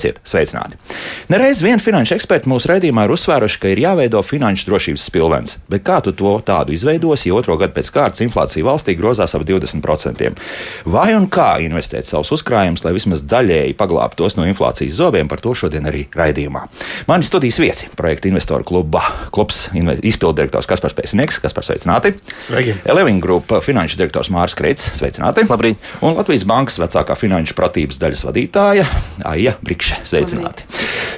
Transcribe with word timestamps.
Esiet 0.00 0.16
sveicināti! 0.24 0.78
Nereiz 1.28 1.58
vien 1.60 1.80
finanšu 1.82 2.14
eksperti 2.16 2.48
mūsu 2.48 2.70
raidījumā 2.70 3.04
ir 3.04 3.12
uzsvēruši, 3.12 3.58
ka 3.60 3.68
ir 3.68 3.82
jāveido 3.82 4.22
finanšu 4.24 4.64
drošības 4.70 5.02
spilvens. 5.10 5.58
Bet 5.68 5.84
kā 5.84 5.98
tu 6.00 6.14
to 6.16 6.32
tādu 6.46 6.72
izveidosi, 6.72 7.28
ja 7.28 7.36
otro 7.36 7.58
gadu 7.60 7.74
pēc 7.76 7.90
kārtas 7.92 8.22
inflācija 8.24 8.64
valstī 8.64 8.94
grozās 8.96 9.36
ap 9.36 9.44
20%? 9.44 10.30
Vai 10.88 11.10
un 11.18 11.26
kā 11.28 11.50
investēt 11.60 12.08
savus 12.08 12.32
uzkrājumus, 12.38 12.80
lai 12.86 12.94
vismaz 12.96 13.26
daļēji 13.28 13.76
paglābtos 13.76 14.38
no 14.38 14.46
inflācijas 14.48 14.96
zobiem, 14.96 15.28
par 15.28 15.42
to 15.44 15.52
šodien 15.52 15.84
arī 15.90 16.06
raidījumā. 16.16 16.64
Mani 17.10 17.28
studijas 17.28 17.60
viesi- 17.60 17.90
projekta 18.00 18.32
investoru 18.32 18.64
kluba 18.64 19.04
klubs 19.36 19.68
izpildirektors 19.74 20.66
Kaspars 20.70 20.96
Pēcinieks, 20.96 21.42
kas 21.44 21.52
par 21.52 21.68
sveicināti. 21.68 22.14
Sveiki! 22.38 22.78
Eleving 22.86 23.20
Group 23.20 23.52
finanšu 23.60 24.00
direktors 24.00 24.32
Mārs 24.32 24.56
Kreits, 24.56 24.88
sveicināti. 24.96 25.44
Labrīt! 25.44 25.76
Un 26.00 26.16
Latvijas 26.16 26.48
Bankas 26.48 26.80
vecākā 26.80 27.18
finanšu 27.20 27.52
pratības 27.54 28.00
daļas 28.00 28.24
vadītāja 28.24 28.88
Aija 29.28 29.58
Brikše. 29.90 30.06
Sveicināti! 30.06 30.66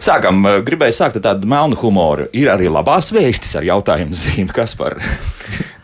Sākam, 0.03 0.41
gribēju 0.65 0.97
sākt 0.97 1.19
ar 1.21 1.25
tādu 1.29 1.49
melnu 1.51 1.77
humoru. 1.79 2.29
Ir 2.37 2.51
arī 2.53 2.71
labās 2.73 3.12
vēstis 3.15 3.55
ar 3.59 3.67
jautājumu 3.67 4.17
zīmi, 4.17 4.53
kas 4.55 4.75
par. 4.79 4.98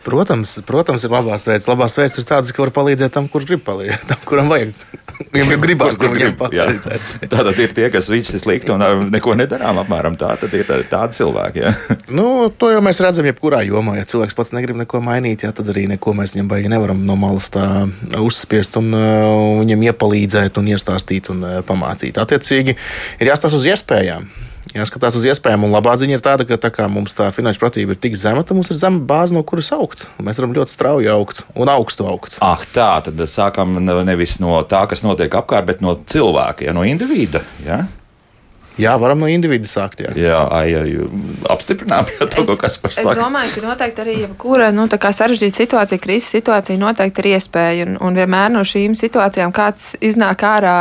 Protams, 0.05 0.55
protams, 0.67 1.03
ir 1.03 1.11
labās 1.11 1.43
veids. 1.49 1.67
Labās 1.67 1.97
veids 1.99 2.15
ir 2.21 2.25
tādas, 2.27 2.53
ka 2.55 2.63
var 2.63 2.71
palīdzēt 2.75 3.11
tam, 3.11 3.27
kurš 3.31 3.49
grib 3.49 3.63
palīdzēt, 3.67 4.05
tam, 4.07 4.21
kuram 4.27 4.47
vajag. 4.51 4.71
Viņam 5.33 5.49
jau 5.51 5.57
gribās, 5.59 5.97
Kur 5.99 6.13
grib, 6.15 6.37
palīdzēt. 6.39 7.07
Tātad 7.33 7.59
ir 7.59 7.73
tie, 7.75 7.89
kas 7.91 8.07
visi 8.11 8.39
slikti 8.39 8.71
un 8.71 9.09
neko 9.11 9.35
nedarām. 9.35 9.81
Apmēram 9.83 10.15
tā 10.19 10.31
tad 10.39 10.55
ir 10.55 10.63
tā- 10.69 10.79
tādi 10.87 11.19
cilvēki. 11.19 11.65
Ja? 11.65 11.73
Nu, 12.19 12.47
to 12.49 12.71
jau 12.71 12.79
mēs 12.83 13.01
redzam, 13.03 13.27
jebkurā 13.27 13.59
jomā. 13.67 13.97
Ja 13.99 14.07
cilvēks 14.07 14.37
pats 14.37 14.55
negrib 14.55 14.79
neko 14.79 15.03
mainīt, 15.03 15.43
jā, 15.43 15.51
tad 15.55 15.69
arī 15.73 15.85
neko 15.91 16.15
mēs 16.17 16.37
viņam 16.37 16.49
baigi 16.51 16.71
nevaram 16.71 17.03
no 17.05 17.19
malas 17.19 17.51
tā 17.53 17.65
uzspiest 18.23 18.79
un 18.79 18.89
uh, 18.95 19.59
viņam 19.59 19.83
iepalīdzēt 19.91 20.57
un 20.63 20.71
iestāstīt 20.71 21.29
un 21.35 21.43
uh, 21.43 21.57
pamācīt. 21.67 22.17
Attiecīgi, 22.23 22.77
ir 23.19 23.31
jāstāsta 23.33 23.59
uz 23.59 23.67
iespējām. 23.75 24.29
Jāskatās 24.69 25.15
uz 25.17 25.23
iespējām, 25.25 25.63
un 25.65 25.73
labā 25.73 25.95
ziņa 25.97 26.17
ir 26.17 26.21
tāda, 26.21 26.45
ka 26.45 26.57
tā 26.61 26.69
kā 26.73 26.85
mums 26.91 27.15
tā 27.17 27.31
finanšu 27.33 27.61
pratība 27.63 27.95
ir 27.95 28.01
tik 28.01 28.17
zema, 28.19 28.43
tad 28.45 28.57
mums 28.59 28.69
ir 28.69 28.77
zema 28.77 29.01
bāze, 29.01 29.33
no 29.33 29.41
kuras 29.41 29.71
augt. 29.73 30.05
Mēs 30.21 30.37
varam 30.37 30.53
ļoti 30.53 30.75
strauji 30.75 31.09
augt 31.09 31.41
un 31.57 31.71
augstu 31.73 32.05
augt. 32.05 32.37
Ah, 32.45 32.61
tā 32.75 32.91
tad 33.07 33.23
sākam 33.25 33.79
nevis 34.05 34.37
no 34.43 34.59
tā, 34.69 34.83
kas 34.91 35.01
notiek 35.05 35.33
apkārt, 35.41 35.65
bet 35.71 35.81
no 35.85 35.95
cilvēka, 35.97 36.67
ja? 36.69 36.75
no 36.77 36.85
individa. 36.85 37.41
Ja? 37.65 37.81
Jā, 38.79 38.95
varam 39.01 39.19
no 39.23 39.29
individu 39.31 39.69
sākt. 39.69 40.03
Jā. 40.05 40.13
Jā, 40.17 40.39
ai, 40.55 40.73
ai, 40.79 40.93
apstiprinām 41.51 42.07
ja, 42.15 42.27
to, 42.31 42.45
ko 42.47 42.55
kas 42.59 42.79
par 42.81 42.93
es 42.93 42.99
saka. 43.01 43.15
domāju, 43.19 43.55
ka 43.57 43.65
noteikti 43.67 44.03
arī 44.05 44.17
jebkura 44.23 44.69
nu, 44.75 44.87
tā 44.91 44.99
kā 45.01 45.11
sarežģīta 45.15 45.63
situācija, 45.63 46.03
krīzes 46.03 46.31
situācija 46.39 46.79
noteikti 46.79 47.25
ir 47.25 47.31
iespēja. 47.35 47.89
Un, 47.89 47.97
un 48.09 48.19
vienmēr 48.19 48.53
no 48.55 48.63
šīm 48.67 48.95
situācijām 48.99 49.53
kāds 49.55 49.93
iznāk 49.99 50.45
ārā 50.47 50.77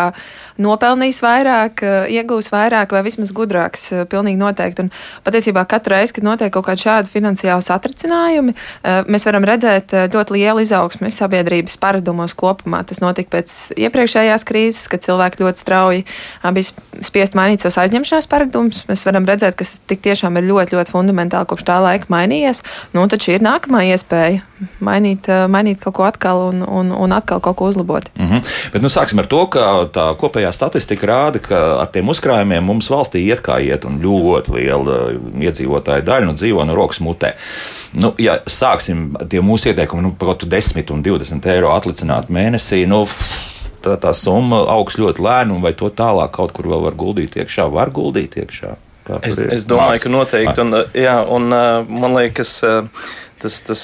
nopelnījis 0.59 1.21
vairāk, 1.23 1.83
eh, 1.87 2.09
iegūs 2.19 2.51
vairāk 2.51 2.93
vai 2.93 3.03
vismaz 3.07 3.33
gudrāks. 3.33 3.93
eh, 3.93 4.05
Pilnīgi 4.05 4.39
noteikti. 4.39 4.87
Un 4.87 4.91
patiesībā 5.25 5.67
katru 5.69 5.95
reizi, 5.95 6.13
kad 6.15 6.25
notiek 6.25 6.53
kaut 6.53 6.67
kādi 6.67 6.85
šādi 6.87 7.13
finansiāli 7.13 7.63
satricinājumi, 7.63 8.55
eh, 8.85 9.03
mēs 9.05 9.25
varam 9.25 9.45
redzēt 9.45 9.95
ļoti 10.11 10.31
lielu 10.39 10.61
izaugsmu 10.63 11.11
sabiedrības 11.11 11.79
paradumos 11.79 12.35
kopumā. 12.35 12.85
Tas 12.87 12.99
notika 13.01 13.39
pēc 13.39 13.73
iepriekšējās 13.77 14.45
krīzes, 14.45 14.89
kad 14.89 15.01
cilvēki 15.01 15.43
ļoti 15.43 15.59
strauji 15.59 16.05
bija 16.53 16.73
spiest 17.03 17.35
mainīt 17.35 17.61
savus 17.61 17.79
aizņemšanās 17.89 18.29
paradumus. 18.31 18.85
Mēs 18.89 19.05
varam 19.09 19.27
redzēt, 19.29 19.57
ka 19.59 19.67
tas 19.67 19.81
tiešām 19.89 20.39
ir 20.39 20.47
ļoti, 20.49 20.77
ļoti 20.77 20.95
fundamentāli 20.95 21.49
kopš 21.49 21.67
tā 21.67 21.81
laika 21.83 22.11
mainījies. 22.13 22.63
Nu, 22.95 23.07
tad 23.11 23.25
šī 23.25 23.39
ir 23.39 23.45
nākamā 23.45 23.83
iespēja 23.89 24.45
mainīt, 24.85 25.29
eh, 25.31 25.47
mainīt 25.51 25.81
kaut 25.83 25.97
ko 25.99 26.07
atkal 26.07 26.49
un, 26.49 26.63
un, 26.63 26.93
un 26.93 27.15
atkal 27.15 27.41
kaut 27.45 27.57
ko 27.59 27.69
uzlabot. 27.73 28.11
Mm 28.15 28.29
-hmm. 28.29 28.47
Bet 28.73 28.83
nu, 28.83 28.89
sāksim 28.89 29.19
ar 29.19 29.27
to, 29.27 29.47
ka 29.47 29.89
tā 29.95 30.07
kopējā 30.21 30.53
statistika 30.53 31.07
rāda, 31.07 31.39
ka 31.39 31.81
ar 31.81 31.91
tiem 31.93 32.09
uzkrājumiem 32.09 32.65
mums 32.65 32.91
valstī 32.91 33.25
iet 33.27 33.41
kā 33.41 33.61
iet, 33.63 33.85
un 33.85 34.01
ļoti 34.03 34.55
liela 34.55 35.13
iedzīvotāja 35.41 36.05
daļa 36.05 36.27
nu, 36.27 36.33
dzīvo 36.33 36.65
no 36.65 36.75
rokas 36.75 37.01
mutē. 37.01 37.33
Nu, 37.93 38.15
ja 38.19 38.39
sāksim 38.47 39.17
ar 39.21 39.27
tiem 39.27 39.45
mūsu 39.45 39.69
ieteikumiem, 39.69 40.03
nu, 40.03 40.15
kaut 40.19 40.43
kādu 40.43 40.51
10 40.51 40.91
un 40.91 41.03
20 41.03 41.47
eiro 41.47 41.71
atlicināt 41.73 42.29
mēnesī. 42.29 42.87
Nu, 42.87 43.07
Tā, 43.85 43.95
tā 44.03 44.13
summa 44.17 44.65
augs 44.73 44.99
ļoti 44.99 45.23
lēni, 45.23 45.55
un 45.55 45.65
vai 45.65 45.75
to 45.79 45.91
tālāk 45.95 46.33
kaut 46.35 46.55
kur 46.57 46.69
vēl 46.71 46.85
var 46.89 46.99
guldīt 46.99 47.39
iekšā? 47.39 47.69
Var 47.73 47.95
guldīt 47.95 48.39
iekšā. 48.43 48.75
Es, 49.25 49.39
es 49.41 49.65
domāju, 49.65 49.97
Māc. 49.97 50.05
ka 50.05 50.11
noteikti. 50.13 50.65
Un, 50.65 50.81
jā, 50.99 51.15
un, 51.33 51.49
man 51.49 52.17
liekas, 52.17 52.59
tas, 53.43 53.61
tas, 53.67 53.83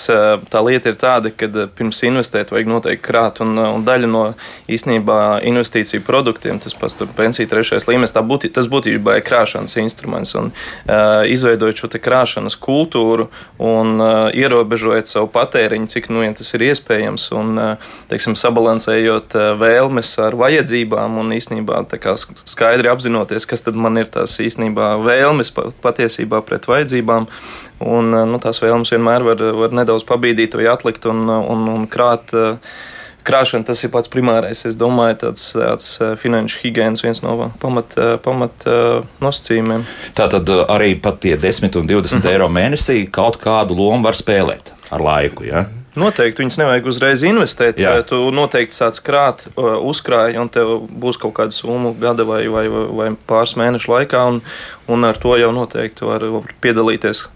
tā 0.51 0.63
lieta 0.65 0.93
ir 0.93 0.99
tāda, 1.01 1.31
ka 1.35 1.49
pirms 1.77 2.03
investēt, 2.07 2.53
vajag 2.55 2.71
noteikti 2.71 3.05
krāt. 3.05 3.41
Un, 3.45 3.57
un 3.59 3.85
daļa 3.87 4.11
no 4.11 4.25
īstenībā 4.71 5.19
investīciju 5.49 6.05
produktiem, 6.07 6.61
tas 6.63 6.77
pats 6.79 6.97
tur 6.99 7.11
pensiju 7.17 7.51
trešais 7.51 7.89
līmenis, 7.91 8.15
tā 8.15 8.23
būtī, 8.27 8.51
tas 8.55 8.69
būtībā 8.71 9.19
ir 9.19 9.27
krāšanas 9.27 9.77
instruments. 9.83 10.35
Un, 10.39 10.51
uh, 10.51 11.23
izveidojot 11.31 11.85
šo 11.85 11.93
krāšanas 12.05 12.57
kultūru 12.61 13.29
un 13.63 13.95
uh, 14.01 14.29
ierobežojot 14.35 15.11
savu 15.11 15.31
patēriņu, 15.35 15.91
cik 15.95 16.11
nu 16.13 16.25
vien 16.25 16.37
tas 16.37 16.51
ir 16.57 16.67
iespējams, 16.71 17.29
un 17.37 17.55
uh, 17.61 17.93
teiksim, 18.11 18.37
sabalansējot 18.39 19.37
vēlmes 19.61 20.15
ar 20.23 20.37
vajadzībām 20.39 21.19
un 21.23 21.35
īstenībā 21.37 21.85
skaidri 22.49 22.91
apzinoties, 22.93 23.47
kas 23.49 23.65
man 23.75 24.01
ir 24.01 24.11
tās 24.13 24.37
īstenībā 24.43 24.95
vēlmes 25.05 25.53
pa- 25.55 25.71
patiesībā 25.85 26.43
pret 26.47 26.69
vajadzībām. 26.71 27.29
Un, 27.85 28.11
uh, 28.15 28.25
nu, 28.29 28.41
tās 28.41 28.63
vēlmes 28.63 28.93
vienmēr 28.95 29.25
var, 29.27 29.47
var 29.61 29.75
nedaudz 29.77 30.07
pabīdīt 30.09 30.57
vai 30.57 30.69
atlikt 30.73 31.07
un, 31.11 31.25
uh, 31.29 31.41
un, 31.53 31.69
un 31.77 31.89
krāt. 31.91 32.35
uh, 32.37 32.59
Krāšana 33.25 33.65
tas 33.65 33.79
ir 33.81 33.89
pats 33.89 34.11
primārais. 34.13 34.61
Es 34.69 34.77
domāju, 34.77 35.15
tāds, 35.23 35.47
tāds 35.57 35.87
finanšu 36.21 36.59
higiēnas 36.61 37.01
viens 37.01 37.23
no 37.25 37.47
pamat, 37.57 37.95
pamat 38.21 38.67
nosacījumiem. 39.25 39.87
Tā 40.13 40.27
tad 40.35 40.53
arī 40.53 40.91
pat 41.01 41.23
tie 41.25 41.33
10 41.41 41.79
un 41.81 41.89
20 41.89 41.89
mm 41.89 42.21
-hmm. 42.21 42.29
eiro 42.35 42.51
mēnesī 42.53 42.99
kaut 43.09 43.41
kādu 43.41 43.79
lomu 43.79 44.05
var 44.05 44.13
spēlēt 44.13 44.75
ar 44.91 45.01
laiku. 45.01 45.49
Ja? 45.49 45.65
Noteikti 45.95 46.43
viņus 46.43 46.59
nevajag 46.59 46.87
uzreiz 46.91 47.23
investēt. 47.23 47.79
Jā. 47.79 48.03
Tu 48.03 48.19
noteikti 48.35 48.75
sāc 48.75 48.99
krāt, 49.07 49.45
uzkrāj, 49.57 50.35
un 50.43 50.49
tev 50.49 50.89
būs 50.91 51.19
kaut 51.23 51.37
kāda 51.37 51.55
summa 51.55 51.95
gada 52.01 52.27
vai, 52.27 52.43
vai, 52.51 52.67
vai, 52.69 52.87
vai 52.99 53.09
pāris 53.29 53.55
mēnešu 53.57 53.93
laikā, 53.93 54.25
un, 54.33 54.43
un 54.91 55.05
ar 55.05 55.21
to 55.23 55.37
jau 55.39 55.53
noteikti 55.55 56.05
var, 56.05 56.27
var 56.35 56.55
piedalīties 56.61 57.29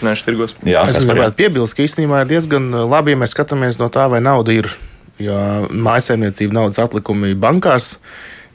finanšu 0.00 0.26
tirgos. 0.28 0.54
Jā, 0.66 0.86
Es 0.88 1.00
gribētu 1.02 1.38
piebilst, 1.38 1.76
ka 1.76 1.84
īstenībā 1.84 2.22
ir 2.24 2.32
diezgan 2.32 2.70
labi, 2.90 3.14
ja 3.14 3.20
mēs 3.20 3.34
skatāmies 3.36 3.80
no 3.82 3.90
tā, 3.92 4.08
vai 4.10 4.22
nauda 4.24 4.54
ir. 4.54 4.70
Jo 5.18 5.34
mājsaimniecība 5.74 6.54
naudas 6.54 6.78
atlikumi 6.78 7.34
bankās 7.34 7.96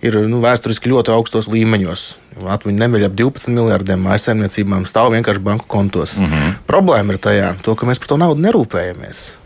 ir 0.03 0.15
nu, 0.31 0.39
vēsturiski 0.43 0.91
ļoti 0.91 1.11
augstos 1.11 1.49
līmeņos. 1.51 2.05
Latvija 2.43 2.79
nemiļ 2.79 3.07
ap 3.09 3.15
12 3.19 3.51
miljardiem 3.55 4.03
mājsaimniecībām 4.07 4.87
stāv 4.89 5.11
vienkārši 5.15 5.43
banku 5.43 5.67
kontos. 5.67 6.17
Mm 6.19 6.31
-hmm. 6.31 6.57
Problēma 6.67 7.13
ir 7.13 7.19
tajā, 7.19 7.53
to, 7.63 7.75
ka 7.75 7.85
mēs 7.85 7.99
par 7.99 8.07
to 8.07 8.17
naudu 8.17 8.41
nerūpējamies. 8.41 9.42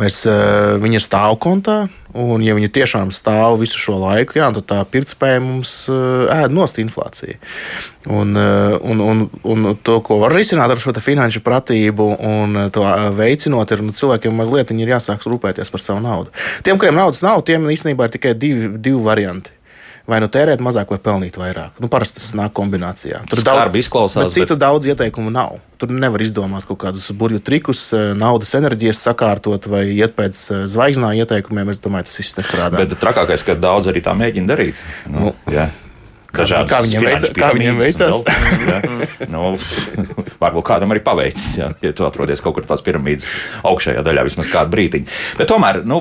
Mēs, 0.00 0.22
uh, 0.28 0.78
viņi 0.80 0.96
ir 0.96 1.04
stāvkontā, 1.04 1.76
un, 2.16 2.40
ja 2.44 2.54
viņi 2.56 2.70
tiešām 2.72 3.10
stāv 3.12 3.58
visu 3.60 3.78
šo 3.80 3.98
laiku, 4.00 4.38
jā, 4.38 4.48
tad 4.56 4.66
tā 4.70 4.78
pirktspēja 4.88 5.42
mums 5.44 5.74
uh, 5.92 6.30
ēd 6.32 6.54
nost 6.56 6.80
inflāciju. 6.80 7.36
Un, 8.08 8.32
uh, 8.38 8.78
un, 8.80 9.02
un, 9.04 9.22
un 9.44 9.70
to, 9.84 9.98
ko 10.06 10.20
var 10.22 10.32
risināt 10.36 10.72
ar 10.72 10.80
šo 10.80 10.94
finanšu 11.04 11.44
pratību 11.44 12.08
un 12.16 12.64
to 12.72 12.86
veicinot, 13.18 13.76
ir 13.76 13.84
nu, 13.84 13.94
cilvēkiem 13.96 14.40
mazliet 14.40 14.72
ir 14.72 14.94
jāsāk 14.96 15.26
rūpēties 15.28 15.72
par 15.74 15.84
savu 15.84 16.00
naudu. 16.06 16.32
Tiem, 16.64 16.80
kuriem 16.80 16.96
naudas 16.96 17.20
nav, 17.26 17.44
tiem 17.44 17.68
īstenībā 17.68 18.08
ir 18.08 18.16
tikai 18.16 18.36
divi, 18.38 18.72
divi 18.80 19.04
varianti. 19.04 19.59
Vai 20.10 20.18
nu 20.22 20.26
tērēt 20.32 20.62
mazāk, 20.64 20.90
vai 20.90 20.98
pelnīt 20.98 21.38
vairāk. 21.38 21.78
Nu, 21.78 21.86
parasti 21.92 22.18
tas 22.18 22.32
nāk 22.34 22.54
kombinācijā. 22.56 23.22
Skarbi 23.30 23.82
izklausās, 23.84 24.26
bet 24.26 24.34
citu 24.34 24.56
daudz 24.58 24.88
ieteikumu 24.90 25.30
nav. 25.30 25.60
Tur 25.80 25.92
nevar 25.94 26.20
izdomāt 26.20 26.66
kaut 26.68 26.80
kādus 26.82 27.06
burbuļu 27.14 27.40
trikus, 27.46 27.86
eh, 27.96 28.10
naudas 28.18 28.50
enerģijas 28.58 29.04
sakārtot 29.06 29.68
vai 29.70 29.84
iet 29.94 30.16
pēc 30.18 30.40
eh, 30.50 30.64
zvaigznā 30.68 31.14
ieteikumiem. 31.22 31.70
Es 31.70 31.80
domāju, 31.80 32.10
tas 32.10 32.18
viss 32.20 32.36
nestrādā. 32.40 32.82
Bet 32.82 32.98
trakākais, 33.00 33.46
ka 33.46 33.54
daudz 33.54 33.86
arī 33.92 34.02
tā 34.04 34.16
mēģina 34.18 34.50
darīt. 34.50 34.82
Nu, 35.06 35.30
Nu, 35.30 35.34
jā. 35.52 35.68
Dažādas 36.34 36.70
kā 36.70 36.78
viņiem 36.84 37.04
veica- 37.08 37.30
kā 37.34 37.48
viņiem 37.56 37.80
veicās? 37.80 38.14
vēl- 38.14 38.68
jā. 38.70 38.78
nu, 39.34 39.42
varbūt 40.40 40.66
kādam 40.68 40.94
arī 40.94 41.02
paveicis, 41.04 41.48
jā, 41.58 41.70
ja 41.82 41.92
tu 41.96 42.06
atrodies 42.06 42.42
kaut 42.44 42.54
kur 42.58 42.66
tās 42.68 42.84
piramīdas 42.86 43.28
augšējā 43.66 44.04
daļā, 44.06 44.24
vismaz 44.28 44.50
kādu 44.52 44.72
brīdiņu. 44.76 45.10
Bet 45.40 45.50
tomēr, 45.50 45.82
nu, 45.88 46.00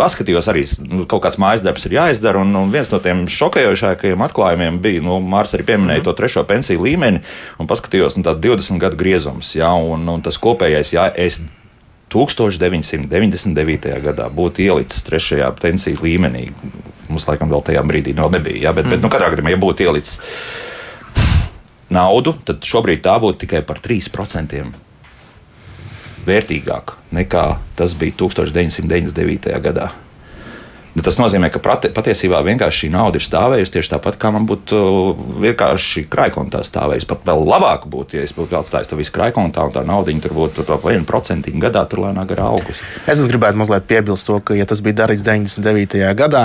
paskatījos 0.00 0.50
arī, 0.52 0.66
nu, 0.90 1.04
kaut 1.10 1.24
kāds 1.26 1.38
mājas 1.42 1.64
darbs 1.64 1.86
ir 1.88 1.96
jāizdara, 1.98 2.42
un, 2.42 2.54
un 2.58 2.72
viens 2.74 2.90
no 2.92 3.00
tiem 3.04 3.24
šokējošākajiem 3.30 4.26
atklājumiem 4.28 4.80
bija, 4.84 5.02
nu, 5.06 5.20
Mārs 5.24 5.54
arī 5.56 5.66
pieminēja 5.70 6.04
to 6.08 6.14
trešo 6.18 6.44
pensiju 6.48 6.82
līmeni, 6.84 7.22
un 7.62 7.70
paskatījos, 7.70 8.18
nu, 8.18 8.26
tā 8.26 8.34
20 8.36 8.82
gadu 8.82 8.98
griezums, 9.00 9.54
jā, 9.56 9.70
un, 9.70 10.04
un 10.10 10.24
tas 10.24 10.38
kopējais, 10.42 10.94
jā, 10.96 11.08
es 11.14 11.40
1999. 12.14 13.90
gadā 14.04 14.28
būtu 14.30 14.62
ielicis 14.64 15.02
trešajā 15.08 15.50
pensiju 15.60 15.98
līmenī. 16.04 16.46
Mums 17.10 17.26
laikam 17.28 17.50
vēl 17.50 17.64
tajā 17.66 17.82
brīdī 17.86 18.14
vēl 18.16 18.30
nebija. 18.38 18.68
Jā, 18.68 18.76
bet, 18.76 18.86
mm. 18.86 18.94
bet 18.94 19.02
nu, 19.04 19.10
katrā 19.12 19.32
gadījumā, 19.34 19.52
ja 19.52 19.60
būtu 19.60 19.88
ielicis 19.88 20.20
naudu, 21.94 22.36
tad 22.46 22.64
šobrīd 22.64 23.02
tā 23.04 23.18
būtu 23.22 23.44
tikai 23.44 23.62
par 23.66 23.82
3% 23.82 24.62
vērtīgāka 26.24 27.02
nekā 27.14 27.44
tas 27.76 27.94
bija 27.98 28.16
1999. 28.24 29.52
gadā. 29.64 29.90
Tas 30.94 31.16
nozīmē, 31.18 31.48
ka 31.50 31.58
prati, 31.58 31.88
patiesībā 31.90 32.38
vienkārši 32.46 32.84
šī 32.84 32.88
nauda 32.94 33.18
ir 33.18 33.24
stāvējusi 33.26 33.72
tieši 33.74 33.90
tāpat, 33.96 34.14
kā 34.20 34.30
man 34.34 34.44
būtu 34.46 34.78
vienkārši 35.42 36.04
krājkontā 36.10 36.60
stāvējusi. 36.62 37.08
Pat 37.10 37.24
vēl 37.26 37.42
labāk 37.50 37.88
būtu, 37.90 38.20
ja 38.20 38.22
es 38.22 38.34
būtu 38.36 38.54
atstājis 38.60 38.92
to 38.92 38.98
visu 39.00 39.10
krājkontā 39.16 39.66
un 39.66 39.74
tā 39.74 39.82
nauda 39.82 40.14
tur 40.22 40.36
būtu 40.38 40.62
to 40.68 40.78
1% 40.78 41.50
gadā, 41.66 41.82
tur 41.90 42.04
lēnāk 42.06 42.30
gar 42.30 42.44
augus. 42.46 42.82
Es 43.10 43.24
gribētu 43.26 43.58
mazliet 43.58 43.88
piebilst 43.90 44.30
to, 44.30 44.38
ka, 44.38 44.54
ja 44.54 44.68
tas 44.70 44.84
bija 44.86 45.02
darīts 45.02 45.26
99. 45.26 45.98
gadā, 46.14 46.44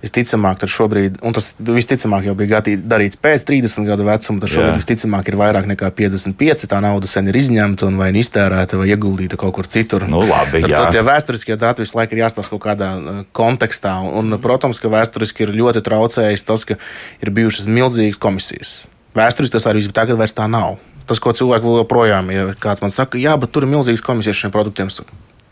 visticamāk, 0.00 0.60
tad 0.62 0.72
šobrīd, 0.72 1.18
un 1.26 1.34
tas 1.36 1.50
visticamāk 1.60 2.24
jau 2.30 2.34
bija 2.38 2.60
darīts 2.64 3.18
pēc 3.20 3.44
30 3.48 3.88
gadu 3.88 4.06
vecuma, 4.08 4.40
tad 4.40 4.52
šobrīd 4.52 4.72
Jā. 4.72 4.78
visticamāk 4.80 5.28
ir 5.28 5.36
vairāk 5.40 5.68
nekā 5.68 5.90
55. 5.96 6.66
Tā 6.70 6.80
nauda 6.84 7.08
sen 7.10 7.28
ir 7.28 7.36
izņemta 7.36 7.88
un 7.88 7.98
vai 8.00 8.10
nu 8.14 8.22
iztērēta 8.22 8.80
vai 8.80 8.88
ieguldīta 8.94 9.36
kaut 9.40 9.54
kur 9.58 9.68
citur. 9.70 10.06
Nu, 10.08 10.22
labi, 10.24 10.62
tad, 10.64 10.72
tad, 10.72 10.96
ja 10.96 11.04
vēsturiskie 11.06 11.58
dati 11.60 11.84
visu 11.84 11.98
laiku 11.98 12.16
ir 12.16 12.24
jāstāsta 12.24 12.54
kaut 12.54 12.64
kādā 12.64 12.92
uh, 12.96 13.18
kontekstā, 13.36 13.98
un, 14.20 14.38
protams, 14.40 14.80
ka 14.80 14.92
vēsturiski 14.92 15.44
ir 15.44 15.56
ļoti 15.60 15.84
traucējis 15.84 16.46
tas, 16.48 16.64
ka 16.68 16.78
ir 17.20 17.32
bijušas 17.36 17.68
milzīgas 17.68 18.20
komisijas. 18.20 18.76
Vēsturiski 19.16 19.58
tas 19.58 19.68
arī 19.68 19.84
tagad 19.92 20.20
vairs 20.20 20.36
tā 20.36 20.48
nav. 20.48 20.78
Tas, 21.10 21.18
ko 21.18 21.34
cilvēki 21.34 21.66
vēl 21.66 21.80
joprojām, 21.82 22.28
ja 22.30 22.52
kāds 22.60 22.80
man 22.84 22.92
saka, 22.94 23.18
jā, 23.18 23.34
bet 23.40 23.50
tur 23.52 23.66
ir 23.66 23.72
milzīgas 23.72 24.04
komisijas 24.06 24.38
šiem 24.44 24.52
produktiem, 24.54 24.92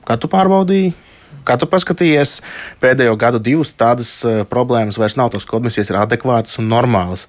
kā 0.06 0.16
tu 0.16 0.30
pārbaudīji? 0.30 0.94
Kā 1.48 1.56
tu 1.56 1.68
paskatījies, 1.70 2.38
pēdējo 2.82 3.16
gadu 3.20 3.40
divus 3.40 3.72
tādas 3.72 4.12
uh, 4.26 4.44
problēmas 4.48 5.00
vairs 5.00 5.16
nav. 5.16 5.32
Tās 5.32 5.48
komisijas 5.48 5.88
ir 5.92 6.00
adekvātas 6.02 6.60
un 6.60 6.68
normālas. 6.68 7.28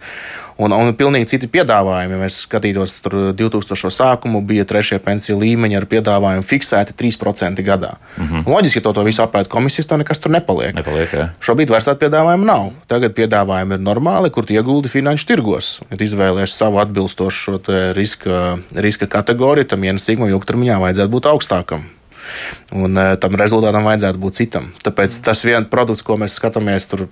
Un, 0.60 0.74
un 0.76 0.92
pilnīgi 0.92 1.30
citi 1.32 1.48
piedāvājumi. 1.48 2.18
Ja 2.18 2.20
mēs 2.20 2.42
skatītos, 2.44 2.98
tur 3.06 3.14
2000. 3.38 3.92
sākumu 3.96 4.42
bija 4.44 4.66
trešie 4.68 4.98
pensiju 5.04 5.38
līmeņi 5.40 5.78
ar 5.80 5.86
piedāvājumu 5.88 6.44
fiksēti 6.44 6.98
3% 7.00 7.64
gadā. 7.64 7.94
Mm 8.18 8.26
-hmm. 8.28 8.50
Loģiski, 8.52 8.82
ja 8.82 8.84
to, 8.84 8.94
to 8.94 9.06
visu 9.08 9.24
apēta 9.24 9.48
komisijas, 9.50 9.88
to 9.88 9.98
nekas 9.98 10.20
tur 10.20 10.32
nepaliek. 10.36 10.76
nepaliek 10.76 11.14
jā. 11.14 11.30
Šobrīd 11.40 11.72
vairs 11.72 11.88
tādu 11.88 12.04
piedāvājumu 12.04 12.46
nav. 12.46 12.72
Tagad 12.88 13.16
piedāvājumi 13.16 13.74
ir 13.74 13.80
normāli, 13.80 14.30
kur 14.30 14.46
ieguldi 14.50 14.90
finanšu 14.90 15.28
tirgos. 15.28 15.80
Ja 15.92 15.98
izvēlēsies 15.98 16.58
savu 16.58 16.80
atbilstošu 16.84 17.60
riska, 17.94 18.58
riska 18.76 19.08
kategoriju, 19.08 19.64
tam 19.64 19.84
ienesīgumam 19.84 20.30
ilgtermiņā 20.30 20.80
vajadzētu 20.80 21.10
būt 21.10 21.26
augstākam. 21.26 21.88
Un 22.76 22.98
uh, 22.98 23.16
tam 23.22 23.38
rezultātam 23.40 23.88
vajadzētu 23.88 24.22
būt 24.22 24.40
citam. 24.42 24.70
Tāpēc 24.86 25.22
tas 25.26 25.44
viens 25.48 25.70
produkts, 25.72 26.06
ko 26.06 26.20
mēs 26.22 26.38
skatāmies 26.40 26.90
tur 26.92 27.08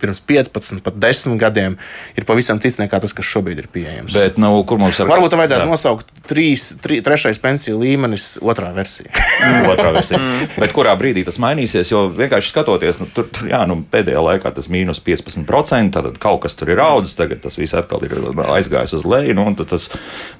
pirms 0.00 0.20
15, 0.28 0.82
pat 0.84 0.98
10 1.00 1.38
gadiem, 1.40 1.76
ir 2.16 2.26
pavisam 2.28 2.60
cits 2.62 2.78
nekā 2.80 3.00
tas, 3.02 3.14
kas 3.16 3.28
šobrīd 3.28 3.62
ir 3.62 3.70
pieejams. 3.72 4.16
Bet, 4.16 4.40
nu, 4.40 4.52
kur 4.68 4.80
mums 4.80 5.00
ir? 5.00 5.08
Varbūt 5.10 5.36
vajadzētu 5.38 5.64
jā. 5.64 5.70
nosaukt 5.70 6.12
trīs, 6.28 6.68
trī, 6.82 7.00
trešais 7.04 7.40
pensiju 7.42 7.78
līmenis, 7.80 8.36
otrā 8.44 8.72
versija. 8.76 9.12
Otrā 9.72 9.92
versija. 9.94 10.20
Bet 10.56 10.72
kurā 10.76 10.94
brīdī 10.98 11.24
tas 11.26 11.38
mainīsies? 11.42 11.90
Jo 11.92 12.06
vienkārši 12.14 12.52
skatoties, 12.52 13.00
nu, 13.02 13.08
tur, 13.14 13.28
tur 13.32 13.50
jā, 13.50 13.62
nu, 13.68 13.78
pēdējā 13.92 14.22
laikā 14.22 14.52
tas 14.56 14.68
mīnus 14.72 15.00
15%, 15.04 15.92
tad 15.96 16.18
kaut 16.22 16.42
kas 16.44 16.56
tur 16.58 16.72
ir 16.72 16.82
audzis, 16.82 17.16
tagad 17.18 17.42
tas 17.44 17.58
viss 17.58 17.76
atkal 17.76 18.04
ir 18.06 18.16
aizgājis 18.56 18.96
uz 18.98 19.06
leju. 19.08 19.36
Nu, 19.36 19.46
tas, 19.60 19.88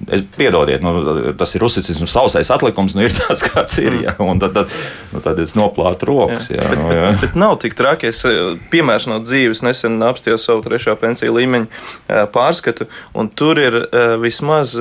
es, 0.07 0.23
piedodiet, 0.37 0.83
nu, 0.85 1.33
tas 1.39 1.55
ir 1.57 1.65
uzsicis 1.67 2.01
nu, 2.01 2.09
sausais 2.11 2.51
atlikums, 2.53 2.95
nu, 2.97 3.05
ir 3.07 3.15
tāds, 3.15 3.45
kāds 3.47 3.79
ir. 3.83 3.99
Jā, 4.07 4.15
un 4.23 4.41
tad, 4.43 4.57
tad, 4.57 4.73
nu, 5.13 5.23
tad 5.23 5.39
es 5.43 5.55
noplātu 5.57 6.09
rokas. 6.11 6.51
Jā, 6.51 6.61
jā, 6.61 6.71
bet, 6.73 6.81
nu, 6.81 6.91
jā. 6.93 7.07
Bet, 7.07 7.23
bet 7.25 7.39
nav 7.39 7.57
tik 7.63 7.77
traki. 7.79 8.11
Es 8.11 8.23
eh, 8.27 8.55
piemērs 8.73 9.07
no 9.11 9.21
dzīves 9.23 9.46
nesen 9.65 10.01
apstājos 10.03 10.45
savu 10.47 10.63
trešā 10.65 10.95
pensiju 10.99 11.35
līmeņu 11.37 11.67
eh, 11.67 12.23
pārskatu, 12.33 12.87
un 13.17 13.29
tur 13.29 13.59
ir 13.61 13.79
eh, 13.83 14.15
vismaz 14.21 14.75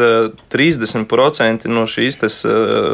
30% 0.53 1.69
no 1.71 1.87
šīs 1.91 2.21
tas, 2.21 2.41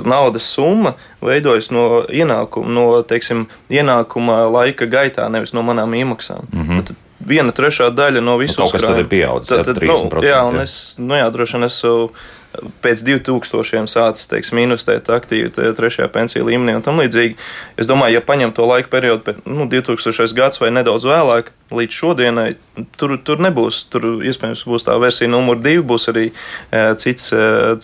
naudas 0.08 0.46
summa 0.54 0.94
veidojas 1.22 1.70
no 1.74 2.04
ienākuma, 2.10 2.68
no 2.72 2.86
teiksim, 3.06 3.46
ienākuma 3.70 4.42
laika 4.50 4.86
gaitā, 4.90 5.28
nevis 5.32 5.54
no 5.56 5.62
manām 5.66 5.94
iemaksām. 5.94 6.48
Mm 6.52 6.68
-hmm. 6.68 6.86
Tad, 6.86 6.96
viena 7.26 7.54
trešā 7.54 7.90
daļa 7.94 8.22
no 8.24 8.36
visu 8.40 8.60
uzkrājuma. 8.60 8.78
Kas 8.78 8.86
tad 8.88 9.02
ir 9.02 9.10
pieaudzis? 9.10 9.50
Tad, 9.52 9.66
tad, 9.68 9.82
nu, 9.86 10.22
jā, 10.26 10.44
un 10.48 10.62
es, 10.62 10.76
nu 11.00 11.18
jā, 11.18 11.26
droši 11.34 11.58
vien 11.58 11.68
esmu 11.68 11.96
pēc 12.84 13.02
2000 13.06 13.88
sācis 13.88 14.28
teiksim, 14.28 14.60
investēt 14.60 15.08
aktīvi 15.12 15.72
trešajā 15.76 16.08
pensiju 16.12 16.44
līmenī 16.48 16.76
un 16.76 16.84
tam 16.84 17.00
līdzīgi. 17.00 17.36
Es 17.80 17.88
domāju, 17.88 18.18
ja 18.18 18.24
paņem 18.24 18.52
to 18.56 18.66
laika 18.68 18.92
periodu, 18.92 19.24
pēc 19.28 19.42
nu, 19.48 19.66
2000. 19.72 20.28
gads 20.36 20.60
vai 20.60 20.72
nedaudz 20.74 21.06
vēlāk, 21.08 21.52
līdz 21.72 21.98
šodienai, 22.02 22.48
tur, 23.00 23.16
tur 23.24 23.40
nebūs. 23.44 23.86
Tur 23.92 24.08
iespējams 24.20 24.66
būs 24.68 24.88
tā 24.88 24.98
versija 25.00 25.32
numur 25.32 25.60
divi, 25.64 25.84
būs 25.86 26.10
arī 26.12 26.28
cits, 27.00 27.32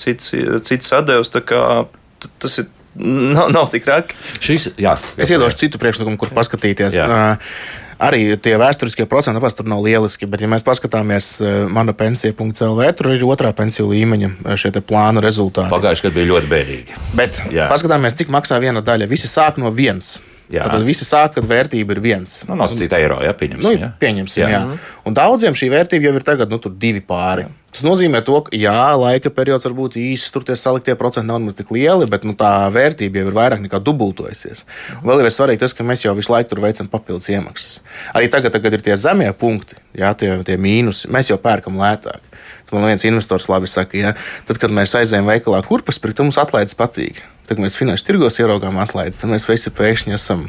cits, 0.05 0.35
cits 0.69 0.97
atdevis. 0.99 1.33
Tas 1.33 2.61
ir 2.61 2.69
nav, 2.99 3.49
nav 3.55 3.73
tik 3.73 3.89
raki. 3.89 4.17
Šis, 4.45 4.73
jā, 4.81 4.99
es 5.17 5.33
iedošu 5.33 5.65
citu 5.65 5.81
priekšlikumu, 5.81 6.21
kur 6.21 6.33
paskatīties. 6.37 6.99
Jā. 6.99 7.09
Uh, 7.09 7.87
arī 7.99 8.23
tie 8.43 8.55
vēsturiskie 8.61 9.07
procenti 9.11 9.43
pats 9.43 9.59
tur 9.59 9.69
nav 9.71 9.83
lieliski, 9.85 10.29
bet, 10.31 10.43
ja 10.45 10.51
mēs 10.51 10.65
paskatāmies 10.67 11.31
mana 11.75 11.95
pensija.CLV, 11.97 12.89
tur 12.99 13.13
ir 13.15 13.27
otrā 13.29 13.53
pensiju 13.57 13.91
līmeņa 13.93 14.57
šie 14.59 14.73
plānu 14.79 15.23
rezultāti. 15.25 15.73
Pagājušajā 15.75 16.09
gadā 16.09 16.21
bija 16.21 16.33
ļoti 16.33 16.51
bēdīgi. 16.55 16.99
Bet 17.19 17.43
Jā. 17.55 17.69
paskatāmies, 17.73 18.19
cik 18.19 18.33
maksā 18.35 18.61
viena 18.63 18.85
daļa. 18.85 19.11
Visi 19.11 19.31
sāk 19.31 19.61
no 19.63 19.73
viens. 19.75 20.19
Jā. 20.49 20.65
Tad 20.65 20.85
visi 20.87 21.05
sāk, 21.05 21.35
kad 21.37 21.45
vērtība 21.49 21.93
ir 21.93 22.01
viens. 22.01 22.41
Nu, 22.49 22.57
nosacīt 22.57 22.93
eiro, 22.97 23.19
ja 23.21 23.35
pieņemsim. 23.37 23.67
Nu, 23.67 23.75
ja? 23.77 23.91
Pieņemsim, 24.01 24.43
jā. 24.47 24.49
jā. 24.55 25.01
Un 25.05 25.17
daudziem 25.17 25.57
šī 25.59 25.69
vērtība 25.75 26.09
jau 26.09 26.15
ir 26.17 26.25
tagad, 26.25 26.53
nu, 26.53 26.61
tur 26.63 26.73
divi 26.73 27.03
pāri. 27.05 27.45
Jā. 27.45 27.58
Tas 27.69 27.85
nozīmē, 27.85 28.23
to, 28.25 28.39
ka 28.47 28.57
jā, 28.57 28.73
laika 28.97 29.31
periods 29.35 29.67
var 29.67 29.75
būt 29.77 29.99
īss, 30.01 30.31
tur 30.33 30.45
tie 30.47 30.57
saliktie 30.57 30.95
procenti 30.99 31.29
nav 31.29 31.53
tik 31.57 31.69
lieli, 31.75 32.07
bet 32.09 32.25
nu, 32.25 32.33
tā 32.39 32.51
vērtība 32.73 33.21
jau 33.21 33.29
ir 33.29 33.37
vairāk 33.37 33.61
nekā 33.61 33.81
dubultojusies. 33.85 34.65
Un 35.03 35.11
vēl 35.11 35.27
ir 35.27 35.35
svarīgi 35.35 35.61
tas, 35.61 35.75
ka 35.77 35.85
mēs 35.85 36.07
jau 36.07 36.15
visu 36.17 36.33
laiku 36.33 36.55
tur 36.55 36.63
veicam 36.65 36.89
papildus 36.89 37.29
iemaksas. 37.29 37.83
Arī 38.17 38.31
tagad, 38.33 38.57
kad 38.57 38.73
ir 38.73 38.85
tie 38.85 38.97
zemie 38.97 39.29
punkti, 39.37 39.77
jā, 40.01 40.15
tie, 40.17 40.33
tie 40.49 40.57
mīnusi, 40.57 41.11
mēs 41.13 41.29
jau 41.29 41.37
pērkam 41.45 41.77
lētāk. 41.81 42.25
Man 42.73 42.85
viens 42.85 43.05
investors 43.09 43.49
labi 43.49 43.69
saka, 43.69 43.97
ja 43.97 44.15
tad, 44.49 44.61
kad 44.61 44.73
mēs 44.73 44.97
aizējām 44.97 45.29
veikalā 45.29 45.61
kurpes, 45.65 46.01
tad 46.01 46.25
mums 46.25 46.41
atlaides 46.41 46.77
patīk. 46.77 47.21
Tad, 47.49 47.61
mēs 47.61 47.79
finanšu 47.81 48.05
tirgos 48.05 48.37
ieraugām 48.41 48.77
atlaides, 48.81 49.23
tad 49.23 49.33
mēs 49.33 49.49
visi 49.49 49.73
pēkšņi 49.73 50.17
esam 50.17 50.49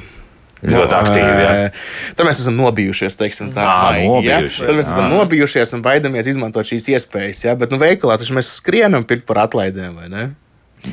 Ļoti 0.65 0.95
aktīvi. 0.97 1.43
Ja. 1.43 1.69
Tad 2.19 2.27
mēs 2.27 2.41
esam 2.43 2.57
nobijušies. 2.59 3.15
Teiksim, 3.19 3.53
tā, 3.55 3.63
à, 3.63 3.93
nobijušies? 4.03 4.65
Tad 4.67 4.75
mēs 4.75 4.89
esam 4.91 5.07
à. 5.07 5.11
nobijušies 5.13 5.71
un 5.77 5.83
baidamies 5.85 6.27
izmantot 6.33 6.67
šīs 6.67 6.89
iespējas. 6.95 7.45
Ja? 7.47 7.55
Bet 7.59 7.71
nu, 7.71 7.79
veikalā 7.79 8.19
taču 8.19 8.35
mēs 8.35 8.51
skrienam 8.59 9.07
pirkt 9.07 9.27
par 9.29 9.45
atlaidēm, 9.45 9.95
vai 10.01 10.11
ne? 10.11 10.25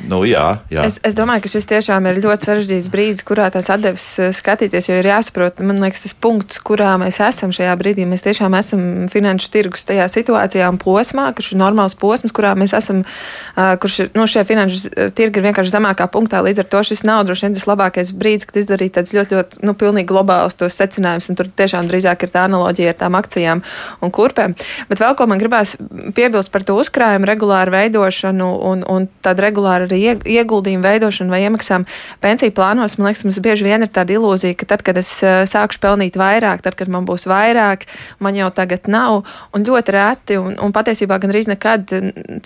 Nu, 0.07 0.19
jā, 0.27 0.59
jā. 0.71 0.83
Es, 0.83 0.97
es 1.07 1.15
domāju, 1.15 1.45
ka 1.45 1.49
šis 1.51 1.67
tiešām 1.67 2.09
ir 2.09 2.19
ļoti 2.19 2.47
sarežģīts 2.49 2.89
brīdis, 2.91 3.23
kurā 3.27 3.47
tās 3.51 3.69
atdeves 3.71 4.03
eh, 4.19 4.33
skatīties, 4.35 4.89
jo 4.89 4.97
ir 4.99 5.07
jāsaprot, 5.07 5.61
man 5.63 5.79
liekas, 5.79 6.01
tas 6.03 6.15
punkts, 6.15 6.59
kurā 6.63 6.89
mēs 6.99 7.21
esam 7.23 7.53
šajā 7.55 7.71
brīdī. 7.79 8.03
Mēs 8.07 8.25
tiešām 8.25 8.55
esam 8.59 8.81
finanšu 9.11 9.51
tirgus 9.53 9.87
tajā 9.87 10.09
situācijā 10.11 10.67
un 10.67 10.79
posmā, 10.81 11.29
kurš 11.35 11.53
ir 11.53 11.61
normāls 11.61 11.95
posms, 11.99 12.35
kurā 12.35 12.51
mēs 12.59 12.75
esam, 12.75 13.03
uh, 13.03 13.77
kurš 13.79 13.95
ir, 14.03 14.11
nu, 14.19 14.25
šie 14.27 14.43
finanšu 14.47 14.91
tirgi 15.15 15.39
ir 15.39 15.47
vienkārši 15.47 15.75
zemākā 15.77 16.09
punktā. 16.11 16.43
Līdz 16.43 16.65
ar 16.65 16.69
to 16.75 16.83
šis 16.91 17.05
nav 17.07 17.23
droši 17.29 17.47
vien 17.47 17.55
tas 17.55 17.67
labākais 17.71 18.11
brīdis, 18.11 18.49
kad 18.49 18.59
izdarīt 18.59 18.97
tādus 18.99 19.15
ļoti, 19.15 19.37
ļoti, 19.37 19.63
nu, 19.67 19.75
pilnīgi 19.79 20.11
globālus 20.11 20.59
tos 20.59 20.75
secinājumus, 20.79 21.31
un 21.31 21.39
tur 21.39 21.51
tiešām 21.63 21.87
drīzāk 21.87 22.27
ir 22.27 22.35
tā 22.35 22.43
analoģija 22.49 22.91
ar 22.91 22.99
tām 23.05 23.19
akcijām 23.19 23.63
un 24.03 24.15
kurpēm. 24.19 24.55
Bet 24.91 25.03
vēl 25.03 25.15
ko 25.15 25.31
man 25.31 25.39
gribās 25.39 25.77
piebilst 26.17 26.51
par 26.51 26.67
to 26.67 26.75
uzkrājumu 26.81 27.29
regulāru 27.29 27.75
veidošanu 27.77 28.51
un, 28.67 28.83
un 28.83 29.07
tādu 29.23 29.47
regulāru 29.47 29.76
ar 29.77 29.87
arī 29.87 30.01
ieguldījumu 30.17 30.85
veidošanu 30.85 31.33
vai 31.33 31.43
iemaksām 31.45 31.85
pensiju 32.23 32.53
plānos, 32.57 32.97
man 32.97 33.09
liekas, 33.09 33.23
mums 33.27 33.39
bieži 33.43 33.67
vien 33.67 33.85
ir 33.85 33.91
tāda 33.93 34.15
ilūzija, 34.17 34.57
ka 34.57 34.67
tad, 34.73 34.83
kad 34.85 34.97
es 34.99 35.09
eh, 35.25 35.43
sākšu 35.49 35.81
pelnīt 35.83 36.17
vairāk, 36.19 36.63
tad, 36.65 36.77
kad 36.79 36.91
man 36.91 37.05
būs 37.07 37.27
vairāk, 37.29 37.85
man 38.23 38.37
jau 38.37 38.49
tagad 38.53 38.89
nav. 38.91 39.23
Un 39.55 39.65
ļoti 39.67 39.95
reti, 39.95 40.37
un, 40.41 40.55
un 40.63 40.73
patiesībā 40.75 41.19
gandrīz 41.21 41.49
nekad 41.51 41.93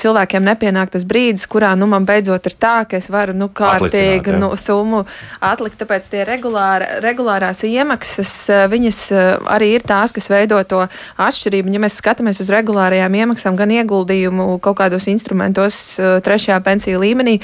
cilvēkiem 0.02 0.46
nepienāk 0.48 0.94
tas 0.94 1.06
brīdis, 1.08 1.48
kurā 1.52 1.74
nu, 1.80 1.88
man 1.92 2.06
beidzot 2.08 2.50
ir 2.50 2.58
tā, 2.60 2.76
ka 2.90 3.00
es 3.00 3.10
varu 3.14 3.36
nu, 3.38 3.50
kārtīgi 3.54 4.36
nu, 4.38 4.54
summu 4.60 5.04
atlikt. 5.44 5.80
Tāpēc 5.82 6.10
tie 6.12 6.26
regulāri, 6.28 6.88
regulārās 7.04 7.64
iemaksas, 7.68 8.34
eh, 8.50 8.66
viņas 8.72 9.02
eh, 9.12 9.32
arī 9.58 9.74
ir 9.78 9.88
tās, 9.88 10.14
kas 10.16 10.30
veido 10.32 10.60
to 10.68 10.84
atšķirību. 11.22 11.72
Ja 11.72 11.84
mēs 11.84 12.00
skatāmies 12.02 12.42
uz 12.44 12.52
regulārajām 12.54 13.16
iemaksām, 13.24 13.58
gan 13.60 13.72
ieguldījumu 13.74 14.60
kaut 14.64 14.80
kādos 14.82 15.08
instrumentos, 15.12 15.78
trešajā 16.26 16.58
pensiju 16.66 17.00
līmenī, 17.02 17.21
līmenī, 17.22 17.40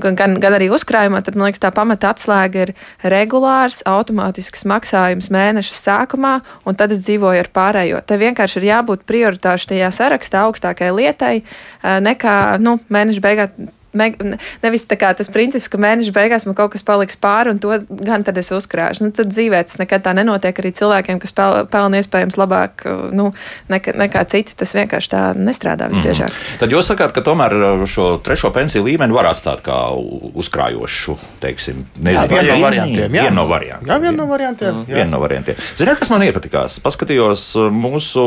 gan, 0.00 0.38
gan 0.40 0.56
arī 0.56 0.70
uzkrājumā, 0.72 1.22
tad 1.24 1.36
man 1.36 1.48
liekas, 1.48 1.62
tā 1.62 1.70
pamata 1.74 2.12
atslēga 2.14 2.66
ir 2.66 2.74
regulārs, 3.02 3.82
automātisks 3.88 4.64
maksājums 4.68 5.30
mēneša 5.30 5.76
sākumā, 5.76 6.40
un 6.66 6.78
tad 6.78 6.92
es 6.92 7.04
dzīvoju 7.06 7.44
ar 7.44 7.50
pārējo. 7.52 8.00
Te 8.06 8.18
vienkārši 8.20 8.60
ir 8.60 8.70
jābūt 8.70 9.04
prioritāšu 9.08 9.74
tajā 9.74 9.90
sarakstā 9.94 10.46
augstākai 10.46 10.90
lietai, 10.94 11.42
nekā 11.82 12.38
nu, 12.62 12.78
mēneša 12.88 13.24
beigās 13.24 13.76
nevis 13.92 14.86
tas 14.86 15.30
princips, 15.32 15.68
ka 15.70 15.78
mēneša 15.80 16.14
beigās 16.14 16.46
man 16.46 16.56
kaut 16.58 16.74
kas 16.74 16.84
paliks 16.86 17.18
pāri, 17.20 17.54
un 17.54 17.60
to 17.62 17.80
gan 17.88 18.24
tad 18.26 18.38
es 18.38 18.50
uzkrāšu. 18.54 19.04
Nu, 19.04 19.14
tad 19.14 19.32
dzīvē 19.32 19.62
tas 19.66 19.80
nekad 19.80 20.04
tā 20.04 20.14
nenotiek 20.16 20.56
arī 20.62 20.72
cilvēkiem, 20.76 21.20
kas 21.22 21.34
pel, 21.36 21.64
pelna 21.70 22.00
iespējams 22.00 22.38
labāk 22.40 22.86
nu, 23.16 23.30
nekā, 23.72 23.94
nekā 23.98 24.24
citi. 24.30 24.56
Tas 24.60 24.74
vienkārši 24.76 25.12
tā 25.12 25.22
nestrādā 25.38 25.90
visbiežāk. 25.92 26.30
Mm. 26.30 26.58
Tad 26.62 26.74
jūs 26.74 26.90
sakāt, 26.92 27.14
ka 27.16 27.24
tomēr 27.26 27.56
uh, 27.56 27.84
šo 27.90 28.10
trešo 28.24 28.52
pensiju 28.54 28.86
līmeni 28.86 29.16
var 29.16 29.30
atstāt 29.30 29.64
kā 29.66 29.78
uzkrājošu, 29.94 31.16
teiksim, 31.42 31.84
nezinu, 31.98 32.28
vienu 32.30 32.54
no 32.54 32.60
variantiem. 32.64 33.16
Jā, 33.18 33.24
vienu 33.26 33.36
no 33.38 33.46
variantiem. 33.50 33.90
Jā, 33.90 34.00
vienu 34.04 34.18
no 34.18 34.28
variantiem. 34.30 34.82
Jā. 34.86 34.98
Vienu 35.00 35.14
no 35.14 35.22
variantiem. 35.22 35.64
Ziniet, 35.78 35.98
kas 36.00 36.12
man 36.12 36.26
iepatikās? 36.26 36.80
Paskatījos 36.84 37.46
uh, 37.58 37.70
mūsu 37.74 38.26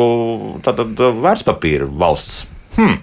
tātad, 0.66 0.96
uh, 1.00 1.16
vērtspapīra 1.24 1.88
valsts. 2.04 2.44
Hmm. 2.78 3.00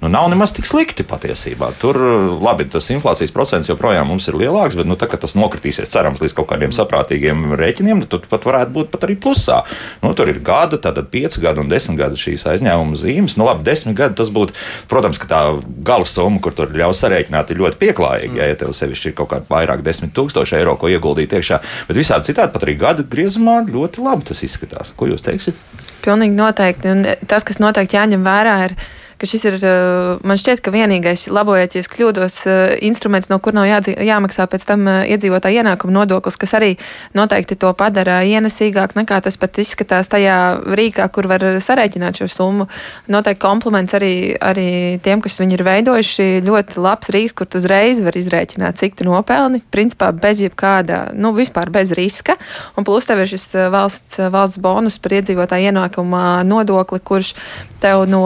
Nu, 0.00 0.10
nav 0.12 0.26
nemaz 0.28 0.52
tik 0.52 0.66
slikti 0.68 1.06
patiesībā. 1.08 1.70
Tur, 1.80 1.96
labi, 2.44 2.66
tas 2.68 2.90
inflācijas 2.92 3.32
procents 3.32 3.70
joprojām 3.70 4.10
mums 4.10 4.26
ir 4.28 4.36
lielāks, 4.36 4.76
bet, 4.76 4.84
nu, 4.84 4.92
tā, 5.00 5.08
tas 5.08 5.32
nokritīsies, 5.38 5.88
cerams, 5.88 6.20
līdz 6.20 6.34
kaut 6.36 6.50
kādiem 6.50 6.74
saprātīgiem 6.76 7.54
rēķiniem, 7.56 8.02
nu, 8.02 8.08
tad 8.12 8.26
pat 8.28 8.44
varētu 8.44 8.74
būt 8.74 8.90
pat 8.92 9.06
arī 9.08 9.16
plusā. 9.16 9.62
Nu, 10.04 10.12
tur 10.18 10.28
ir 10.28 10.42
gada, 10.44 10.76
tātad 10.76 11.08
pieci 11.12 11.40
gadi 11.40 11.64
un 11.64 11.72
desmit 11.72 11.96
gadi 12.02 12.20
šīs 12.20 12.44
aizņēmuma 12.52 13.00
zīmes. 13.00 13.38
Nu, 13.40 13.46
labi, 13.48 13.64
desmit 13.64 13.96
gadi 13.96 14.18
tas 14.20 14.28
būtu, 14.36 14.58
protams, 14.92 15.22
ka 15.22 15.30
tā 15.30 15.40
gala 15.88 16.04
summa, 16.08 16.42
kur 16.44 16.52
tur 16.58 16.76
ļaus 16.76 17.00
sarēķināt, 17.00 17.54
ir 17.54 17.62
ļoti 17.64 17.80
pieklājīga. 17.80 18.36
Ja, 18.42 18.50
ja 18.52 18.60
tev 18.60 18.76
sevišķi 18.76 19.10
ir 19.14 19.16
kaut 19.16 19.32
kāda 19.32 19.48
vairāk 19.48 19.80
desmit 19.86 20.12
tūkstoši 20.18 20.58
eiro, 20.60 20.76
ko 20.76 20.92
ieguldīt 20.92 21.32
iekšā, 21.40 21.62
bet 21.88 22.02
visādi 22.02 22.34
citādi 22.34 22.52
pat 22.52 22.68
arī 22.68 22.76
gada 22.84 23.06
griezumā 23.16 23.62
ļoti 23.64 24.04
labi 24.04 24.28
tas 24.28 24.44
izskatās. 24.44 24.92
Ko 24.92 25.08
jūs 25.08 25.24
teiksiet? 25.24 25.56
Pilnīgi 26.04 26.36
noteikti. 26.36 26.92
Un 26.92 27.02
tas, 27.26 27.48
kas 27.48 27.58
noteikti 27.62 27.96
jāņem 27.96 28.22
vērā, 28.26 28.60
ir 28.68 28.76
ka 29.18 29.26
šis 29.26 29.44
ir, 29.48 29.54
eh, 29.54 30.18
man 30.26 30.36
šķiet, 30.36 30.60
ka 30.60 30.70
vienīgais, 30.70 31.26
labojiet, 31.32 31.74
ja 31.74 31.80
es 31.80 31.88
kļūdos, 31.88 32.36
eh, 32.46 32.76
instruments, 32.84 33.30
no 33.32 33.38
kur 33.38 33.54
nav 33.56 33.64
jādzi, 33.64 33.96
jāmaksā 33.96 34.44
pēc 34.46 34.66
tam 34.68 34.86
eh, 34.88 35.16
iedzīvotāja 35.16 35.62
ienākuma 35.62 36.04
nodoklis, 36.04 36.36
kas 36.36 36.52
arī 36.52 36.76
noteikti 37.16 37.56
to 37.56 37.72
padara 37.72 38.20
ienesīgāk 38.20 38.92
nekā 38.92 39.22
tas 39.22 39.36
pat 39.36 39.56
izskatās 39.56 40.08
tajā 40.12 40.60
rīkā, 40.68 41.08
kur 41.12 41.28
var 41.28 41.40
sarēķināt 41.40 42.20
šo 42.20 42.28
summu. 42.28 42.68
Noteikti 43.08 43.40
kompliments 43.40 43.96
arī, 43.96 44.36
arī 44.36 45.00
tiem, 45.00 45.22
kas 45.24 45.40
viņu 45.40 45.56
ir 45.56 45.64
veidojuši. 45.64 46.28
Ļoti 46.44 46.76
labs 46.76 47.08
rīks, 47.08 47.34
kur 47.34 47.46
tu 47.46 47.58
uzreiz 47.58 48.02
var 48.04 48.12
izrēķināt, 48.12 48.76
cik 48.76 49.00
tu 49.00 49.08
nopelni, 49.08 49.62
principā 49.72 50.12
bez 50.12 50.42
jebkāda, 50.44 51.14
nu, 51.14 51.32
vispār 51.32 51.70
bez 51.72 51.94
riska. 51.96 52.36
Un 52.76 52.84
plus 52.84 53.08
tev 53.08 53.24
ir 53.24 53.32
šis 53.32 53.48
valsts, 53.72 54.20
valsts 54.32 54.60
bonus 54.60 55.00
par 55.00 55.16
iedzīvotāju 55.16 55.72
ienākuma 55.72 56.44
nodokli, 56.44 57.00
kurš 57.00 57.32
tev 57.80 58.04
no, 58.08 58.24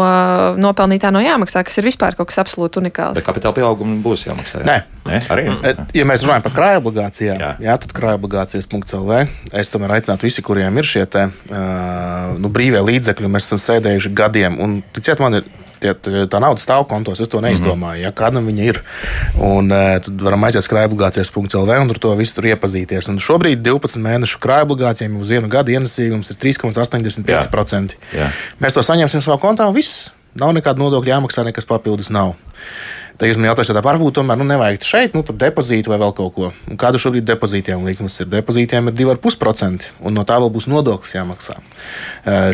no 0.57 0.73
nopelnītā 0.81 1.13
no 1.13 1.21
jāmaksā, 1.23 1.63
kas 1.67 1.79
ir 1.81 1.89
vispār 1.89 2.17
kaut 2.17 2.31
kas 2.31 2.41
absolūti 2.43 2.81
unikāls. 2.81 3.19
Bet 3.19 3.27
kapitāla 3.27 3.57
pieauguma 3.59 3.99
būs 4.05 4.27
jāmaksā. 4.29 4.63
Jā. 4.63 4.67
Nē, 4.67 4.79
Nē 5.07 5.21
arī. 5.33 5.47
Mm. 5.53 5.87
Ja 5.97 6.07
mēs 6.09 6.25
runājam 6.25 6.47
par 6.47 6.57
krājuma 6.57 6.83
obligācijām, 6.83 7.41
jā. 7.41 7.55
jā, 7.67 7.79
tad 7.85 7.95
krājuma 7.97 8.21
obligācijas.lv. 8.21 9.23
Es 9.61 9.73
tomēr 9.73 9.97
aicinātu 9.99 10.29
visi, 10.29 10.45
kuriem 10.47 10.81
ir 10.81 10.89
šie 10.89 11.07
te, 11.11 11.27
uh, 11.29 12.37
nu, 12.41 12.53
brīvie 12.53 12.83
līdzekļi, 12.87 13.33
mēs 13.33 13.51
esam 13.51 13.63
sēdējuši 13.67 14.15
gadiem. 14.17 14.61
Un, 14.63 14.79
ticiet 14.97 15.23
man, 15.23 15.41
ir 15.41 15.49
tie, 15.81 15.95
tā 16.31 16.41
nauda 16.43 16.61
stāv 16.63 16.87
kontos. 16.91 17.21
Es 17.23 17.31
to 17.33 17.41
neizdomāju. 17.45 18.05
Ja, 18.05 18.13
kādam 18.17 18.49
viņa 18.51 18.69
ir? 18.69 18.81
Un, 19.41 19.73
tad 19.73 20.23
varam 20.25 20.45
aiziet 20.49 20.65
uz 20.65 20.71
krājobligācijas.lv 20.73 21.81
un 21.81 21.93
tur 21.93 22.03
to 22.05 22.15
visu 22.21 22.37
tur 22.37 22.51
iepazīties. 22.53 23.09
Un 23.13 23.21
šobrīd 23.23 23.65
12 23.65 24.01
mēnešu 24.05 24.41
krājobligācijām 24.45 25.19
uz 25.21 25.33
vienu 25.33 25.51
gadu 25.53 25.75
ienesīgums 25.75 26.33
ir 26.35 26.41
3,85%. 26.45 28.01
Jā. 28.13 28.25
Jā. 28.25 28.33
Mēs 28.63 28.77
to 28.77 28.85
saņemsim 28.87 29.25
savā 29.25 29.41
kontā 29.43 29.69
un 29.71 29.77
viss. 29.77 30.11
Nav 30.39 30.55
nekāda 30.55 30.79
nodokļa 30.79 31.17
jāmaksā, 31.17 31.45
nekas 31.47 31.67
papildus 31.67 32.11
nav. 32.15 32.37
Jūs 33.21 33.37
man 33.37 33.51
jautājat, 33.51 33.77
varbūt 33.85 34.15
tomēr 34.17 34.39
nu, 34.41 34.47
nevajag 34.49 34.85
šeit, 34.87 35.17
nu, 35.17 35.21
tur 35.27 35.37
depozītu 35.37 35.93
vai 35.93 35.99
vēl 36.01 36.15
kaut 36.17 36.33
ko. 36.33 36.47
Un 36.73 36.79
kāda 36.81 36.97
šobrīd 37.03 37.27
depozītiem 37.29 37.83
likmes 37.85 38.17
ir? 38.23 38.31
Depozītiem 38.33 38.89
ir 38.89 38.97
2,5%, 38.97 39.91
un 40.01 40.17
no 40.17 40.25
tā 40.25 40.39
vēl 40.41 40.49
būs 40.55 40.71
nodoklis 40.73 41.13
jāmaksā. 41.19 41.59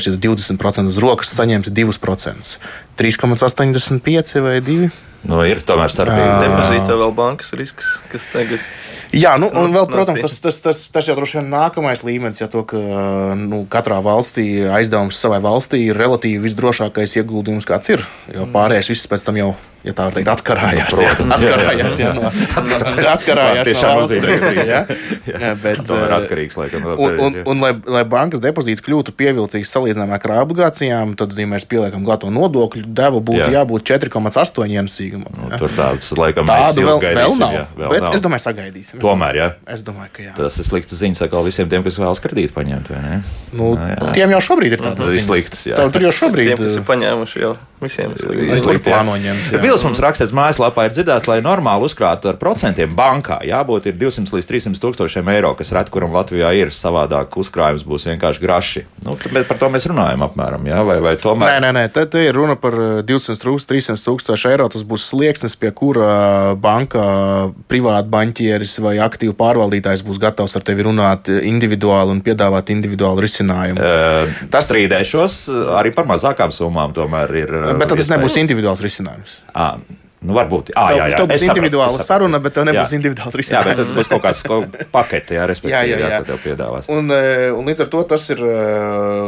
Šie 0.03 0.17
20% 0.19 0.91
uz 0.91 0.99
rokas 1.03 1.31
saņemt 1.39 1.71
2%. 1.71 2.57
3,85 2.99 4.43
vai 4.43 4.57
2. 4.65 4.91
Nu, 5.27 5.43
ir 5.49 5.63
tomēr 5.67 5.91
starpība. 5.91 6.43
Depozīta 6.45 6.99
vēl 6.99 7.15
bankas 7.17 7.55
risks, 7.59 7.97
kas 8.13 8.29
tagad 8.33 8.63
Jā, 9.15 9.37
nu, 9.41 9.49
un 9.55 9.71
vēl, 9.75 9.87
protams, 9.91 10.21
tas, 10.25 10.39
tas, 10.43 10.59
tas, 10.65 10.81
tas 10.93 11.07
jau 11.09 11.15
droši 11.19 11.39
vien 11.39 11.49
nākamais 11.53 12.03
līmenis, 12.07 12.41
ja 12.43 12.49
to, 12.51 12.65
ka 12.69 12.79
nu, 13.39 13.63
katrā 13.71 14.01
valstī 14.05 14.67
aizdevums 14.67 15.21
savai 15.21 15.39
valstī 15.45 15.87
ir 15.91 16.01
relatīvi 16.01 16.43
visdrošākais 16.49 17.17
ieguldījums, 17.21 17.69
kāds 17.69 17.95
ir. 17.95 18.05
Jo 18.35 18.49
pārējais 18.53 18.91
viss 18.93 19.11
pēc 19.11 19.27
tam 19.29 19.39
jau 19.41 19.55
ja 19.87 19.95
tā 19.95 20.09
var 20.09 20.17
teikt, 20.17 20.31
atkarājās. 20.33 20.97
Nu, 20.97 21.05
protams, 21.07 21.35
atkarājās, 21.37 21.99
jā, 22.01 22.09
jā, 22.11 22.15
jā. 22.17 22.81
No, 22.83 23.11
atkarājās 23.13 23.71
no 23.71 23.93
valsts. 24.01 24.47
Jā, 24.57 24.81
jā, 25.31 25.53
bet, 25.63 25.93
ir 25.95 26.15
atkarīgs, 26.17 26.59
laikam, 26.59 26.87
no 26.87 26.97
un, 27.07 27.21
un, 27.29 27.39
un, 27.53 27.63
lai, 27.63 27.73
lai 27.97 28.03
bankas 28.11 28.43
depozīts 28.43 28.83
kļūtu 28.85 29.15
pievilcīgs 29.17 29.75
salīdzinājumā 29.77 30.19
ar 30.19 30.35
obligācijām, 30.43 31.15
tad, 31.19 31.37
ja 31.39 31.49
mēs 31.51 31.69
pieliekam 31.71 32.07
glāto 32.07 32.33
nodokļu 32.35 32.89
devu, 32.99 33.23
būtu 33.31 33.45
jā. 33.45 33.53
jābūt 33.61 33.87
4,8 33.95 35.16
ienesīgumam. 35.17 35.51
Nu, 35.51 35.59
tur 35.61 35.73
tāds, 35.77 36.11
laikam, 36.19 36.49
tādu 36.49 36.85
vēl, 36.87 37.01
gaidīsim, 37.03 37.21
vēl 37.21 37.39
nav. 37.41 37.55
Jā, 37.55 37.65
vēl 37.77 37.93
bet 37.95 38.05
nav. 38.05 38.17
es 38.17 38.25
domāju, 38.25 38.45
sagaidīsim. 38.45 39.01
Tomēr, 39.03 39.39
jā. 39.39 39.49
Es 39.73 39.85
domāju, 39.87 40.11
ka 40.13 40.25
jā. 40.27 40.35
Tas 40.37 40.59
ir 40.61 40.69
slikts 40.69 40.99
ziņas 41.01 41.25
atkal 41.27 41.47
visiem 41.47 41.71
tiem, 41.73 41.85
kas 41.87 41.99
vēlas 42.01 42.23
kredītu 42.25 42.57
paņemt, 42.57 42.91
vai 42.93 43.03
ne? 43.05 43.17
Nu, 43.53 43.73
nu, 43.75 43.89
jā. 43.93 44.13
Tiem 44.17 44.37
jau 44.37 44.43
šobrīd 44.51 44.77
ir 44.77 44.85
tāds 44.85 45.03
nu, 45.03 45.25
slikts. 45.29 45.67
Tur 45.67 46.09
jau 46.09 46.15
šobrīd 46.21 46.53
ir. 46.53 46.57
Tiem, 46.57 46.69
kas 46.69 46.79
ir 46.81 46.87
paņēmuši 46.89 47.45
jau 47.45 47.55
visiem 47.83 48.13
ir 48.15 48.57
slikti 48.61 48.89
plāno 48.89 49.17
ņemt. 49.21 49.57
Vils 49.63 49.85
mums 49.87 50.01
rakstīts 50.03 50.35
mājaslapā 50.37 50.87
ir 50.89 50.95
dzirdēts, 50.97 51.29
lai 51.29 51.39
normāli 51.45 51.89
uzkrātu 51.89 52.31
ar 52.33 52.39
procentiem 52.41 52.95
bankā, 52.97 53.41
jābūt 53.47 53.91
200 53.97 54.33
līdz 54.37 54.51
300 54.51 54.83
tūkstošiem 54.83 55.29
eiro, 55.35 55.53
kas 55.59 55.73
ret 55.77 55.91
kuram 55.93 56.15
Latvijā 56.17 56.53
ir 56.57 56.73
savādāk 56.75 57.37
uzkrājums, 57.41 57.85
būs 57.87 58.09
vienkārši 58.11 58.43
graši. 58.43 58.85
Nu, 59.05 59.17
par 59.19 59.61
to 59.61 59.71
mēs 59.73 59.89
runājam 59.91 60.25
apmēram, 60.27 60.67
jā, 60.69 60.81
vai, 60.87 60.99
vai 61.05 61.15
tomēr? 61.21 61.57
Nē, 61.57 61.67
nē, 61.67 61.73
nē, 61.77 62.07
te 62.13 62.23
ir 62.25 62.37
runa 62.37 62.57
par 62.61 62.77
200 63.07 63.39
trūks, 63.43 63.69
300 63.69 64.05
tūkstoši 64.07 64.51
eiro. 64.53 64.69
Tas 64.73 64.85
būs 64.87 65.07
slieksnis, 65.11 65.57
pie 65.61 65.71
kura 65.77 66.55
banka 66.61 67.05
privāta 67.71 68.09
baņķieris 68.13 68.77
vai 68.85 68.97
aktīvu 69.05 69.37
pārvaldītājs 69.39 70.05
būs 70.07 70.21
gatavs 70.23 70.57
ar 70.59 70.65
tevi 70.67 70.87
runāt 70.87 71.31
individuāli 71.37 72.17
un 72.17 72.23
piedāvāt 72.25 72.73
individuālu 72.75 73.25
risinājumu. 73.25 73.83
E, 73.83 74.49
tas 74.53 74.69
strīdēšos 74.71 75.39
arī 75.79 75.93
par 75.97 76.09
mazākām 76.11 76.55
summām 76.55 76.95
tomēr 76.97 77.37
ir. 77.43 77.57
Bet 77.75 77.95
tas 77.97 78.11
nebūs 78.15 78.39
individuāls 78.43 78.83
risinājums. 78.85 79.41
À. 79.55 79.75
Nu, 80.27 80.33
varbūt 80.35 80.71
tā 80.73 80.85
ir. 80.97 81.15
Tā 81.15 81.27
būs 81.29 81.43
individuāla 81.45 81.93
sapratu, 81.93 82.09
saruna, 82.09 82.39
bet 82.43 82.55
tev 82.57 82.65
nebūs 82.67 82.93
jā. 82.93 82.99
individuāls 82.99 83.35
risinājums. 83.37 83.69
Jā, 83.69 83.75
bet 83.77 83.81
tas 83.83 83.97
būs 83.99 84.11
kaut 84.11 84.23
kāds 84.25 84.87
pakete, 84.95 85.37
jā, 85.37 85.45
respektīvi, 85.51 85.75
jā, 85.77 85.83
jā, 85.93 85.99
jā. 86.01 86.09
jā, 86.11 86.21
ko 86.23 86.29
tev 86.31 86.41
piedāvās. 86.43 86.89
Un, 86.93 87.13
un 87.59 87.69
līdz 87.69 87.85
ar 87.85 87.91
to 87.93 88.03
tas 88.11 88.25
ir 88.33 88.41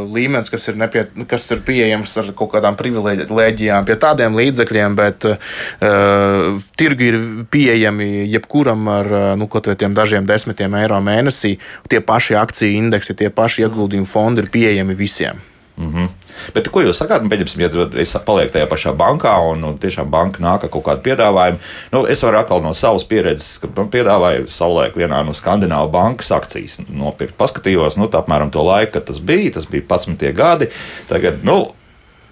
līmenis, 0.09 0.51
kas 0.51 0.65
ir, 0.71 0.79
nepie, 0.81 1.05
kas 1.29 1.45
ir 1.53 1.61
pieejams 1.67 2.15
ar 2.19 2.31
kaut 2.39 2.51
kādām 2.55 2.79
privilēģijām, 2.79 3.87
pie 3.87 3.97
tādiem 4.01 4.39
līdzekļiem, 4.39 4.97
bet 4.99 5.29
uh, 5.29 6.63
tirgi 6.79 7.11
ir 7.13 7.19
pieejami 7.53 8.09
jebkuram 8.33 8.89
ar 8.95 9.13
nu, 9.39 9.47
kaut 9.51 9.69
kādiem 9.69 9.95
dažiem 9.97 10.27
desmitiem 10.29 10.79
eiro 10.81 10.99
mēnesī. 11.05 11.55
Tie 11.89 12.01
paši 12.03 12.39
akciju 12.39 12.81
indeksi, 12.81 13.15
tie 13.19 13.29
paši 13.31 13.67
ieguldījumu 13.67 14.09
fondi 14.09 14.43
ir 14.43 14.51
pieejami 14.51 14.97
visiem. 14.97 15.45
Mm 15.79 15.93
-hmm. 15.93 16.07
Bet 16.53 16.67
ko 16.67 16.81
jūs 16.81 16.99
sakāt? 16.99 17.23
Nu, 17.23 17.29
pieņemsim, 17.29 17.61
ja 17.61 18.01
es 18.01 18.17
palieku 18.25 18.51
tajā 18.51 18.67
pašā 18.67 18.91
bankā 18.97 19.31
un 19.51 19.61
nu, 19.61 19.77
tiešām 19.79 20.09
banka 20.11 20.43
nāk 20.43 20.63
ar 20.63 20.69
kaut 20.69 20.83
kādu 20.83 21.01
piedāvājumu. 21.01 21.57
Nu, 21.91 22.05
es 22.05 22.23
varu 22.23 22.37
atkal 22.37 22.61
no 22.61 22.73
savas 22.73 23.03
pieredzes, 23.03 23.57
ka 23.61 23.67
man 23.75 23.87
piedāvāja 23.87 24.47
savulaik 24.47 24.95
vienā 24.95 25.23
no 25.25 25.31
Skandināvu 25.31 25.91
bankas 25.91 26.31
akcijas 26.31 26.79
nopirkt. 26.89 27.37
Paskatījos, 27.37 27.97
nu, 27.97 28.09
apmēram 28.11 28.51
to 28.51 28.63
laiku, 28.63 28.91
kad 28.91 29.05
tas 29.05 29.19
bija, 29.19 29.51
tas 29.51 29.65
bija 29.65 29.83
11 29.87 30.33
gadi. 30.33 30.67
Tagad, 31.07 31.43
nu, 31.43 31.71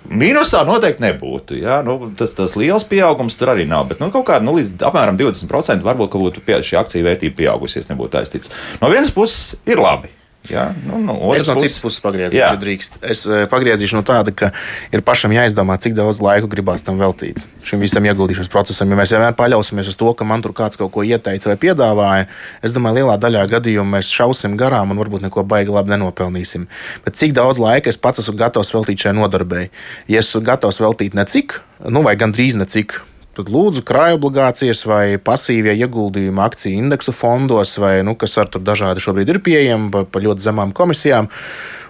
Mīnusā 0.08 0.62
noteikti 0.68 1.04
nebūtu. 1.04 1.58
Ja? 1.60 1.82
Nu, 1.84 2.12
tas, 2.18 2.32
tas 2.34 2.56
liels 2.56 2.84
pieaugums 2.84 3.36
tur 3.36 3.48
arī 3.48 3.66
nav. 3.68 3.88
Bet 3.88 4.00
nu, 4.00 4.12
kaut 4.12 4.28
kāda 4.28 4.46
nu, 4.46 4.56
līdz 4.56 4.84
apmēram 4.88 5.18
20% 5.20 5.84
varbūt 5.84 6.12
būtu 6.12 6.44
pie, 6.46 6.60
šī 6.64 6.80
akciju 6.80 7.04
vērtība 7.08 7.36
pieaugusies, 7.36 7.90
nebūtu 7.92 8.18
aizticams. 8.18 8.52
No 8.82 8.90
vienas 8.90 9.12
puses 9.12 9.56
ir 9.66 9.78
labi. 9.78 10.17
Ja? 10.52 10.70
Nu, 10.86 11.00
nu, 11.04 11.16
es 11.36 11.48
no 11.50 11.56
citas 11.60 11.80
puses 11.84 12.02
pagriezīšu, 12.04 12.40
ja 12.40 12.52
drīkst. 12.60 13.00
Es 13.06 13.24
eh, 13.28 13.46
pagriezīšu 13.52 13.98
no 13.98 14.04
tāda, 14.08 14.34
ka 14.36 14.52
ir 14.96 15.04
pašam 15.06 15.34
jāizdomā, 15.36 15.78
cik 15.84 15.96
daudz 15.98 16.22
laika 16.24 16.50
gribās 16.52 16.86
tam 16.88 17.00
veltīt. 17.02 17.44
Šim 17.68 17.84
visam 17.84 18.06
ieguldīšanas 18.08 18.52
procesam, 18.54 18.92
ja 18.92 19.00
mēs 19.00 19.14
vienmēr 19.16 19.36
paļausimies 19.38 19.92
uz 19.92 20.00
to, 20.00 20.14
ka 20.18 20.28
man 20.28 20.46
tur 20.46 20.56
kāds 20.58 20.80
kaut 20.80 20.94
ko 20.96 21.04
ieteica 21.08 21.52
vai 21.52 21.58
piedāvāja, 21.66 22.30
es 22.66 22.76
domāju, 22.76 23.02
lielā 23.02 23.18
daļā 23.22 23.44
gadījumu 23.58 23.98
mēs 23.98 24.14
šausim 24.14 24.56
garām 24.60 24.94
un 24.94 25.02
varbūt 25.04 25.28
neko 25.28 25.44
baigi 25.48 25.74
labi 25.76 25.96
nenopelnīsim. 25.96 26.70
Bet 27.06 27.20
cik 27.20 27.36
daudz 27.38 27.62
laika 27.62 27.92
es 27.92 28.00
pats 28.02 28.24
esmu 28.24 28.38
gatavs 28.40 28.74
veltīt 28.76 29.08
šai 29.08 29.16
nodarbei? 29.18 29.68
Ja 30.12 30.24
esmu 30.24 30.46
gatavs 30.48 30.82
veltīt 30.84 31.18
necik, 31.18 31.60
nu 31.84 32.06
vai 32.08 32.16
gandrīz 32.20 32.56
necik, 32.60 33.00
tad 33.38 33.52
lūdzu 33.54 33.84
krājobligācijas 33.86 34.84
vai 34.90 35.04
pasīvie 35.22 35.76
ieguldījumi 35.78 36.42
akciju 36.42 36.82
indeksu 36.82 37.14
fondos, 37.14 37.76
vai, 37.82 38.00
nu, 38.06 38.16
kas 38.20 38.38
ar 38.42 38.50
tur 38.54 38.64
dažādi 38.66 39.04
šobrīd 39.04 39.34
ir 39.34 39.42
pieejami 39.46 39.92
par 39.94 40.08
pa 40.10 40.24
ļoti 40.24 40.48
zemām 40.48 40.74
komisijām. 40.78 41.30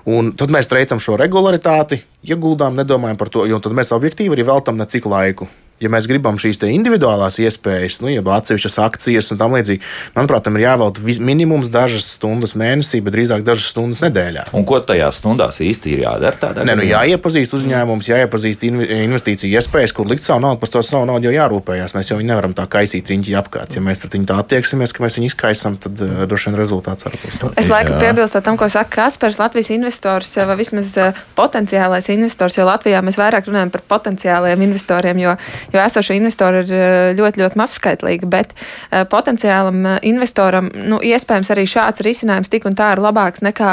Un 0.08 0.32
tad 0.40 0.52
mēs 0.54 0.70
veicam 0.72 1.02
šo 1.04 1.18
regularitāti, 1.20 2.00
ieguldām, 2.28 2.78
nedomājam 2.80 3.20
par 3.20 3.32
to, 3.32 3.48
jo 3.48 3.60
tad 3.64 3.76
mēs 3.76 3.92
objektīvi 3.96 4.38
arī 4.38 4.48
veltam 4.48 4.80
necik 4.80 5.08
laiku. 5.08 5.50
Ja 5.78 5.92
mēs 5.94 6.08
gribam 6.10 6.40
šīs 6.42 6.58
individuālās 6.66 7.38
iespējas, 7.38 8.00
nu, 8.02 8.10
jeb 8.10 8.26
atsevišķas 8.34 8.78
akcijas 8.82 9.30
un 9.34 9.38
tam 9.38 9.54
līdzīgi, 9.54 9.84
manuprāt, 10.16 10.48
tam 10.48 10.58
ir 10.58 10.64
jāvelta 10.66 11.04
minimums 11.22 11.70
dažas 11.70 12.08
stundas 12.16 12.56
mēnesī, 12.58 12.98
bet 13.06 13.14
drīzāk 13.14 13.44
dažas 13.46 13.70
stundas 13.74 14.02
nedēļā. 14.02 14.48
Un 14.58 14.66
ko 14.66 14.80
tajās 14.82 15.20
stundās 15.22 15.60
īsti 15.62 15.94
ir 15.94 16.02
jādara? 16.08 16.40
Tādā 16.42 16.66
Nē, 16.66 16.78
nu, 16.80 16.86
jāiepazīst 16.88 17.54
uzņēmums, 17.60 18.10
jāiepazīst 18.10 18.66
investīciju 18.68 19.54
iespējas, 19.54 19.94
kur 19.94 20.10
likt 20.10 20.26
savu 20.26 20.42
naudu, 20.48 20.60
par 20.64 20.74
to 20.74 20.82
savu 20.86 21.06
naudu 21.10 21.30
jau 21.30 21.36
jārūpējas. 21.36 21.94
Mēs 21.98 22.10
jau 22.10 22.18
nevaram 22.26 22.58
tā 22.58 22.66
kaisīt 22.74 23.14
riņķi 23.14 23.38
apkārt. 23.38 23.78
Ja 23.78 23.86
mēs 23.86 24.02
pret 24.02 24.18
viņu 24.18 24.28
tā 24.32 24.40
attieksimies, 24.42 24.96
ka 24.98 25.06
mēs 25.06 25.20
viņu 25.20 25.30
izkaisam, 25.30 25.78
tad 25.82 26.02
uh, 26.02 26.26
droši 26.26 26.50
vien 26.50 26.58
rezultāts 26.58 27.06
arī 27.06 27.22
būs 27.22 27.38
tāds. 27.44 27.62
Es 27.62 27.70
laikam 27.70 28.02
piebilstu 28.02 28.42
tam, 28.46 28.58
ko 28.58 28.66
saka 28.74 28.90
Kaspars, 28.98 29.38
Latvijas 29.38 29.70
investors 29.78 30.34
vai 30.50 30.58
vismaz 30.58 30.94
uh, 30.98 31.24
potenciālais 31.38 32.10
investors, 32.14 32.58
jo 32.58 32.66
Latvijā 32.66 33.04
mēs 33.06 33.22
vairāk 33.22 33.50
runājam 33.50 33.74
par 33.74 33.86
potenciāliem 33.98 34.66
investoriem, 34.68 35.22
jo 35.22 35.38
jo 35.74 35.82
esošie 35.82 36.18
investori 36.18 36.62
ir 36.64 36.74
eh, 36.74 36.96
ļoti, 37.18 37.42
ļoti 37.44 37.60
mazskaitlīgi. 37.60 38.30
Bet 38.32 38.54
uh, 38.54 39.04
potenciālam 39.10 39.84
eh, 39.86 39.98
investoram 40.10 40.70
nu, 40.74 41.00
iespējams 41.04 41.52
arī 41.54 41.66
šāds 41.70 42.04
risinājums 42.06 42.52
tik 42.52 42.68
un 42.70 42.78
tā 42.78 42.94
ir 42.96 43.04
labāks 43.04 43.44
nekā, 43.46 43.72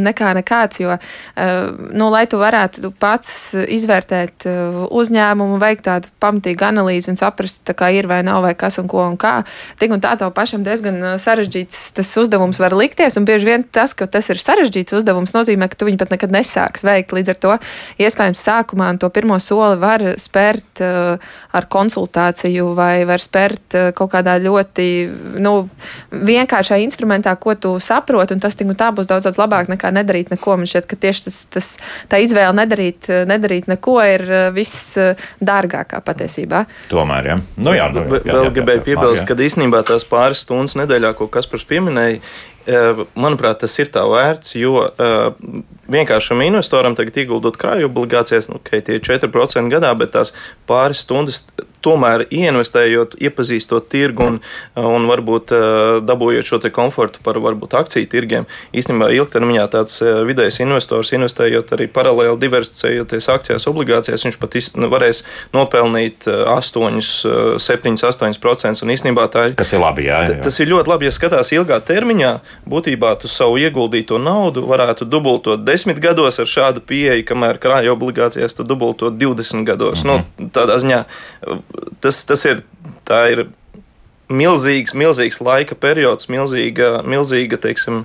nekā 0.00 0.32
nekāds. 0.40 0.80
Jo, 0.80 0.96
nu, 1.96 2.08
lai 2.12 2.24
tu 2.30 2.38
varētu 2.40 2.90
pats 3.00 3.28
izvērtēt 3.54 4.44
uzņēmumu, 4.46 5.56
veikt 5.62 5.86
tādu 5.86 6.10
pamatīgu 6.22 6.66
analīzi 6.66 7.10
un 7.12 7.18
saprast, 7.20 7.70
kā 7.78 7.88
ir 7.94 8.08
vai 8.10 8.20
nav, 8.26 8.42
vai 8.44 8.52
kas 8.58 8.78
un 8.82 8.88
ko 8.90 9.02
un 9.06 9.16
kā, 9.20 9.38
tik 9.80 9.94
un 9.94 10.02
tā 10.04 10.14
tev 10.20 10.32
pašam 10.36 10.64
diezgan 10.66 11.16
sarežģīts 11.22 11.80
tas 11.96 12.12
uzdevums 12.20 12.60
var 12.62 12.76
likties. 12.76 13.16
Un 13.20 13.28
bieži 13.28 13.48
vien 13.48 13.64
tas, 13.64 13.94
ka 13.96 14.08
tas 14.10 14.28
ir 14.32 14.40
sarežģīts 14.42 14.98
uzdevums, 15.00 15.34
nozīmē, 15.36 15.70
ka 15.72 15.80
tu 15.80 15.88
viņu 15.88 16.00
pat 16.02 16.14
nekad 16.16 16.34
nesāks 16.34 16.84
veikt. 16.86 17.14
Līdz 17.16 17.34
ar 17.34 17.40
to 17.46 17.56
iespējams 18.02 18.44
sākumā 18.48 18.92
to 19.00 19.10
pirmo 19.12 19.38
soli 19.42 19.80
var 19.80 20.04
spērt 20.20 20.82
uh, 20.84 21.25
ar 21.56 21.66
konsultāciju 21.72 22.72
vai 22.76 23.04
var 23.08 23.22
spērt 23.22 23.76
eh, 23.76 23.88
kaut 23.96 24.12
kādā 24.12 24.36
ļoti 24.42 24.86
nu, 25.42 25.54
vienkāršā 26.12 26.78
instrumentā, 26.84 27.34
ko 27.40 27.54
tu 27.58 27.76
saproti, 27.82 28.36
un 28.36 28.42
tas 28.42 28.56
tik 28.58 28.70
un 28.72 28.78
tā 28.78 28.90
būs 28.94 29.08
daudz, 29.08 29.28
daudz 29.28 29.40
labāk 29.40 29.70
nekā 29.72 29.92
nedarīt 29.94 30.32
neko. 30.34 30.58
Man 30.60 30.70
šķiet, 30.70 30.88
ka 30.90 30.98
tieši 31.06 31.26
tas, 31.28 31.38
tas, 31.52 31.70
tā 32.12 32.20
izvēle 32.24 32.54
nedarīt, 32.56 33.10
nedarīt 33.28 33.70
neko 33.72 33.98
ir 34.04 34.26
eh, 34.26 34.48
viss 34.56 34.96
eh, 35.00 35.28
dārgākā 35.44 36.02
patiesībā. 36.06 36.66
Tomēr, 36.92 37.32
ja. 37.32 37.38
Nu, 37.56 37.76
jā, 37.76 37.88
nu, 37.94 38.04
jā, 38.10 38.22
jā, 38.26 38.42
Vēl 38.42 38.52
gribēju 38.60 38.84
piebilst, 38.90 39.26
ka 39.28 39.38
īstenībā 39.46 39.82
tās 39.86 40.06
pāris 40.08 40.44
stundas 40.44 40.76
nedēļā, 40.78 41.14
ko 41.16 41.30
Kaspars 41.32 41.66
pieminēja, 41.68 42.20
manuprāt, 42.66 43.60
tas 43.62 43.74
ir 43.78 43.90
tā 43.94 44.02
vērts, 44.10 44.56
jo 44.58 44.82
vienkāršam 45.92 46.42
investoram 46.46 46.96
tagad 46.98 47.20
ieguldot 47.22 47.58
krāju 47.60 47.90
obligācijās, 47.90 48.50
nu, 48.50 48.58
okay, 48.58 48.82
tie 48.82 48.98
ir 48.98 49.04
4% 49.06 49.70
gadā, 49.72 49.92
bet 49.98 50.14
tās 50.16 50.34
pāris 50.66 51.04
stundas 51.06 51.44
tomēr 51.84 52.26
ieinvestējot, 52.30 53.16
iepazīstot 53.22 53.88
tirgu 53.92 54.26
un, 54.26 54.38
un 54.80 55.08
varbūt 55.10 55.52
dabūjot 56.06 56.48
šo 56.48 56.60
komfortu 56.74 57.20
par 57.24 57.38
varbūt 57.42 57.76
akciju 57.78 58.08
tirgiem. 58.10 58.46
Īstenībā 58.76 59.10
ilgtermiņā 59.14 59.66
tāds 59.72 60.00
vidējs 60.02 60.60
investors, 60.64 61.12
investējot 61.16 61.74
arī 61.76 61.88
paralēli 61.92 62.38
diversificējoties 62.42 63.30
akcijās, 63.32 63.68
obligācijās, 63.70 64.24
viņš 64.26 64.38
pat 64.42 64.58
nu, 64.80 64.90
varēs 64.92 65.22
nopelnīt 65.54 66.26
8, 66.26 67.00
7, 67.62 67.96
8%. 68.10 68.84
Un 68.86 68.92
īstenībā 68.94 69.26
tā 69.32 69.48
ir. 69.50 69.56
Tas 69.58 69.72
ir 69.74 69.82
labi, 69.82 70.06
jā, 70.08 70.22
jā. 70.30 70.40
Tas 70.44 70.58
ir 70.62 70.70
ļoti 70.70 70.92
labi, 70.92 71.08
ja 71.08 71.14
skatās 71.14 71.52
ilgā 71.56 71.78
termiņā. 71.86 72.32
Būtībā 72.68 73.14
tu 73.20 73.30
savu 73.30 73.60
ieguldīto 73.62 74.20
naudu 74.22 74.64
varētu 74.68 75.08
dubultot 75.08 75.64
10 75.66 76.00
gados 76.02 76.40
ar 76.42 76.50
šādu 76.50 76.82
pieeju, 76.86 77.24
kamēr 77.28 77.60
krājuma 77.62 77.96
obligācijās 77.96 78.56
tu 78.56 78.66
dubultot 78.66 79.16
20 79.20 79.64
gados. 79.68 80.04
Mm 80.04 80.10
-hmm. 80.10 80.24
nu, 80.38 80.44
mhm. 80.44 80.50
tādā 80.56 80.78
ziņā 80.82 81.04
tas, 82.00 82.24
tas 82.28 82.44
ir. 82.48 82.64
ir 83.30 83.48
milzīgs, 84.32 84.94
milzīgs 84.96 85.38
laika 85.44 85.76
periods, 85.78 86.26
milzīga, 86.32 87.02
milzīga 87.06 87.58
teiksim, 87.62 88.02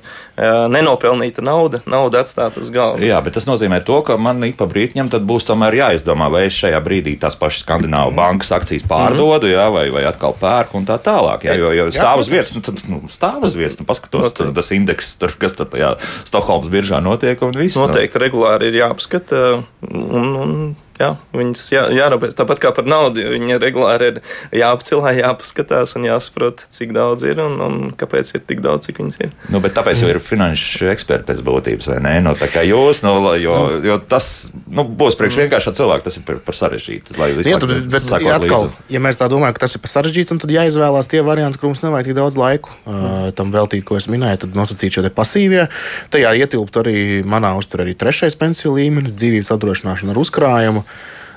nenopelnīta 0.72 1.44
nauda, 1.46 1.82
nauda 1.90 2.22
atstāta 2.22 2.62
uz 2.62 2.70
galda. 2.74 3.02
Jā, 3.06 3.18
bet 3.26 3.36
tas 3.38 3.48
nozīmē 3.50 3.82
to, 3.86 4.02
ka 4.06 4.18
man 4.22 4.44
ik 4.46 4.58
pa 4.60 4.68
brīdim 4.70 5.10
būs 5.10 5.48
tomēr 5.50 5.80
jāizdomā, 5.80 6.30
vai 6.34 6.46
es 6.50 6.60
šajā 6.62 6.82
brīdī 6.86 7.16
tās 7.22 7.38
pašas 7.40 7.66
skandināvu 7.66 8.14
bankas 8.18 8.54
akcijas 8.54 8.86
pārdodu, 8.90 9.50
jā, 9.50 9.66
vai, 9.74 9.88
vai 9.94 10.06
atkal 10.10 10.36
pērku 10.38 10.78
un 10.82 10.86
tā 10.90 11.00
tālāk. 11.02 11.48
Jā, 11.50 11.58
jo, 11.58 11.74
jo 11.78 11.90
stāv 11.96 12.22
uz 12.22 12.30
vietas, 12.32 12.54
nu, 12.58 12.64
tad 12.66 12.86
nu, 12.90 13.02
stāv 13.12 13.50
uz 13.50 13.58
vietas, 13.58 13.80
nu, 13.82 13.88
paskatos, 13.90 14.30
no, 14.30 14.34
tad, 14.38 14.54
tas 14.58 14.72
indeks, 14.76 15.16
tur, 15.22 15.34
kas 15.42 15.58
tur 15.58 15.70
tajā 15.74 15.96
Stokholmas 16.28 16.70
biržā 16.72 17.02
notiek 17.04 17.42
un 17.46 17.58
viss. 17.58 17.80
Noteikti 17.80 18.20
no. 18.20 18.26
regulāri 18.28 18.70
ir 18.70 18.82
jāapskata. 18.84 19.44
Un, 19.90 20.32
un, 20.38 20.56
jā, 21.02 21.10
viņas 21.36 21.64
jā, 21.74 21.84
jārūpēs. 21.98 22.38
Tāpat 22.38 22.62
kā 22.64 22.72
par 22.78 22.88
naudu, 22.90 23.26
viņa 23.34 23.60
regulāri 23.62 24.12
ir 24.12 24.20
jāapcilā, 24.62 25.14
jāpaskatās 25.20 25.96
un 26.00 26.08
jāsaprot, 26.08 26.66
cik 26.74 26.94
daudz 26.96 27.26
ir 27.28 27.42
un, 27.44 27.58
un 27.66 27.78
kāpēc 27.98 28.32
ir 28.38 28.46
tik 28.48 28.64
daudz, 28.64 28.88
cik 28.88 29.02
viņas 29.02 29.20
ir. 29.26 29.36
Nu, 29.52 29.62
bet 29.64 29.76
tāpēc 29.78 30.04
jau 30.04 30.12
ir 30.14 30.22
finanšu 30.24 30.92
eksperti 30.94 31.28
pēc 31.32 31.44
būtības, 31.46 31.92
vai 31.92 32.00
ne? 32.06 32.16
Nu, 32.26 32.36
tā 32.40 32.50
kā 32.52 32.64
jūs, 32.68 33.04
nu, 33.06 33.16
jo, 33.42 33.58
jo 33.86 34.00
tas 34.00 34.32
nu, 34.72 34.86
būs 34.86 35.20
priekš 35.20 35.42
vienkāršā 35.44 35.76
cilvēka, 35.78 36.08
tas 36.08 36.20
ir 36.22 36.26
par, 36.28 36.40
par 36.46 36.58
sarežģītu. 36.58 37.18
Jā, 37.46 37.60
tur, 37.62 37.76
bet, 37.92 38.08
ja, 38.24 38.38
atkal, 38.38 38.70
ja 38.92 39.04
mēs 39.04 39.20
tā 39.20 39.28
domājam, 39.32 39.58
ka 39.58 39.66
tas 39.66 39.78
ir 39.78 39.84
par 39.84 39.94
sarežģītu, 39.96 40.40
tad 40.46 40.56
jāizvēlās 40.56 41.12
tie 41.12 41.24
varianti, 41.26 41.60
kur 41.60 41.72
mums 41.72 41.84
nevajag 41.84 42.12
tik 42.12 42.18
daudz 42.18 42.40
laiku 42.40 42.72
uh, 42.72 43.30
tam 43.36 43.54
veltīt, 43.54 43.86
ko 43.88 44.00
es 44.00 44.08
minēju, 44.12 44.46
tad 44.46 44.58
nosacīt 44.58 44.98
šo 44.98 45.06
pasīvie. 45.16 45.68
Tajā 46.14 46.34
ietilpt 46.40 46.78
arī 46.82 46.98
manā 47.28 47.54
uzturē 47.60 47.82
arī 47.86 47.96
trešais 47.98 48.38
pensiju 48.40 48.76
līmenis, 48.78 49.16
dzīvības 49.18 49.52
apdrošināšana 49.56 50.14
ar 50.14 50.22
uzkrājumu. 50.22 50.84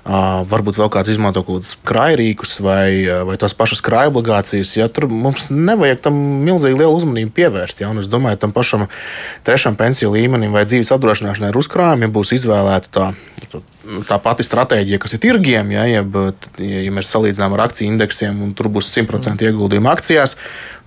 Varbūt 0.04 0.76
vēl 0.76 0.90
kāds 0.92 1.08
izmanto 1.14 1.40
kaut 1.40 1.62
kādus 1.62 1.78
krājrīkus 1.88 2.58
vai, 2.60 3.08
vai 3.24 3.38
tās 3.40 3.54
pašas 3.56 3.80
krāja 3.80 4.10
obligācijas. 4.10 4.74
Ja, 4.76 4.90
tur 4.92 5.06
mums 5.08 5.46
nevajag 5.48 6.02
tam 6.04 6.18
milzīgi 6.44 6.76
lielu 6.76 6.98
uzmanību 6.98 7.32
pievērst. 7.38 7.80
Ja, 7.80 7.88
es 8.02 8.10
domāju, 8.12 8.42
tam 8.42 8.52
pašam 8.52 8.84
trešam 9.48 9.78
pensiju 9.80 10.12
līmenim 10.12 10.52
vai 10.52 10.66
dzīves 10.68 10.92
apdrošināšanai 10.92 11.48
ar 11.48 11.56
uzkrājumiem 11.56 12.12
būs 12.12 12.34
izvēlēta 12.36 12.92
tā, 12.92 13.06
tā 14.10 14.20
pati 14.20 14.44
stratēģija, 14.44 15.00
kas 15.00 15.16
ir 15.16 15.24
tirgiem. 15.24 15.72
Ja, 15.72 15.88
ja, 15.88 16.04
bet, 16.04 16.50
ja 16.60 16.92
mēs 16.92 17.08
salīdzinām 17.14 17.56
ar 17.56 17.64
akciju 17.70 17.94
indeksiem, 17.94 18.44
un 18.44 18.52
tur 18.52 18.68
būs 18.76 18.92
100% 18.92 19.48
ieguldījumi 19.48 19.88
akcijās, 19.88 20.36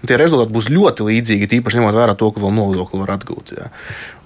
tie 0.05 0.19
rezultāti 0.19 0.53
būs 0.53 0.69
ļoti 0.69 1.07
līdzīgi, 1.07 1.49
tīpaši 1.49 1.79
ņemot 1.79 1.97
vērā 1.97 2.13
to, 2.19 2.29
ka 2.31 2.43
vēl 2.43 2.53
nodokli 2.53 3.01
var 3.01 3.15
atgūt. 3.17 3.55
Ja. 3.57 3.71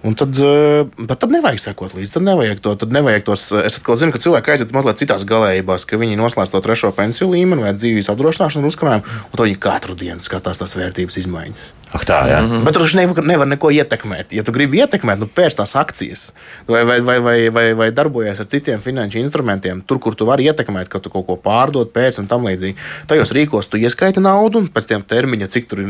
Un 0.01 0.15
tad, 0.17 0.33
eh, 0.33 0.81
tad 1.05 1.29
nevajag 1.29 1.61
sekot 1.61 1.93
līdzi. 1.93 2.15
Tad 2.15 2.25
nevajag 2.25 2.61
to. 2.65 2.73
Tad 2.75 2.93
nevajag 2.93 3.25
tos, 3.27 3.43
es 3.61 3.77
atkal 3.77 3.99
zinu, 4.01 4.13
ka 4.13 4.21
cilvēki 4.23 4.55
aiziet 4.55 4.73
mazliet 4.73 4.97
citās 4.97 5.25
galējībās, 5.29 5.85
ka 5.85 5.99
viņi 6.01 6.17
noslēdz 6.17 6.55
to 6.55 6.61
trešo 6.65 6.89
pensiju 6.97 7.29
līmeni 7.29 7.61
vai 7.61 7.75
dzīves 7.77 8.09
apdrošināšanu 8.09 8.71
uzkrājumu, 8.73 9.05
un 9.05 9.37
to 9.37 9.45
viņi 9.45 9.61
katru 9.61 9.93
dienu 9.93 10.25
skatās 10.25 10.63
tās 10.63 10.73
vērtības 10.73 11.21
izmaiņas. 11.21 11.69
Ak, 11.91 12.05
tā, 12.07 12.23
ja? 12.29 12.39
mm 12.41 12.49
-hmm. 12.49 12.63
Bet 12.63 12.73
tur 12.73 12.87
nevar, 12.95 13.23
nevar 13.23 13.47
neko 13.47 13.69
ietekmēt. 13.69 14.31
Ja 14.31 14.43
tu 14.43 14.51
gribi 14.51 14.79
ietekmēt, 14.79 15.19
nu 15.19 15.27
pērc 15.27 15.55
tās 15.59 15.75
akcijas 15.75 16.31
vai, 16.67 16.85
vai, 16.85 17.01
vai, 17.01 17.19
vai, 17.19 17.49
vai, 17.49 17.73
vai 17.73 17.91
darbojies 17.91 18.39
ar 18.39 18.47
citiem 18.47 18.79
finanšu 18.81 19.19
instrumentiem, 19.19 19.81
tur, 19.81 19.99
kur 19.99 20.15
tu 20.15 20.25
vari 20.25 20.47
ietekmēt, 20.47 20.87
ka 20.87 20.99
tu 20.99 21.09
kaut 21.09 21.25
ko 21.27 21.35
pārdod, 21.35 21.91
pēc 21.91 22.19
un 22.19 22.27
tam 22.27 22.47
līdzīgi. 22.47 22.75
Tajos 23.07 23.31
rīkos 23.31 23.67
tu 23.69 23.77
ieskaiti 23.77 24.19
naudu 24.19 24.57
un 24.59 24.67
pēc 24.67 24.87
tam 24.87 25.03
termiņa, 25.03 25.47
cik 25.47 25.60
tur 25.69 25.83
ir 25.83 25.89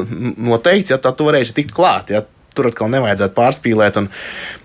noteikts, 0.50 0.94
ja 0.94 1.00
tad 1.02 1.18
tu 1.18 1.28
varēsi 1.28 1.60
tikt 1.60 1.76
klāt. 1.76 2.14
Ja? 2.14 2.24
tur 2.56 2.68
atkal 2.68 2.90
nevajadzētu 2.92 3.36
pārspīlēt 3.36 3.98
un, 4.00 4.08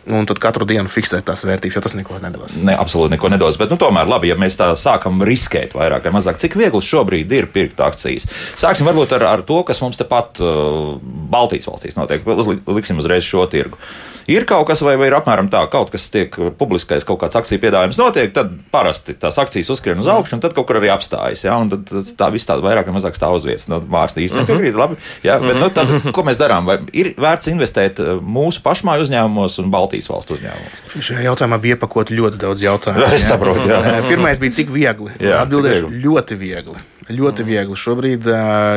un 0.09 0.27
tad 0.29 0.39
katru 0.43 0.67
dienu 0.69 0.91
fiksēt 0.91 1.25
tās 1.27 1.43
vērtības, 1.47 1.77
jo 1.77 1.83
tas 1.83 1.95
neko 1.97 2.19
nedos. 2.23 2.59
Ne, 2.67 2.75
absolūti 2.77 3.15
neko 3.15 3.31
nedos. 3.33 3.59
Bet, 3.59 3.71
nu, 3.73 3.79
tomēr, 3.81 4.09
labi, 4.09 4.31
ja 4.31 4.37
mēs 4.39 4.59
tā 4.59 4.71
sākam 4.79 5.23
riskēt 5.27 5.75
vairāk 5.77 6.07
vai 6.07 6.15
mazāk, 6.17 6.39
cik 6.41 6.57
viegli 6.59 6.83
šobrīd 6.83 7.33
ir 7.37 7.49
pirkt 7.53 7.81
akcijas. 7.83 8.27
Sāksim 8.59 8.89
varbūt 8.89 9.17
ar, 9.19 9.27
ar 9.35 9.45
to, 9.47 9.61
kas 9.67 9.81
mums 9.83 9.99
tepat 9.99 10.41
uh, 10.43 10.97
Baltijas 11.31 11.69
valstīs 11.69 11.99
notiek. 11.99 12.27
Uzliksim 12.27 13.01
uzreiz 13.03 13.27
šo 13.27 13.47
tirgu 13.51 13.79
ir 14.27 14.45
kaut 14.47 14.67
kas, 14.67 14.83
vai, 14.83 14.95
vai 14.99 15.07
ir 15.09 15.15
apmēram 15.17 15.47
tā, 15.51 15.61
kaut 15.71 15.91
kas 15.93 16.07
tiek 16.11 16.33
publiskais, 16.59 17.05
kaut 17.07 17.21
kāds 17.21 17.37
akciju 17.39 17.61
piedāvājums 17.63 17.99
notiek, 17.99 18.33
tad 18.35 18.51
parasti 18.73 19.15
tās 19.17 19.39
akcijas 19.41 19.71
uzskrien 19.73 19.99
uz 20.03 20.09
augšu, 20.11 20.35
un 20.37 20.43
tad 20.43 20.55
kaut 20.55 20.67
kur 20.69 20.81
arī 20.81 20.91
apstājas. 20.91 21.45
Ja, 21.47 21.55
un 21.61 21.71
tad 21.71 22.11
tā 22.19 22.29
viss 22.33 22.47
tāda 22.47 22.65
vairāk 22.65 22.89
vai 22.89 22.97
mazāk 22.99 23.17
stāv 23.17 23.37
uz 23.39 23.47
vietas. 23.47 23.69
Nu, 23.71 23.79
Mārcis 23.79 24.27
īstenībā 24.27 24.43
mhm. 24.43 24.51
nepiekrīt, 24.51 24.79
labi. 24.79 24.99
Ja, 25.25 25.39
bet, 25.43 25.59
nu, 25.61 25.71
tad, 25.73 25.93
ko 26.15 26.25
mēs 26.27 26.41
darām? 26.41 26.67
Vai 26.67 26.79
ir 26.91 27.13
vērts 27.17 27.51
investēt 27.53 28.03
uh, 28.03 28.17
mūsu 28.21 28.61
pašmāju 28.65 29.07
uzņēmumos 29.07 29.57
un 29.63 29.71
Baltijas 29.73 29.96
valstu 30.05 30.35
uzņēmumos? 30.37 30.83
Šajā 31.07 31.23
jautājumā 31.25 31.57
bija 31.63 31.77
iepakot 31.77 32.11
ļoti 32.13 32.41
daudz 32.43 32.61
jautājumu. 32.61 33.07
Es 33.17 33.25
saprotu, 33.25 33.65
jā. 33.71 33.81
Pirmais 34.05 34.37
bija, 34.41 34.53
cik 34.59 34.69
viegli. 34.73 35.15
Jā, 35.23 35.41
Atbildēšu 35.47 35.89
ļoti 36.05 36.37
viegli. 36.37 36.83
Ļoti 37.07 37.47
viegli. 37.47 37.79
Šobrīd, 37.79 38.27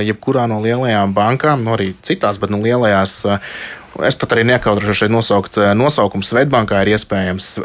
jebkurā 0.07 0.47
no 0.49 0.61
lielajām 0.63 1.13
bankām, 1.13 1.65
no 1.67 1.73
nu, 1.73 1.77
arī 1.77 1.91
citās, 2.07 2.39
bet 2.41 2.53
no 2.55 2.63
lielajās 2.63 3.21
uh, 3.27 3.53
Es 4.07 4.15
pat 4.15 4.37
arī 4.37 4.45
nekautrošu 4.47 4.95
šeit 5.03 5.11
nosaukt 5.11 5.59
nosaukumu. 5.77 6.23
Svetbankā 6.25 6.85
ir 6.85 6.93
iespējams 6.95 7.57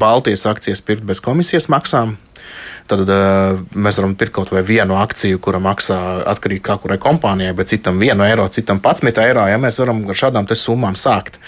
Baltijas 0.00 0.46
akcijas 0.48 0.80
pirkt 0.84 1.04
bez 1.04 1.20
komisijas 1.24 1.68
maksām. 1.68 2.16
Tad 2.90 3.08
uh, 3.08 3.60
mēs 3.72 3.98
varam 4.00 4.14
pirkt 4.18 4.34
kaut 4.36 4.50
vai 4.52 4.60
vienu 4.66 4.98
akciju, 5.00 5.40
kura 5.42 5.60
maksā 5.62 5.98
atkarīgi 6.30 6.68
no 6.68 6.76
kurai 6.82 6.98
kompānijai, 7.00 7.54
bet 7.56 7.72
citam 7.72 8.00
1 8.02 8.24
eiro, 8.26 8.46
citam 8.52 8.80
11 8.84 9.20
eiro. 9.24 9.46
Ja 9.48 9.60
mēs 9.60 9.78
varam 9.80 10.02
ar 10.08 10.18
šādām 10.18 10.48
summām 10.54 10.98
sākt. 10.98 11.38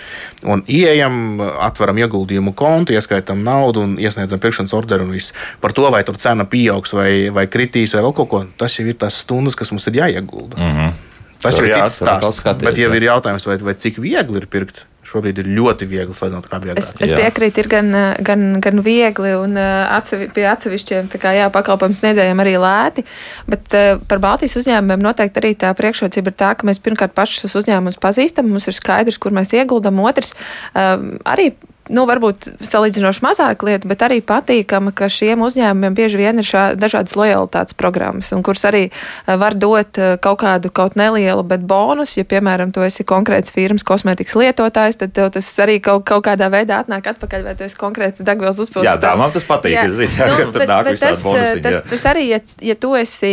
Un 0.45 0.65
ieejam, 0.69 1.41
atveram 1.61 2.01
ieguldījumu 2.01 2.55
kontu, 2.57 2.97
ieskaitām 2.97 3.45
naudu 3.45 3.85
un 3.85 3.97
iesniedzam 4.01 4.41
pirkšanas 4.41 4.75
orderu 4.77 5.05
un 5.05 5.13
viss. 5.17 5.35
Par 5.61 5.77
to, 5.77 5.89
vai 5.93 6.03
tur 6.05 6.17
cena 6.21 6.49
pieaugs 6.49 6.97
vai, 6.97 7.29
vai 7.35 7.47
kritīs 7.47 7.95
vai 7.97 8.07
vēl 8.07 8.17
kaut 8.17 8.33
ko, 8.33 8.45
tas 8.57 8.79
jau 8.79 8.87
ir 8.87 8.97
tās 9.01 9.21
stundas, 9.25 9.59
kas 9.59 9.73
mums 9.75 9.87
ir 9.91 10.01
jāiegulda. 10.01 10.57
Mm 10.57 10.73
-hmm. 10.73 11.16
Tas 11.47 11.61
jau 11.61 11.65
ir 11.67 11.73
cits 11.75 12.03
stāsts. 12.03 12.45
Bet, 12.63 12.79
ja 12.81 12.91
ir 12.93 13.09
jautājums, 13.09 13.47
vai, 13.49 13.57
vai 13.65 13.75
cik 13.81 14.01
viegli 14.03 14.43
ir 14.43 14.47
pirkt, 14.51 14.85
šobrīd 15.07 15.39
ir 15.43 15.51
ļoti 15.55 15.87
viegli 15.89 16.17
salīdzināt, 16.17 16.49
kā 16.51 16.59
bija 16.63 16.75
agrāk. 16.75 16.89
Es, 16.99 17.07
es 17.07 17.15
piekrītu, 17.15 17.63
ir 17.63 17.69
gan, 17.71 17.93
gan, 18.27 18.43
gan 18.65 18.83
viegli 18.85 19.35
un 19.39 19.55
atsevi, 19.61 20.29
pie 20.35 20.49
atsevišķiem 20.51 21.13
jā, 21.37 21.47
pakalpojumu 21.55 21.99
sniedzējiem 22.01 22.43
arī 22.43 22.57
lēti. 22.63 23.07
Bet 23.51 23.77
uh, 23.77 24.03
par 24.11 24.23
Baltijas 24.25 24.59
uzņēmumiem 24.63 25.07
noteikti 25.07 25.43
arī 25.43 25.55
tā 25.63 25.71
priekšrocība 25.79 26.33
ir 26.33 26.39
tā, 26.43 26.53
ka 26.59 26.69
mēs 26.69 26.83
pirmkārt 26.83 27.15
pašus 27.17 27.55
uzņēmumus 27.63 28.01
pazīstam, 28.03 28.51
mums 28.51 28.67
ir 28.71 28.77
skaidrs, 28.77 29.21
kur 29.23 29.35
mēs 29.37 29.55
ieguldam. 29.57 30.03
Otrs, 30.07 30.35
arī 30.75 31.53
nu, 31.93 32.05
varbūt 32.09 32.49
salīdzinoši 32.65 33.23
mazāk 33.25 33.63
lieta, 33.67 33.89
bet 33.89 34.03
arī 34.07 34.19
patīkama, 34.25 34.93
ka 34.97 35.09
šiem 35.13 35.43
uzņēmumiem 35.47 35.97
bieži 35.97 36.21
vien 36.21 36.41
ir 36.43 36.47
šā, 36.47 36.65
dažādas 36.79 37.17
lojalitātes 37.19 37.77
programmas, 37.79 38.33
un 38.35 38.43
kuras 38.47 38.67
arī 38.69 38.87
eh, 38.89 39.37
var 39.39 39.57
dot 39.59 40.01
eh, 40.01 40.17
kaut 40.23 40.41
kādu 40.43 40.73
kaut 40.75 40.97
nelielu, 40.99 41.45
bet 41.47 41.65
bonus, 41.67 42.17
ja, 42.19 42.27
piemēram, 42.29 42.73
tu 42.75 42.85
esi 42.87 43.07
konkrēts 43.07 43.55
firmas 43.55 43.87
kosmētikas 43.87 44.37
lietotājs, 44.39 45.01
tad 45.03 45.15
tev 45.17 45.31
tas 45.35 45.51
arī 45.63 45.79
kaut, 45.85 46.05
kaut 46.09 46.27
kādā 46.27 46.51
veidā 46.53 46.83
atnāk 46.85 47.11
atpakaļ, 47.15 47.47
vai 47.47 47.57
tu 47.59 47.67
esi 47.67 47.79
konkrēts 47.81 48.25
degvielas 48.27 48.61
uzpildījums. 48.63 48.93
Jā, 48.97 49.03
tā 49.03 49.15
man 49.19 49.35
tas 49.35 49.47
patīk, 49.49 49.77
jā. 49.77 49.87
es 49.87 49.97
zinu, 50.01 50.19
jā, 50.19 50.31
nu, 50.33 50.51
bet, 50.57 50.75
bet 50.91 51.01
tas, 51.03 51.23
bonusiņi, 51.25 51.65
tas, 51.65 51.81
tas 51.93 52.07
arī, 52.11 52.27
ja, 52.33 52.41
ja 52.73 52.77
tu 52.79 52.95
esi 52.99 53.33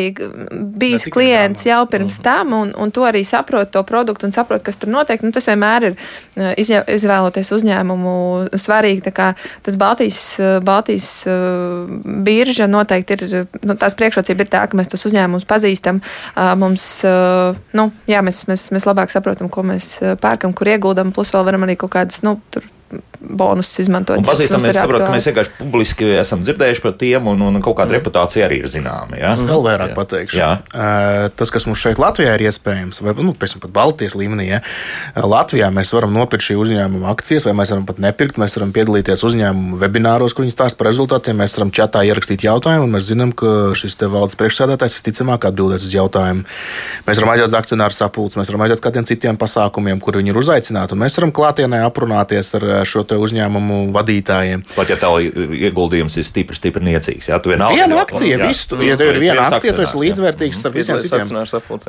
bijis 0.80 1.08
klients 1.14 1.66
jau 1.68 1.82
pirms 1.90 2.20
mm. 2.20 2.26
tam, 2.26 2.56
un, 2.60 2.74
un 2.78 2.94
tu 2.94 3.06
arī 3.08 3.24
saproti 3.28 3.74
to 3.74 3.84
produktu 3.88 4.30
un 4.30 4.36
saproti, 4.36 4.68
kas 4.70 4.80
tur 4.82 4.92
notiek, 4.94 5.24
nu, 5.26 5.34
tas 5.36 5.50
vienmēr 5.50 5.90
ir 5.90 5.98
eh, 6.38 6.86
izvēloties 6.98 7.52
uzņēmumu 7.58 8.14
svarīgi. 8.52 9.14
Tas 9.64 9.78
Baltijas, 9.80 10.20
Baltijas 10.66 11.08
uh, 11.30 11.90
birža 12.26 12.68
noteikti 12.72 13.18
ir, 13.18 13.26
nu, 13.64 13.78
tās 13.80 13.98
priekšrocība 14.00 14.46
ir 14.46 14.52
tā, 14.54 14.66
ka 14.70 14.80
mēs 14.80 14.92
tos 14.92 15.06
uzņēmumus 15.10 15.48
pazīstam. 15.50 16.02
Uh, 16.34 16.54
mums, 16.60 16.86
uh, 17.08 17.58
nu, 17.78 17.90
jā, 18.10 18.24
mēs, 18.26 18.44
mēs, 18.50 18.70
mēs 18.76 18.88
labāk 18.90 19.14
saprotam, 19.14 19.52
ko 19.54 19.66
mēs 19.68 19.96
pērkam, 20.24 20.56
kur 20.58 20.72
ieguldam, 20.74 21.14
plus 21.16 21.34
vēl 21.34 21.48
varam 21.50 21.68
arī 21.68 21.78
kaut 21.80 21.96
kādas, 21.98 22.24
nu, 22.26 22.38
tur 22.54 22.68
bonusus 23.24 23.86
izmantot. 23.86 24.22
Pazīstam, 24.28 24.62
mēs 24.64 24.78
saprotam, 24.78 25.08
ka 25.08 25.16
mēs 25.16 25.28
vienkārši 25.30 25.54
publiski 25.58 26.10
esam 26.20 26.44
dzirdējuši 26.44 26.84
par 26.84 26.96
tiem, 27.00 27.28
un, 27.32 27.42
un 27.48 27.60
kaut 27.64 27.78
kāda 27.80 27.94
mm. 27.94 27.98
reputācija 28.00 28.48
arī 28.48 28.60
ir 28.64 28.70
zināma. 28.72 29.18
Ja? 29.20 29.32
Es 29.32 29.44
vēl 29.46 29.64
vairāk 29.66 29.94
jā. 29.94 29.98
pateikšu. 29.98 30.40
Jā. 30.40 30.50
Uh, 30.74 31.28
tas, 31.40 31.52
kas 31.54 31.68
mums 31.70 31.82
šeit 31.82 32.02
Latvijā 32.02 32.36
ir 32.38 32.46
iespējams, 32.50 33.02
vai 33.06 33.16
nu, 33.20 33.36
pat 33.38 33.72
Baltijas 33.74 34.18
līmenī, 34.20 34.50
ja? 34.52 34.62
Latvijā 35.16 35.70
mēs 35.74 35.94
varam 35.96 36.14
nopirkt 36.16 36.48
šī 36.50 36.58
uzņēmuma 36.60 37.12
akcijas, 37.14 37.48
vai 37.48 37.56
mēs 37.58 37.74
varam 37.74 37.88
pat 37.88 38.02
nepirkt. 38.04 38.40
Mēs 38.42 38.58
varam 38.58 38.74
piedalīties 38.76 39.24
uzņēmumu 39.28 39.80
webināros, 39.82 40.36
kur 40.36 40.46
viņi 40.46 40.56
stāsta 40.56 40.80
par 40.80 40.90
rezultātiem. 40.92 41.40
Mēs 41.40 41.56
varam 41.58 41.72
čatā 41.74 42.04
ierakstīt 42.08 42.46
jautājumu, 42.48 42.88
un 42.88 42.98
mēs 42.98 43.08
zinām, 43.12 43.32
ka 43.38 43.74
šis 43.78 43.98
valdes 44.04 44.38
priekšsēdētājs 44.40 44.98
visticamāk 45.00 45.48
atbildēs 45.50 45.88
uz 45.88 45.96
jautājumu. 45.96 46.44
Mēs 47.08 47.22
varam 47.22 47.34
aiziet 47.36 47.50
uz 47.52 47.58
akcionāru 47.58 47.96
sapulci, 47.96 48.40
mēs 48.40 48.52
varam 48.52 48.66
aiziet 48.66 48.82
uz 48.82 48.84
kādiem 48.84 49.08
citiem 49.08 49.40
pasākumiem, 49.40 50.02
kur 50.04 50.18
viņi 50.20 50.34
ir 50.34 50.40
uzaicināti, 50.42 50.96
un 50.96 51.04
mēs 51.06 51.18
varam 51.20 51.34
klātienē 51.36 51.84
aprunāties 51.88 52.54
ar 52.60 52.68
šo 52.90 53.06
uzņēmumu 53.20 53.80
vadītājiem. 53.96 54.64
Pat 54.76 54.92
ja 54.92 54.98
tev 55.02 55.20
ieguldījums 55.22 56.18
ir 56.20 56.28
stipri, 56.28 56.58
stipri 56.58 56.84
niecīgs, 56.88 57.30
ja 57.32 57.40
tu 57.44 57.54
vienalga. 57.54 57.78
Viena 57.78 58.00
akcija, 58.02 58.40
visu, 58.44 58.70
tu, 58.72 58.80
ja 58.86 58.98
tev 59.00 59.14
ir 59.14 59.22
viena 59.24 59.46
akcija, 59.48 59.76
tu 59.78 59.86
esi 59.86 60.02
līdzvērtīgs 60.02 60.62
starp 60.64 60.78
visiem 60.80 61.02
citiem. 61.04 61.32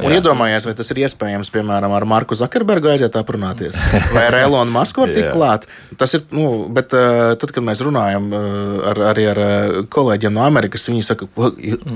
Un 0.04 0.16
iedomājies, 0.16 0.68
vai 0.68 0.76
tas 0.78 0.92
ir 0.94 1.02
iespējams, 1.04 1.52
piemēram, 1.54 1.94
ar 1.96 2.08
Marku 2.08 2.38
Zakerbergu 2.38 2.92
aiziet 2.94 3.18
aprunāties, 3.20 3.78
vai 4.14 4.28
ar 4.28 4.38
Elonu 4.44 4.74
Masku 4.74 5.04
var 5.04 5.14
tikt 5.14 5.32
klāt. 5.34 5.68
Tas 6.00 6.16
ir, 6.18 6.24
nu, 6.34 6.68
bet 6.74 6.94
uh, 6.96 7.34
tad, 7.40 7.54
kad 7.54 7.66
mēs 7.66 7.82
runājam 7.84 8.30
uh, 8.32 8.88
ar, 8.92 9.04
arī 9.14 9.28
ar 9.32 9.42
uh, 9.44 9.82
kolēģiem 9.92 10.34
no 10.34 10.44
Amerikas, 10.46 10.88
viņi 10.90 11.06
saka, 11.12 11.30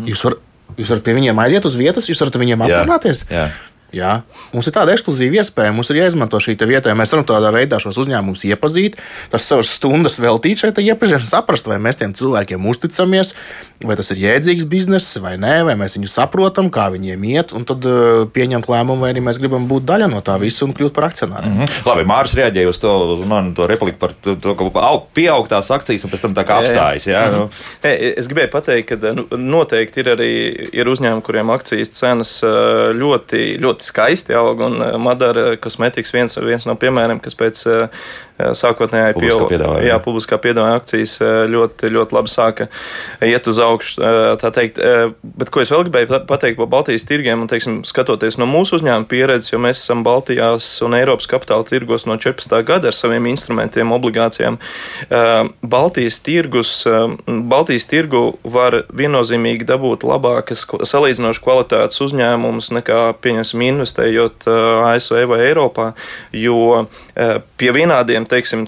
jūs 0.08 0.26
varat. 0.26 0.44
Jūs 0.78 0.90
varat 0.92 1.02
pie 1.02 1.14
viņiem 1.16 1.38
aiziet 1.42 1.64
uz 1.66 1.74
vietas, 1.74 2.06
jūs 2.06 2.20
varat 2.20 2.36
viņiem 2.38 2.60
aprunāties. 2.62 3.22
Jā, 3.32 3.46
jā. 3.48 3.67
Jā, 3.88 4.18
mums 4.52 4.66
ir 4.68 4.74
tāda 4.76 4.92
ekskluzīva 4.92 5.38
iespēja. 5.40 5.72
Mums 5.72 5.88
ir 5.88 6.02
jāizmanto 6.02 6.36
šī 6.44 6.58
vieta. 6.68 6.92
Mēs 6.92 7.14
varam 7.14 7.24
tādā 7.28 7.48
veidā 7.54 7.78
šos 7.80 7.96
uzņēmumus 8.02 8.44
iepazīt, 8.50 8.98
tas 9.32 9.46
savas 9.48 9.70
stundas 9.78 10.18
veltīt 10.20 10.60
šai 10.60 10.74
iepazīšanai, 10.76 11.28
saprast, 11.30 11.70
vai 11.70 11.78
mēs 11.80 11.96
tiem 11.96 12.12
cilvēkiem 12.12 12.66
uzticamies, 12.68 13.32
vai 13.80 13.96
tas 13.96 14.10
ir 14.12 14.20
jēdzīgs 14.20 14.66
bizness 14.68 15.16
vai 15.24 15.38
nē, 15.40 15.62
vai 15.64 15.76
mēs 15.80 15.96
viņu 15.96 16.10
saprotam, 16.12 16.68
kā 16.74 16.90
viņiem 16.92 17.24
iet, 17.30 17.54
un 17.56 17.64
tad 17.68 17.86
uh, 17.88 18.26
pieņemt 18.34 18.68
lēmumu, 18.68 19.06
vai 19.06 19.14
arī 19.14 19.22
mēs 19.24 19.40
gribam 19.40 19.64
būt 19.70 19.86
daļa 19.88 20.10
no 20.12 20.20
tā 20.26 20.36
visa 20.42 20.66
un 20.66 20.76
kļūt 20.76 20.92
par 20.92 21.08
akcionāriem. 21.08 21.54
Mm 21.54 21.64
-hmm. 21.64 21.88
Labi, 21.88 22.04
Mārcis 22.12 22.36
reaģēja 22.42 22.68
uz 22.68 22.82
to, 22.84 22.92
uz 23.16 23.24
manu 23.24 23.54
to 23.56 23.66
repliku 23.70 23.98
par 23.98 24.12
to, 24.12 24.36
to 24.36 24.54
ka 24.58 24.68
aug, 24.84 25.08
pieaugtās 25.16 25.70
akcijas 25.72 26.04
un 26.04 26.12
pēc 26.12 26.26
tam 26.26 26.36
tā 26.36 26.44
kā 26.44 26.60
apstājas. 26.60 27.08
Jā, 27.08 27.24
jā. 27.24 27.32
Nu. 27.32 27.48
Es 27.88 28.28
gribēju 28.28 28.52
pateikt, 28.52 28.92
ka 28.92 29.14
nu, 29.14 29.24
noteikti 29.32 30.04
ir 30.04 30.12
arī 30.12 30.32
ir 30.76 30.92
uzņēmumi, 30.92 31.24
kuriem 31.24 31.50
akcijas 31.50 31.94
cenas 31.94 32.42
ļoti, 32.98 33.56
ļoti 33.62 33.77
ļoti 33.78 33.88
skaisti 33.88 34.34
aug. 34.34 34.60
Un 34.66 34.82
eh, 34.82 34.96
Madara 34.98 35.56
kosmetikas 35.56 36.12
viens, 36.12 36.36
viens 36.42 36.66
no 36.66 36.76
piemēriem, 36.76 37.20
kas 37.22 37.38
pēc 37.38 37.64
eh, 38.38 38.52
sākotnējā 38.56 39.12
piedāvājuma 39.18 39.84
jā, 39.86 39.98
publiskā 40.02 40.38
piedāvājuma 40.42 40.80
akcijas 40.80 41.16
ļoti, 41.52 41.90
ļoti 41.94 42.16
labi 42.16 42.32
sāka 42.32 42.68
iet 43.24 43.48
uz 43.50 43.58
augšu. 43.62 43.98
Tā 44.38 44.50
teikt, 44.54 44.78
bet 45.22 45.50
ko 45.52 45.62
es 45.62 45.72
vēl 45.72 45.86
gribēju 45.86 46.20
pateikt 46.28 46.58
par 46.60 46.70
Baltijas 46.70 47.06
tirgiem, 47.08 47.42
un 47.42 47.50
teiksim, 47.50 47.80
skatoties 47.86 48.38
no 48.40 48.46
mūsu 48.48 48.78
uzņēmuma 48.78 49.08
pieredzes, 49.10 49.52
jo 49.52 49.60
mēs 49.62 49.82
esam 49.82 50.04
Baltijās 50.06 50.68
un 50.86 50.96
Eiropas 50.98 51.28
kapitāla 51.30 51.66
tirgos 51.68 52.06
no 52.08 52.16
14. 52.20 52.54
gada 52.68 52.92
ar 52.92 52.96
saviem 52.96 53.26
instrumentiem, 53.30 53.92
obligācijām. 53.94 54.58
Baltijas 55.62 56.20
tirgus, 56.24 56.72
Baltijas 57.26 57.88
tirgu 57.90 58.22
var 58.46 58.82
viennozīmīgi 58.94 59.66
dabūt 59.68 60.06
labākas 60.08 60.64
salīdzinoši 60.92 61.44
kvalitātes 61.44 62.02
uzņēmumus 62.06 62.72
nekā, 62.78 63.02
pieņemsim, 63.24 63.66
investējot 63.72 64.48
ASV 64.48 65.24
vai 65.30 65.42
Eiropā, 65.48 65.90
jo 66.36 66.86
pie 67.58 67.74
vienādiem 67.74 68.27
teiksim, 68.30 68.66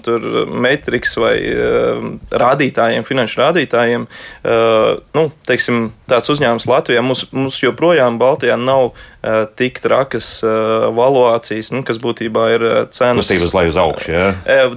metriks 0.65 1.15
vai 1.21 1.35
uh, 1.51 2.09
rādītājiem, 2.43 3.05
finanšu 3.07 3.41
rādītājiem, 3.43 4.07
uh, 4.07 4.91
nu, 5.17 5.27
teiksim, 5.49 5.89
tāds 6.11 6.33
uzņēmums 6.33 6.67
Latvijā 6.69 7.03
mums, 7.05 7.25
mums 7.35 7.61
joprojām 7.63 8.19
Baltijā 8.21 8.59
nav 8.59 8.91
Eh, 8.91 9.10
tik 9.55 9.77
trakas 9.83 10.27
eh, 10.43 10.49
valuācijas, 10.97 11.69
nu, 11.75 11.83
kas 11.85 11.99
būtībā 12.01 12.45
ir 12.55 12.63
eh, 12.65 12.77
cenas. 12.89 13.27
Kustība 13.27 13.45
uz 13.45 13.53
leju 13.53 13.73
uz 13.73 13.77
augšu, 13.77 14.13
jā? 14.15 14.25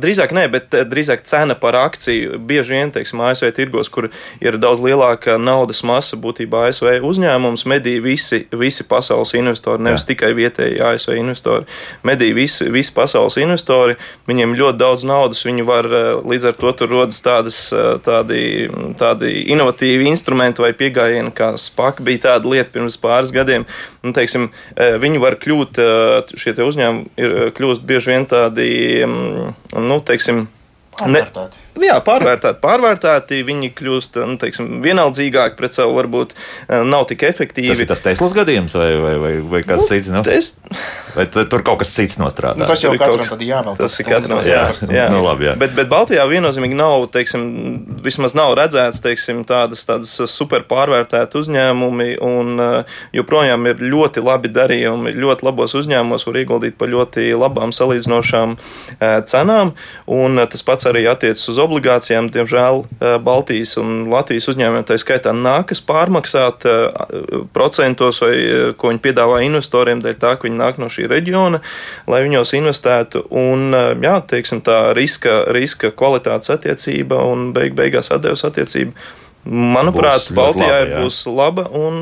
Drīzāk 0.01 0.35
nē, 0.37 0.45
bet 0.53 0.75
drīzāk 0.91 1.25
cena 1.29 1.57
par 1.57 1.79
akciju. 1.81 2.37
Bieži 2.45 2.77
vien, 2.77 2.93
teiksim, 2.93 3.23
ASV 3.25 3.49
tirgos, 3.57 3.89
kur 3.93 4.11
ir 4.45 4.59
daudz 4.61 4.83
lielāka 4.85 5.39
naudas 5.41 5.81
masa, 5.87 6.19
būtībā 6.21 6.67
ASV 6.69 7.01
uzņēmums 7.09 7.65
medī 7.71 7.97
visi, 8.05 8.43
visi 8.53 8.85
pasaules 8.89 9.33
investori, 9.39 9.83
nevis 9.87 10.05
jā. 10.05 10.13
tikai 10.13 10.35
vietēji 10.37 10.83
ASV 10.91 11.17
investori. 11.17 11.65
Medī 12.05 12.35
visi, 12.37 12.69
visi 12.73 12.93
pasaules 12.93 13.39
investori, 13.41 13.97
viņiem 14.29 14.57
ļoti 14.61 14.81
daudz 14.83 15.07
naudas, 15.09 15.45
viņi 15.49 15.65
var 15.65 15.89
līdz 16.21 16.51
ar 16.51 16.59
to 16.61 16.75
tur 16.77 16.93
rodas 16.93 17.23
tādas, 17.25 17.59
tādi, 18.05 18.69
tādi 19.01 19.33
inovatīvi 19.57 20.13
instrumenti 20.13 20.65
vai 20.65 20.75
pieejami, 20.77 21.33
kā 21.33 21.55
SPAC 21.61 22.05
bija 22.05 22.27
tāda 22.29 22.53
lieta 22.53 22.73
pirms 22.77 23.01
pāris 23.01 23.33
gadiem. 23.35 23.65
Nu, 24.05 24.13
teiksim, 24.13 24.34
teiksim, 24.35 24.51
eh, 24.77 24.99
viņi 24.99 25.21
var 25.21 25.37
kļūt, 25.37 25.79
eh, 25.79 26.35
šie 26.37 26.55
uzņēmumi 26.55 27.07
ir 27.17 27.31
eh, 27.31 27.51
kļūst 27.55 27.87
bieži 27.87 28.13
vien 28.13 28.27
tādi, 28.27 29.05
mm, 29.07 29.55
nu, 29.79 30.01
teiksim, 30.01 30.49
Pārvērtēti. 30.95 31.63
Ne, 31.75 31.89
jā, 31.89 31.97
pārvērtēti, 32.07 32.61
pārvērtēti. 32.63 33.41
Viņi 33.49 33.71
kļūst 33.75 34.19
nu, 34.23 34.37
teiksim, 34.39 34.69
vienaldzīgāki 34.85 35.59
pret 35.59 35.75
savu, 35.75 35.97
varbūt 35.99 36.35
nav 36.87 37.09
tik 37.11 37.25
efektīvi. 37.27 37.73
Tas 37.73 37.83
ir 37.83 37.89
tas 37.91 38.05
Teslas 38.05 38.35
gadījums 38.37 38.77
vai, 38.79 38.91
vai, 39.03 39.15
vai, 39.19 39.33
vai 39.57 39.63
kāds 39.67 39.83
nu, 39.83 39.89
cits? 39.91 40.13
Nu? 40.15 40.23
Tes... 40.27 40.53
Vai 41.15 41.27
tur 41.31 41.63
kaut 41.67 41.81
kas 41.83 41.93
cits 41.95 42.17
nostrādā? 42.19 42.59
Nu, 42.59 42.67
tas 42.71 42.83
jau 42.83 42.93
katram 42.95 43.27
kaut... 43.27 43.43
jāvēl. 43.43 43.77
Tas 43.79 43.99
ir 43.99 44.07
katram 44.07 44.41
jā, 44.47 44.63
jā. 44.91 45.09
Nu, 45.11 45.21
labi, 45.27 45.49
jā. 45.49 45.57
Bet, 45.59 45.75
bet 45.75 45.91
Baltijā 45.91 46.25
viennozīmīgi 46.31 46.79
nav, 46.79 47.09
teiksim, 47.15 47.45
vismaz 48.03 48.35
nav 48.39 48.55
redzēts, 48.59 49.03
teiksim, 49.03 49.43
tādas, 49.47 49.83
tādas 49.87 50.15
super 50.31 50.65
pārvērtētas 50.71 51.43
uzņēmumi, 51.43 52.17
un 52.23 52.63
joprojām 53.15 53.71
ir 53.71 53.83
ļoti 53.95 54.23
labi 54.27 54.51
darījumi, 54.55 55.15
ļoti 55.19 55.47
labos 55.47 55.75
uzņēmumos 55.79 56.27
var 56.27 56.41
ieguldīt 56.43 56.79
par 56.79 56.91
ļoti 56.91 57.29
labām 57.39 57.75
salīdzinošām 57.75 58.59
cenām, 59.31 59.75
un 60.19 60.43
tas 60.51 60.67
pats 60.67 60.84
arī 60.91 61.05
attiecas 61.11 61.49
uz 61.53 61.59
obligācijām. 61.63 62.29
Diemžēl 62.35 62.83
Baltijas 63.25 63.75
un 63.81 64.07
Latvijas 64.13 64.49
uzņēmumiem 64.53 64.87
tā 64.89 64.99
skaitā 65.01 65.35
nākas 65.37 65.83
pārmaksāt 65.85 66.67
procentos, 67.57 68.21
vai 68.25 68.35
ko 68.79 68.93
viņi 68.93 69.03
piedāvā 69.05 69.43
investoriem, 69.47 70.03
dēļ 70.05 70.21
tā, 70.21 70.35
ka 70.37 70.49
viņi 70.49 70.61
nāk 70.61 70.81
no 70.83 70.91
šī 70.93 71.09
reģiona, 71.11 71.63
lai 72.11 72.23
viņos 72.27 72.55
investētu. 72.61 73.27
Un, 73.35 73.75
jā, 74.05 74.17
teiksim, 74.31 74.63
tā 74.67 74.79
riska, 74.97 75.45
riska 75.55 75.93
kvalitātes 75.97 76.53
attiecība 76.55 77.23
un 77.29 77.53
beig, 77.57 77.77
beigās 77.79 78.13
atdeves 78.15 78.45
attiecība 78.47 78.95
Manuprāt, 79.45 80.31
Būs 80.31 80.37
Baltijā 80.37 80.77
jā. 80.89 81.01
būs 81.05 81.19
laba 81.29 81.67
un 81.77 81.97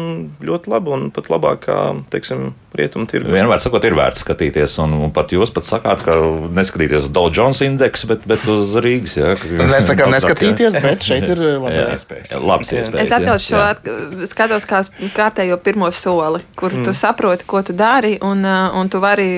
ļoti 0.44 0.70
laba 0.70 0.92
un 0.94 1.08
pat 1.14 1.26
labākā, 1.32 1.78
teiksim, 2.12 2.52
rietumu 2.76 3.08
tirgu. 3.10 3.32
Vienmēr 3.34 3.60
sakot, 3.60 3.84
ir 3.84 3.96
vērts 3.96 4.22
skatīties, 4.24 4.76
un, 4.84 4.94
un 5.04 5.10
pat 5.14 5.32
jūs 5.34 5.50
pat 5.54 5.66
sakāt, 5.66 6.04
ka 6.06 6.14
neskatīties 6.54 7.08
uz 7.08 7.10
Dow 7.12 7.28
Jones 7.34 7.60
indeksu, 7.66 8.08
bet, 8.12 8.22
bet 8.30 8.46
uz 8.48 8.76
Rīgas. 8.82 9.16
Jā, 9.18 9.32
Mēs 9.58 9.88
sakām, 9.90 10.12
neskatīties, 10.16 10.78
bet 10.84 11.04
šeit 11.06 11.26
ir 11.34 11.42
labas 11.64 11.90
Jā. 11.90 11.98
iespējas. 11.98 12.32
Jā, 12.32 12.40
labas 12.52 12.72
iespējas. 12.72 13.08
Es 13.08 13.14
atļaušu 13.18 13.50
šo 13.50 13.60
at- 13.66 13.90
skatos 14.30 14.68
kā 14.70 14.82
kārtējo 15.16 15.58
pirmo 15.66 15.90
soli, 15.92 16.40
kur 16.58 16.72
mm. 16.78 16.86
tu 16.86 16.96
saproti, 16.96 17.46
ko 17.48 17.64
tu 17.66 17.76
dari, 17.76 18.14
un, 18.24 18.46
uh, 18.46 18.78
un 18.78 18.88
tu 18.92 19.02
vari 19.02 19.28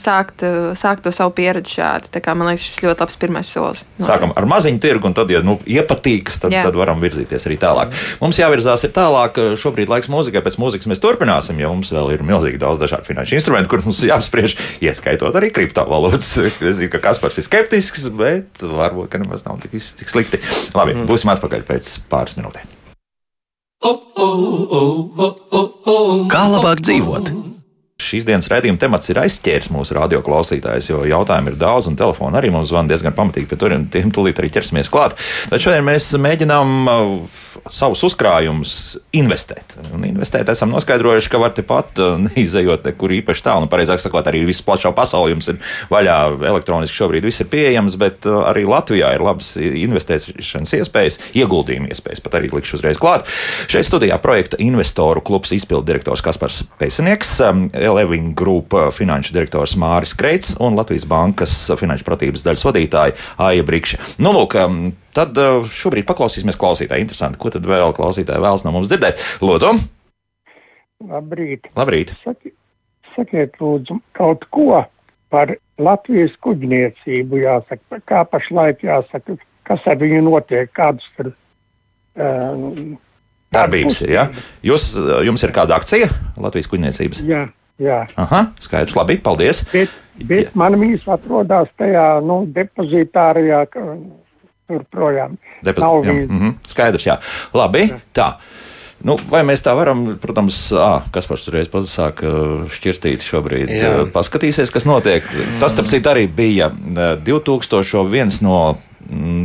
sākt, 0.00 0.42
uh, 0.46 0.72
sākt 0.78 1.04
to 1.06 1.14
savu 1.14 1.34
pieredzi 1.36 1.78
šādi. 1.78 2.10
Tā 2.16 2.24
kā, 2.24 2.34
man 2.34 2.50
liekas, 2.50 2.66
šis 2.66 2.82
ļoti 2.88 3.04
labs 3.06 3.20
pirmais 3.20 3.54
solis. 3.54 3.84
Sākam 4.02 4.34
ar 4.34 4.48
maziņu 4.50 4.82
tirgu, 4.82 5.12
un 5.12 5.16
tad, 5.16 5.30
ja 5.30 5.44
nu, 5.44 5.60
iepatīks, 5.68 6.40
tad, 6.42 6.54
Jā. 6.54 6.66
tad 6.66 6.78
varam 6.78 7.02
virzīties 7.04 7.33
arī 7.48 7.58
tālāk. 7.60 7.94
Mums 8.22 8.38
jāvirzās 8.38 8.86
ir 8.86 8.92
tālāk. 8.94 9.40
Šobrīd 9.60 9.90
laiks 9.90 10.10
mūzikai, 10.12 10.42
pēc 10.44 10.58
mūzikas 10.62 10.90
mēs 10.90 11.02
turpināsim, 11.02 11.58
jo 11.62 11.72
mums 11.74 11.90
vēl 11.94 12.14
ir 12.14 12.24
milzīgi 12.26 12.60
daudz 12.62 12.82
dažādu 12.82 13.10
finanšu 13.10 13.38
instrumentu, 13.38 13.72
kur 13.72 13.84
mums 13.86 14.02
jāapspriež, 14.10 14.56
ieskaitot 14.84 15.34
arī 15.40 15.52
kriptovalūtas. 15.54 16.32
Es 16.64 16.78
zinu, 16.78 16.90
ka 16.92 17.00
Kaspars 17.02 17.36
ir 17.40 17.44
skeptisks, 17.46 18.06
bet 18.16 18.62
varbūt 18.62 19.10
ka 19.12 19.20
nemaz 19.20 19.44
nav 19.44 19.58
tik, 19.62 19.74
tik 19.74 20.10
slikti. 20.10 20.40
Labi, 20.74 20.94
mm. 20.94 21.08
būsim 21.10 21.32
atpakaļ 21.34 21.66
pēc 21.68 21.90
pāris 22.10 22.38
minūtēm. 22.38 22.70
Kā 26.32 26.46
labāk 26.48 26.80
dzīvot? 26.84 27.53
Šīs 28.02 28.24
dienas 28.26 28.48
raidījuma 28.50 28.80
temats 28.82 29.06
ir 29.12 29.20
aizķēris 29.22 29.68
mūsu 29.70 29.94
radioklausītājus, 29.94 30.88
jo 30.90 31.04
jautājumu 31.06 31.52
ir 31.52 31.58
daudz, 31.60 31.86
un 31.86 31.94
telefona 31.94 32.40
arī 32.40 32.48
mums 32.50 32.72
zvana 32.72 32.90
diezgan 32.90 33.14
pamatīgi. 33.14 33.46
Pie 33.46 33.58
turiem 33.60 33.84
tiem 33.86 34.10
tūlīt 34.10 34.40
arī 34.42 34.48
ķersimies 34.50 34.90
klāt. 34.90 35.14
Tad 35.46 35.62
šodien 35.62 35.86
mēs 35.86 36.08
mēģinām 36.18 36.90
uh, 36.90 37.36
savus 37.70 38.02
uzkrājumus 38.08 38.72
investēt. 39.14 39.76
Un 39.94 40.08
investēt 40.08 40.50
esam 40.50 40.74
noskaidrojuši, 40.74 41.30
ka 41.30 41.38
var 41.38 41.54
tepat 41.54 42.02
uh, 42.02 42.16
neizejot 42.24 42.88
nekur 42.90 43.14
īpaši 43.20 43.44
tālu. 43.46 43.68
Nu, 43.68 43.70
pareizāk 43.70 44.02
sakot, 44.02 44.26
arī 44.26 44.42
viss 44.48 44.66
plašā 44.66 44.90
pasaulē 44.96 45.30
jums 45.36 45.52
ir 45.54 45.62
vaļā 45.94 46.18
elektroniski 46.50 46.98
šobrīd 46.98 47.30
viss 47.30 47.46
ir 47.46 47.50
pieejams, 47.54 47.94
bet 48.02 48.26
uh, 48.26 48.40
arī 48.50 48.66
Latvijā 48.66 49.12
ir 49.14 49.22
labas 49.22 49.52
investēšanas 49.62 50.74
iespējas, 50.80 51.20
ieguldījuma 51.38 51.94
iespējas. 51.94 52.26
Pat 52.26 52.40
arī 52.40 52.50
likšu 52.50 52.80
uzreiz 52.80 52.98
klāt. 52.98 53.30
Šeit 53.70 53.86
studijā 53.86 54.18
projekta 54.18 54.58
investoru 54.58 55.22
klubs 55.22 55.54
izpildu 55.54 55.86
direktors 55.94 56.26
Kaspars 56.26 56.64
Pesinieks. 56.82 57.38
Eleving 57.84 58.34
Group 58.38 58.76
uh, 58.76 58.90
finanšu 58.94 59.36
direktors 59.36 59.76
Māris 59.80 60.14
Kreits 60.18 60.54
un 60.62 60.78
Latvijas 60.78 61.06
Bankas 61.10 61.56
finanšu 61.80 62.06
pratības 62.06 62.46
daļas 62.46 62.64
vadītāja 62.68 63.18
Aija 63.48 63.66
Brikša. 63.66 64.00
Nu, 64.24 64.34
lūk, 64.36 64.56
um, 64.62 64.80
tad 65.16 65.38
šobrīd 65.74 66.08
paklausīsimies 66.08 66.58
klausītāji. 66.60 67.06
Interesanti, 67.06 67.40
ko 67.40 67.52
tad 67.54 67.66
vēl 67.68 67.94
klausītāji 67.96 68.42
vēlas 68.42 68.66
no 68.66 68.74
mums 68.74 68.90
dzirdēt. 68.90 69.20
Lūdzu, 69.44 69.76
Labrīt! 71.04 71.68
labrīt! 71.76 72.14
Saki, 72.24 72.52
sakiet, 73.14 73.56
lūdzu, 73.60 73.98
kaut 74.16 74.46
ko 74.54 74.84
par 75.32 75.56
Latvijas 75.80 76.36
kuģniecību 76.44 77.42
jāsaka, 77.42 78.00
kā 78.06 78.22
pašlaik 78.30 78.84
jāsaka, 78.86 79.36
kas 79.66 79.88
ar 79.90 79.98
viņu 80.00 80.22
notiek, 80.28 80.70
kādas 80.72 81.08
tur 81.16 81.32
um, 82.14 82.94
Darbības 83.54 84.00
ir, 84.02 84.14
jā. 84.16 84.24
Jūs, 84.66 84.86
jums 85.26 85.44
ir 85.46 85.52
kāda 85.54 85.76
akcija 85.78 86.08
Latvijas 86.42 86.70
kuģniecības? 86.72 87.20
jā, 87.26 87.44
jā. 87.78 88.06
Aha, 88.16 88.46
skaidrs, 88.60 88.96
labi, 88.96 89.18
paldies. 89.22 89.64
Bet, 89.72 89.94
bet 90.28 90.54
man 90.54 90.78
viņas 90.80 91.08
atrodas 91.16 91.68
tajā 91.78 92.20
nu, 92.24 92.42
depozitārijā, 92.46 93.64
ka, 93.70 93.96
tur 94.68 94.84
projām. 94.90 95.38
Depo- 95.64 95.80
Nav 95.80 96.04
jā, 96.04 96.12
mm 96.26 96.40
-hmm, 96.40 96.54
skaidrs, 96.66 97.06
jā. 97.06 97.18
Labi, 97.54 97.92
tā. 98.14 98.34
Nu, 99.04 99.18
vai 99.28 99.42
mēs 99.44 99.60
tā 99.60 99.74
varam, 99.76 100.16
protams, 100.20 100.72
ā, 100.72 101.02
kas 101.12 101.26
par 101.26 101.36
uzreiz 101.36 101.68
sāk 101.68 102.22
šķirstīt 102.72 103.20
šobrīd, 103.20 103.68
Jā. 103.68 104.06
paskatīsies, 104.12 104.72
kas 104.72 104.84
notiek. 104.84 105.22
Tas, 105.60 105.72
starp 105.72 105.86
citu, 105.86 106.08
arī 106.08 106.26
bija 106.26 106.70
ā, 106.70 107.20
2001 107.20 108.40
no 108.42 108.72
mm, 108.72 108.93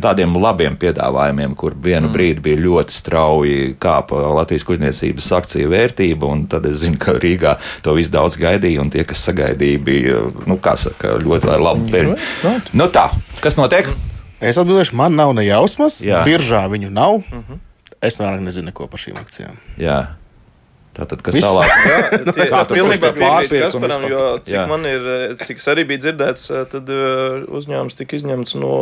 tādiem 0.03 0.35
labiem 0.39 0.75
piedāvājumiem, 0.79 1.55
kur 1.59 1.75
vienu 1.75 2.07
mm. 2.07 2.13
brīdi 2.15 2.43
bija 2.49 2.61
ļoti 2.63 2.95
strauji 2.95 3.71
kāpa 3.81 4.21
Latvijas 4.39 4.65
kuģniecības 4.67 5.31
akciju 5.39 5.71
vērtība, 5.73 6.29
un 6.29 6.45
tad 6.51 6.67
es 6.69 6.81
zinu, 6.83 6.99
ka 7.01 7.17
Rīgā 7.19 7.55
to 7.85 7.95
visu 7.97 8.13
daudz 8.13 8.39
gaidīja, 8.39 8.83
un 8.83 8.91
tie, 8.93 9.05
kas 9.07 9.25
sagaidīja, 9.29 9.81
bija, 9.85 10.21
nu, 10.49 10.59
kā 10.63 10.75
saka, 10.79 11.17
ļoti 11.23 11.57
labi 11.59 11.91
peļņu. 11.95 12.19
Nu 12.79 12.89
tā, 12.93 13.09
kas 13.43 13.59
notiek? 13.59 13.91
Es 14.39 14.59
atbildēšu, 14.59 14.95
man 14.95 15.17
nav 15.19 15.33
ne 15.35 15.43
jausmas. 15.43 15.99
Jā. 16.03 16.23
Biržā 16.27 16.63
viņu 16.71 16.93
nav. 16.95 17.19
Es 17.99 18.21
vairāk 18.21 18.39
nezinu 18.45 18.69
neko 18.71 18.87
par 18.87 19.01
šīm 19.01 19.19
akcijām. 19.19 19.59
Jā. 19.81 19.99
Tātad, 20.99 21.21
kas 21.23 21.37
Viss. 21.37 21.47
tālāk? 21.47 21.69
Kā 22.35 22.61
es 22.63 22.71
pilnībā 22.73 23.11
piekrītu 23.15 23.61
Kasparam, 23.65 24.05
jo 24.11 24.23
cik 24.43 24.55
Jā. 24.57 24.65
man 24.67 24.87
ir, 24.89 25.05
cik 25.47 25.61
es 25.61 25.67
arī 25.71 25.85
biju 25.87 26.03
dzirdēts, 26.05 26.47
tad 26.73 26.91
uzņēmums 26.91 27.95
tika 27.99 28.17
izņemts 28.19 28.57
no 28.59 28.73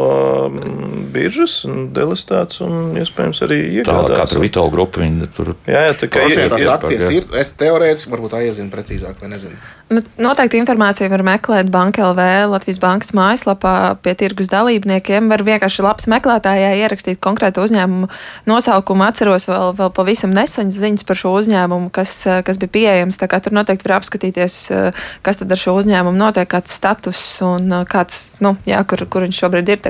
biržas 1.14 1.60
un 1.70 1.92
delistēts 1.96 2.64
un 2.66 2.98
iespējams 2.98 3.44
arī 3.46 3.60
iegādāts. 3.82 4.34
tur 4.34 4.42
Vitola 4.42 4.74
grupa, 4.74 5.04
viņi 5.04 5.30
tur 5.38 5.54
Jā, 5.68 5.88
jā, 5.90 5.98
tā 6.00 6.10
kā 6.12 6.26
ir, 6.30 6.46
tās 6.50 6.64
ir, 6.64 6.72
akcijas 6.74 7.12
ir. 7.14 7.28
Es 7.38 7.54
teorētiski 7.60 8.14
varbūt 8.14 8.38
aizienu 8.40 8.74
precīzāk, 8.74 9.20
vai 9.22 9.32
nezinu. 9.36 9.58
Nu, 9.88 10.02
noteikti 10.20 10.60
informāciju 10.60 11.08
var 11.14 11.22
meklēt 11.24 11.70
Banka 11.72 12.04
LV, 12.10 12.24
Latvijas 12.52 12.80
bankas 12.84 13.14
mājaslapā 13.16 13.96
pie 14.04 14.14
tirgus 14.20 14.50
dalībniekiem. 14.52 15.30
Var 15.32 15.44
vienkārši 15.48 15.86
labs 15.86 16.10
meklētājā 16.12 16.74
ierakstīt 16.82 17.22
konkrētu 17.24 17.64
uzņēmumu 17.64 18.10
nosaukumu. 18.52 19.06
Atceros 19.08 19.48
vēl, 19.48 19.72
vēl 19.78 19.92
pavisam 19.96 20.36
neseņas 20.36 20.80
ziņas 20.84 21.08
par 21.08 21.20
šo 21.22 21.32
uzņēmumu, 21.40 21.92
kas, 21.96 22.07
eh, 22.28 22.42
kas 22.46 22.60
bija 22.62 22.74
pieejams. 22.74 23.20
Tur 23.20 23.56
noteikti 23.56 23.88
var 23.88 23.98
apskatīties, 24.00 24.56
eh, 24.74 25.06
kas 25.26 25.42
tad 25.42 25.52
ar 25.54 25.62
šo 25.62 25.76
uzņēmumu 25.80 26.18
notiek, 26.18 26.48
kāds 26.50 26.74
status 26.78 27.22
un 27.46 27.72
eh, 27.80 27.86
kāds, 27.90 28.38
nu, 28.44 28.56
jā, 28.68 28.82
kur, 28.88 29.06
kur 29.12 29.26
viņš 29.28 29.42
šobrīd 29.44 29.74
ir. 29.74 29.84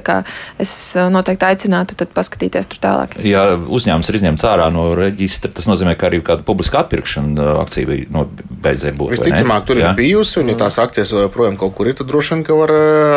Es 0.62 0.72
noteikti 0.96 1.48
aicinātu 1.48 1.96
tad 1.98 2.12
paskatīties 2.16 2.70
tur 2.70 2.82
tālāk. 2.84 3.16
Ja 3.26 3.56
uzņēmums 3.58 4.10
ir 4.12 4.20
izņemts 4.20 4.46
ārā 4.48 4.68
no 4.74 4.90
reģistra, 4.98 5.52
tas 5.54 5.68
nozīmē, 5.70 5.96
ka 5.98 6.10
arī 6.10 6.22
kāda 6.26 6.46
publiska 6.48 6.84
atpirkšana 6.84 7.58
akcija 7.64 7.90
bija 7.90 8.12
no, 8.14 8.28
beidzēja 8.28 8.96
būt. 8.98 9.14
vai 9.14 9.18
ne? 9.18 9.24
Visticamāk, 9.24 9.68
tur 9.68 9.82
Jā. 9.82 9.92
ir 9.92 10.00
bijusi, 10.00 10.40
un 10.42 10.54
ja 10.54 10.58
tās 10.60 10.80
akcijas 10.82 11.14
joprojām 11.16 11.58
kaut 11.60 11.76
kur 11.78 11.90
ir, 11.90 11.98
tad 11.98 12.12
droši 12.12 12.36
vien, 12.36 12.46
ka 12.48 12.58
var 12.60 12.74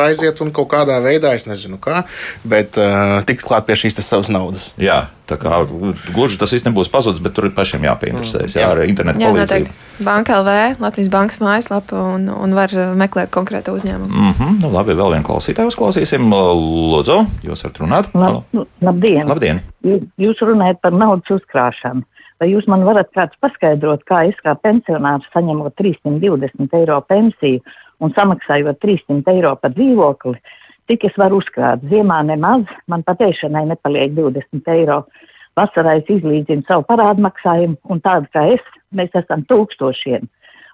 aiziet 0.07 0.41
un 0.45 0.55
kaut 0.57 0.71
kādā 0.73 0.99
veidā, 1.05 1.35
es 1.37 1.47
nezinu 1.51 1.81
kā, 1.83 2.05
bet 2.49 2.79
uh, 2.81 3.21
tikt 3.29 3.45
klāt 3.47 3.69
pie 3.69 3.79
šīs 3.79 4.01
savas 4.01 4.31
naudas. 4.33 4.71
Jā, 4.81 5.05
tā 5.31 5.39
kā 5.41 5.61
gluži 6.11 6.39
tas 6.41 6.53
viss 6.55 6.67
nebūs 6.67 6.91
pazudis, 6.93 7.23
bet 7.23 7.35
tur 7.37 7.49
ir 7.49 7.55
pašiem 7.57 7.85
jāpieinteresējas. 7.87 8.57
Jā, 8.59 8.67
Jā. 8.67 8.87
Internetu 8.91 9.23
Jā, 9.23 9.31
palīdzību. 9.33 9.71
noteikti. 9.71 10.05
Banka 10.05 10.39
LV, 10.41 10.81
Latvijas 10.81 11.11
bankas 11.13 11.41
mājaslapa 11.45 11.99
un, 12.15 12.29
un 12.33 12.55
var 12.57 12.73
eh, 12.73 12.93
meklēt 12.97 13.33
konkrētu 13.35 13.75
uzņēmumu. 13.77 14.13
Mm 14.13 14.31
-hmm, 14.39 14.61
nu, 14.63 14.71
labi, 14.73 14.97
vēl 14.97 15.13
vienu 15.17 15.27
klausītāju 15.27 15.73
uzklausīsim. 15.73 16.31
Lūdzu, 16.31 17.19
jūs 17.45 17.65
varat 17.67 17.81
runāt? 17.83 18.09
Lab, 18.15 18.65
labdien! 18.81 19.29
Labdien! 19.29 19.61
Jūs, 19.85 20.41
runājat 20.41 20.81
par 20.81 20.93
naudas 20.93 21.31
uzkrāšanu. 21.37 22.03
Vai 22.41 22.49
jūs 22.49 22.67
man 22.73 22.85
varat 22.85 23.11
kāds 23.13 23.37
paskaidrot, 23.41 24.07
kā 24.09 24.23
es 24.29 24.37
kā 24.41 24.55
pensionārs 24.57 25.29
saņemot 25.35 25.77
320 25.77 26.77
eiro 26.79 27.01
pensiju 27.01 27.61
un 28.01 28.15
samaksājot 28.17 28.81
300 28.81 29.35
eiro 29.35 29.57
par 29.61 29.75
dzīvokli, 29.77 30.41
cik 30.89 31.05
es 31.05 31.19
varu 31.21 31.43
uzkrāt? 31.43 31.85
Ziemā 31.93 32.23
nemaz, 32.25 32.65
man 32.89 33.05
patēšanai 33.05 33.67
nepaliek 33.69 34.17
20 34.17 34.73
eiro. 34.77 35.05
Vasarā 35.59 35.97
es 36.01 36.11
izlīdzinu 36.13 36.65
savu 36.69 36.87
parādu 36.89 37.25
maksājumu, 37.27 37.79
un 37.91 38.01
tādi 38.05 38.31
kā 38.35 38.47
es, 38.55 38.63
mēs 38.95 39.15
esam 39.19 39.43
tūkstošiem. 39.49 40.29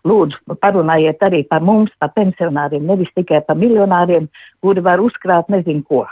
Lūdzu, 0.07 0.57
parunājiet 0.63 1.25
arī 1.27 1.43
par 1.49 1.65
mums, 1.67 1.91
par 1.99 2.13
pensionāriem, 2.15 2.85
nevis 2.87 3.11
tikai 3.17 3.41
par 3.47 3.59
miljonāriem, 3.59 4.29
kuri 4.63 4.85
var 4.85 5.03
uzkrāt 5.03 5.51
nezinu 5.51 5.83
ko. 5.83 6.05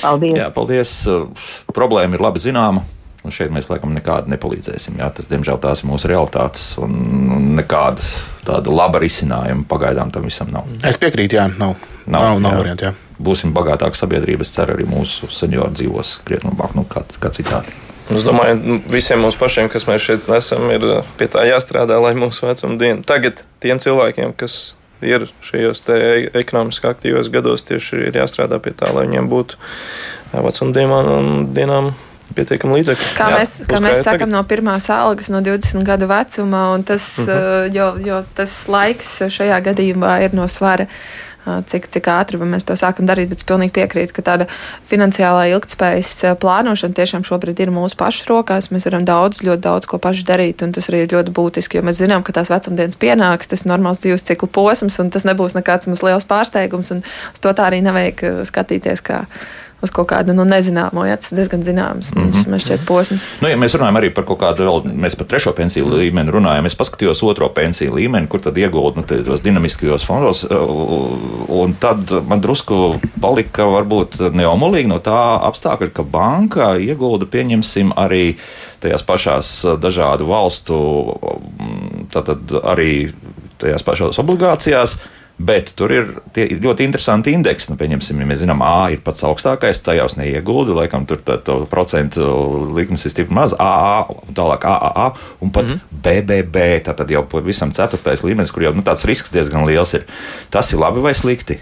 Paldies! 0.00 0.38
Jā, 0.38 0.48
paldies. 0.54 0.94
Uh, 1.10 1.28
Problēma 1.74 2.16
ir 2.16 2.24
labi 2.24 2.40
zināma. 2.40 2.84
Un 3.22 3.30
šeit 3.30 3.52
mēs 3.54 3.68
laikam 3.70 3.92
nekādu 3.94 4.32
nepalīdzēsim. 4.32 4.96
Jā, 4.98 5.06
tas, 5.14 5.28
diemžēl, 5.30 5.60
tās 5.62 5.84
ir 5.84 5.90
mūsu 5.92 6.08
realitātes, 6.10 6.72
un 6.82 7.22
un 7.52 7.56
nekāda 7.58 8.04
tāda 8.46 8.72
laba 8.72 9.00
risinājuma 9.02 9.66
pagaidām 9.70 10.12
tam 10.14 10.26
visam 10.26 10.50
nav. 10.52 10.68
Es 10.86 10.98
piekrītu, 11.00 11.38
jā, 11.38 11.48
nav. 11.58 11.76
Nav, 12.06 12.22
Nav, 12.22 12.40
nav, 12.42 12.58
variantu. 12.58 12.92
Būsim 13.22 13.52
bagātāka 13.54 13.98
sabiedrība. 13.98 14.46
Es 14.46 14.54
ceru, 14.54 14.74
arī 14.76 14.86
mūsu 14.88 15.30
seniori 15.30 15.76
dzīvos 15.78 16.16
krietni 16.26 16.50
labāk 16.50 16.74
nu, 16.78 16.86
kā, 16.90 17.04
kā 17.22 17.30
citādi. 17.34 17.74
Es 18.16 18.24
domāju, 18.26 18.58
nu, 18.60 18.76
visiem 18.92 19.20
mums 19.22 19.36
pašiem, 19.40 19.68
kas 19.72 19.86
mēs 19.88 20.04
šeit 20.04 20.28
esam, 20.36 20.68
ir 20.74 20.84
uh, 20.84 21.02
pie 21.18 21.28
tā 21.32 21.44
jāstrādā, 21.48 21.98
lai 22.02 22.14
mūsu 22.18 22.46
vecuma 22.46 22.76
diena 22.80 23.02
tagad 23.06 23.42
tiem 23.62 23.80
cilvēkiem, 23.82 24.34
kas 24.36 24.74
ir 25.02 25.26
šajos 25.42 25.82
e- 25.90 26.30
ekonomiski 26.42 26.86
aktīvos 26.86 27.30
gados, 27.32 27.64
tieši 27.66 28.08
ir 28.08 28.20
jāstrādā 28.20 28.60
pie 28.62 28.74
tā, 28.78 28.92
lai 28.94 29.06
viņiem 29.08 29.28
būtu 29.32 29.58
uh, 29.58 30.40
vecuma 30.46 30.72
dienām, 30.76 31.32
dienām 31.56 31.92
pietiekami 32.32 32.78
līdzekļi. 32.78 33.08
Kā 33.18 33.26
Jā, 33.28 33.40
mēs, 33.42 33.50
kā 33.68 33.80
mēs 33.82 33.98
kā 34.00 34.12
sakām, 34.12 34.30
no 34.32 34.40
pirmās 34.48 34.86
algas, 34.90 35.28
no 35.28 35.42
20 35.44 35.84
gadu 35.84 36.06
vecuma, 36.08 36.70
un 36.76 36.82
tas, 36.82 37.18
uh 37.18 37.26
Mhm. 37.26 37.42
-huh. 37.42 37.74
jo, 37.74 37.88
jo 38.06 38.24
tas 38.34 38.68
laiks 38.68 39.18
šajā 39.28 39.60
gadījumā 39.68 40.22
ir 40.24 40.34
no 40.34 40.48
svara. 40.48 40.84
uh, 40.84 41.31
Cik, 41.42 41.88
cik 41.90 42.06
ātri 42.06 42.38
mēs 42.38 42.62
to 42.68 42.76
sākam 42.78 43.08
darīt, 43.08 43.32
bet 43.32 43.40
es 43.42 43.46
pilnīgi 43.48 43.74
piekrītu, 43.74 44.14
ka 44.14 44.22
tāda 44.28 44.46
finansiālā 44.90 45.48
ilgspējas 45.56 46.38
plānošana 46.42 46.94
tiešām 46.94 47.24
šobrīd 47.26 47.64
ir 47.64 47.72
mūsu 47.74 47.98
pašu 47.98 48.28
rokās. 48.30 48.70
Mēs 48.70 48.86
varam 48.86 49.06
daudz, 49.08 49.42
ļoti 49.42 49.64
daudz 49.64 49.90
ko 49.90 49.98
paši 50.02 50.22
darīt, 50.28 50.62
un 50.62 50.74
tas 50.76 50.86
arī 50.92 51.02
ir 51.02 51.16
ļoti 51.16 51.34
būtiski, 51.34 51.80
jo 51.80 51.86
mēs 51.88 51.98
zinām, 51.98 52.22
ka 52.22 52.36
tās 52.36 52.52
vecumdienas 52.52 53.00
pienāks, 53.02 53.50
tas 53.50 53.66
ir 53.66 53.72
normāls 53.72 54.04
dzīves 54.04 54.22
cikla 54.30 54.52
posms, 54.54 55.00
un 55.02 55.10
tas 55.10 55.26
nebūs 55.26 55.58
nekāds 55.58 55.90
mums 55.90 56.06
liels 56.06 56.28
pārsteigums, 56.30 56.94
un 56.94 57.02
uz 57.02 57.42
to 57.42 57.50
tā 57.58 57.66
arī 57.72 57.82
nevajag 57.82 58.46
skatīties 58.46 59.02
kā 59.02 59.24
uz 59.82 59.90
kaut 59.90 60.08
kādu 60.12 60.34
nu, 60.36 60.44
nezināmo, 60.48 61.04
ja 61.08 61.16
tas 61.18 61.32
diezgan 61.34 61.64
zināms, 61.66 62.12
mm 62.14 62.30
-hmm. 62.30 62.50
man 62.50 62.62
šķiet 62.62 62.84
posms. 62.86 63.26
Nu, 63.40 63.48
ja 63.48 63.56
mēs 63.56 63.74
runājam 63.74 63.98
arī 63.98 64.12
par 64.14 64.24
kaut 64.24 64.38
kādu 64.40 64.66
vēl, 64.66 64.92
mēs 64.94 65.16
par 65.18 65.26
trešo 65.26 65.52
pensiju 65.52 65.86
mm. 65.86 65.92
līmeni 66.02 66.30
runājam. 66.30 66.66
Es 66.66 66.76
paskatījos 66.78 67.22
otro 67.22 67.48
pensiju 67.48 67.94
līmeni, 67.94 68.28
kur 68.28 68.40
tad 68.40 68.58
iegulda 68.58 69.00
nu, 69.00 69.06
tos 69.24 69.40
dinamiskajos 69.42 70.06
fondos. 70.06 70.44
uh, 70.44 71.52
Un 71.52 71.74
tad 71.74 72.10
man 72.28 72.40
drusku 72.40 73.00
palika 73.20 73.66
varbūt 73.66 74.20
neomolīgi 74.32 74.88
no 74.88 74.98
tā 74.98 75.38
apstākļa, 75.48 75.90
ka 75.92 76.02
banka 76.02 76.76
iegulda, 76.76 77.26
pieņemsim, 77.26 77.92
arī 77.96 78.36
tajās 78.80 79.02
pašās 79.02 79.50
dažādu 79.78 80.26
valstu, 80.26 80.78
tātad 82.12 82.54
arī 82.62 83.12
tajās 83.58 83.82
pašās 83.82 84.18
obligācijās. 84.18 84.96
Bet 85.42 85.72
tur 85.78 85.90
ir 85.90 86.10
tie 86.36 86.44
ļoti 86.60 86.84
interesanti 86.86 87.32
indeksi. 87.34 87.72
Nu, 87.72 87.78
pieņemsim, 87.80 88.20
ja 88.20 88.28
mēs 88.28 88.42
zinām, 88.44 88.60
A 88.62 88.92
ir 88.94 89.00
pats 89.02 89.24
augstākais, 89.26 89.80
tajos 89.82 90.14
neieguldi. 90.18 90.74
Laikam 90.76 91.06
tur 91.08 91.22
tā, 91.24 91.38
tā 91.42 91.56
procentu 91.70 92.22
likmes 92.76 93.06
ir 93.06 93.14
stipri 93.14 93.34
maz, 93.34 93.56
AA, 93.58 94.04
un 94.12 94.36
tālāk 94.36 94.66
AAA 94.68 95.08
un 95.40 95.50
pat 95.50 95.66
mm 95.66 95.74
-hmm. 95.74 96.00
BBB. 96.04 96.56
Tātad 96.86 97.10
jau 97.10 97.24
pavisam 97.26 97.72
ceturtais 97.72 98.22
līmenis, 98.22 98.52
kur 98.52 98.62
jau 98.62 98.74
nu, 98.74 98.82
tāds 98.82 99.04
risks 99.04 99.32
diezgan 99.32 99.66
liels 99.66 99.94
ir. 99.94 100.06
Tas 100.50 100.72
ir 100.72 100.78
labi 100.78 101.00
vai 101.00 101.14
slikti? 101.14 101.58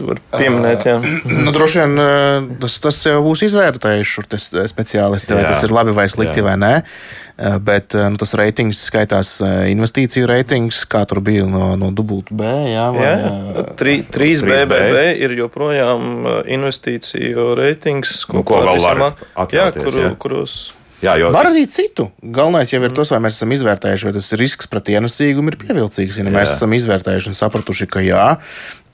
Tu 0.00 0.06
vari 0.08 0.22
pieminēt, 0.32 0.84
jā. 0.88 0.94
Nu, 1.28 1.52
droši 1.52 1.82
vien 1.82 2.00
eh, 2.00 2.44
tas, 2.62 2.78
tas 2.80 3.00
jau 3.04 3.18
būs 3.26 3.42
izvērtējuši 3.50 4.22
te 4.32 4.38
speciālisti, 4.40 5.34
vai 5.36 5.42
Jā. 5.44 5.50
tas 5.52 5.66
ir 5.66 5.74
labi 5.76 5.92
vai 5.92 6.06
slikti 6.08 6.40
Jā. 6.40 6.46
vai 6.46 6.54
nē. 6.62 6.70
Eh, 6.80 7.58
Bet 7.60 7.92
eh, 7.98 8.06
nu, 8.08 8.16
tas 8.20 8.32
reitings 8.40 8.80
skaitās 8.88 9.34
eh, 9.44 9.68
investīciju 9.74 10.28
reitings, 10.30 10.80
kā 10.88 11.04
tur 11.08 11.20
bija 11.24 11.44
no, 11.48 11.74
no 11.80 11.92
dubultu 11.92 12.36
B. 12.40 12.48
Jā, 12.72 12.88
vai, 12.96 13.04
Jā, 13.04 13.14
eh, 13.60 13.70
Tri- 13.80 14.00
trīs 14.08 14.40
3B. 14.40 14.64
BBB 14.72 15.06
ir 15.28 15.36
joprojām 15.42 16.10
uh, 16.24 16.34
investīciju 16.48 17.50
reitings, 17.60 18.24
Nu, 18.32 18.40
ko 18.44 18.64
vēl 18.64 18.80
var 18.88 19.04
jā, 19.04 19.14
atļauties, 19.44 19.88
kuru, 19.88 20.04
jā. 20.08 20.12
kuros 20.20 20.60
Jā, 21.00 21.14
jo 21.16 21.30
Var 21.32 21.48
arī 21.48 21.62
citu. 21.72 22.10
Galvenais 22.20 22.68
jau 22.74 22.80
ir 22.84 22.92
tas, 22.92 23.08
vai 23.08 23.22
mēs 23.24 23.38
esam 23.38 23.52
izvērtējuši, 23.56 24.04
vai 24.04 24.12
tas 24.18 24.26
risks 24.36 24.68
pret 24.68 24.90
ienesīgumu 24.92 25.48
ir 25.54 25.56
pievilcīgs. 25.62 26.18
Ja 26.20 26.26
mēs 26.28 26.50
Jā. 26.52 26.56
esam 26.58 26.74
izvērtējuši 26.76 27.30
un 27.32 27.38
sapratuši, 27.38 27.88
ka 27.88 28.02
jā, 28.04 28.26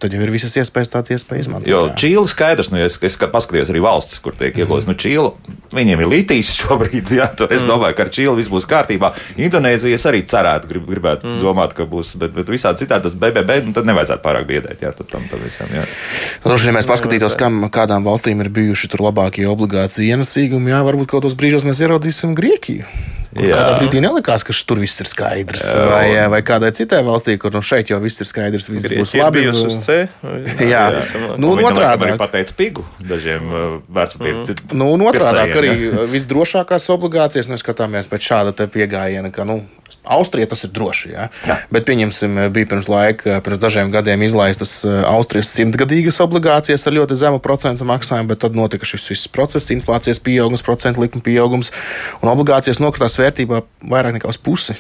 tad 0.01 0.13
jau 0.13 0.21
ir 0.23 0.33
visas 0.33 0.55
iespējas 0.61 0.91
tādu 0.93 1.15
iespēju 1.15 1.45
izmantot. 1.45 1.71
Jo. 1.71 1.81
Čīla 1.99 2.27
skaidrs, 2.29 2.69
nu, 2.73 2.81
es, 2.85 2.99
es 3.01 3.17
paskatījos 3.17 3.73
arī 3.73 3.81
valstis, 3.85 4.21
kur 4.25 4.37
tiek 4.37 4.57
iegūts. 4.61 4.87
Nu, 4.89 4.97
Čīla, 4.99 5.33
viņiem 5.77 6.03
ir 6.05 6.11
litīs 6.13 6.53
šobrīd, 6.61 7.13
jā, 7.17 7.29
to 7.39 7.49
es 7.53 7.65
domāju, 7.67 7.97
ka 7.97 8.07
ar 8.07 8.13
Čīlu 8.13 8.37
viss 8.39 8.53
būs 8.53 8.69
kārtībā. 8.71 9.13
Indonēzijas 9.41 10.07
arī 10.11 10.23
cerētu, 10.29 10.71
grib, 10.73 10.87
gribētu 10.91 11.29
mm. 11.29 11.41
domāt, 11.43 11.77
ka 11.77 11.89
būs, 11.89 12.15
bet, 12.21 12.35
bet 12.37 12.53
visādi 12.53 12.85
citādi 12.85 13.09
tas 13.09 13.17
BBB, 13.17 13.61
nu, 13.67 13.77
tad 13.77 13.89
nevajadzētu 13.89 14.25
pārāk 14.25 14.49
biedēt, 14.51 14.85
jā, 14.85 14.93
tad 14.97 15.11
tam, 15.13 15.27
tam 15.33 15.45
visam, 15.45 15.73
jā. 15.73 15.87
Droši 16.45 16.69
vien, 16.69 16.75
ja 16.75 16.79
mēs 16.81 16.91
paskatītos, 16.91 17.39
kam, 17.41 17.65
kādām 17.73 18.07
valstīm 18.07 18.45
ir 18.45 18.53
bijuši 18.53 18.93
tur 18.93 19.07
labākie 19.09 19.49
obligāciju 19.49 20.17
ienesīgumi, 20.17 20.75
jā, 20.75 20.83
varbūt 20.87 21.13
kaut 21.13 21.25
kādos 21.25 21.39
brīžos 21.39 21.65
mēs 21.69 21.81
ieraudzīsim 21.85 22.37
Grieķiju. 22.37 22.89
Jā. 23.37 23.57
Kādā 23.57 23.73
brīdī 23.81 24.01
nelikās, 24.05 24.45
ka 24.47 24.55
tur 24.67 24.81
viss 24.81 25.01
ir 25.03 25.09
skaidrs. 25.11 25.65
Jā, 25.75 25.85
vai, 25.91 26.07
vai 26.33 26.41
kādai 26.47 26.71
citai 26.77 27.03
valstī, 27.07 27.37
kur 27.41 27.53
nu 27.55 27.63
šeit 27.65 27.91
jau 27.93 27.99
viss 28.03 28.23
ir 28.25 28.29
skaidrs, 28.31 28.69
viss 28.73 28.87
būs 28.89 29.13
Grieķija 29.13 29.25
labi. 29.27 29.45
bijusi 29.45 29.67
uz 29.67 29.79
C. 29.85 29.99
Jā. 30.65 30.85
Nu, 31.37 31.53
Un 31.53 31.61
viņi 31.61 31.69
tam 31.69 31.73
otrādāk. 31.73 32.07
arī 32.09 32.19
pateica 32.21 32.57
pigu 32.57 32.87
dažiem 33.01 33.51
uh, 33.53 33.65
vērtspapīru. 33.93 34.59
Nu, 34.73 34.91
un 34.95 35.07
otrādi 35.09 35.59
arī 35.61 35.73
jā. 35.75 36.07
visdrošākās 36.17 36.89
obligācijas, 36.97 37.51
nu, 37.53 37.59
skatāmies 37.61 38.09
pēc 38.11 38.31
šāda 38.31 38.69
pieejama, 38.73 39.33
ka 39.35 39.45
nu, 39.49 39.61
Austrija 40.07 40.49
tas 40.51 40.65
ir 40.67 40.73
droši. 40.75 41.11
Jā. 41.13 41.29
Jā. 41.49 41.59
Bet, 41.73 41.87
pieņemsim, 41.89 42.39
bija 42.55 42.71
pirms 42.71 42.89
laika, 42.91 43.41
pirms 43.45 43.61
dažiem 43.63 43.93
gadiem 43.95 44.23
izlaistas 44.27 44.79
eh, 44.87 44.99
Austrijas 45.11 45.53
simtgadīgas 45.57 46.21
obligācijas 46.25 46.87
ar 46.87 46.97
ļoti 46.99 47.19
zemu 47.19 47.41
procentu 47.45 47.89
maksājumu, 47.89 48.31
bet 48.33 48.43
tad 48.45 48.59
notika 48.59 48.89
šis 48.89 49.07
viss 49.13 49.31
process, 49.33 49.73
inflācijas 49.75 50.23
pieaugums, 50.23 50.65
procentu 50.67 51.05
likuma 51.05 51.27
pieaugums, 51.27 51.73
un 52.23 52.33
obligācijas 52.33 52.83
nokritās 52.83 53.19
vērtībā 53.21 53.63
vairāk 53.83 54.19
nekā 54.19 54.31
uz 54.31 54.39
pusi. 54.41 54.79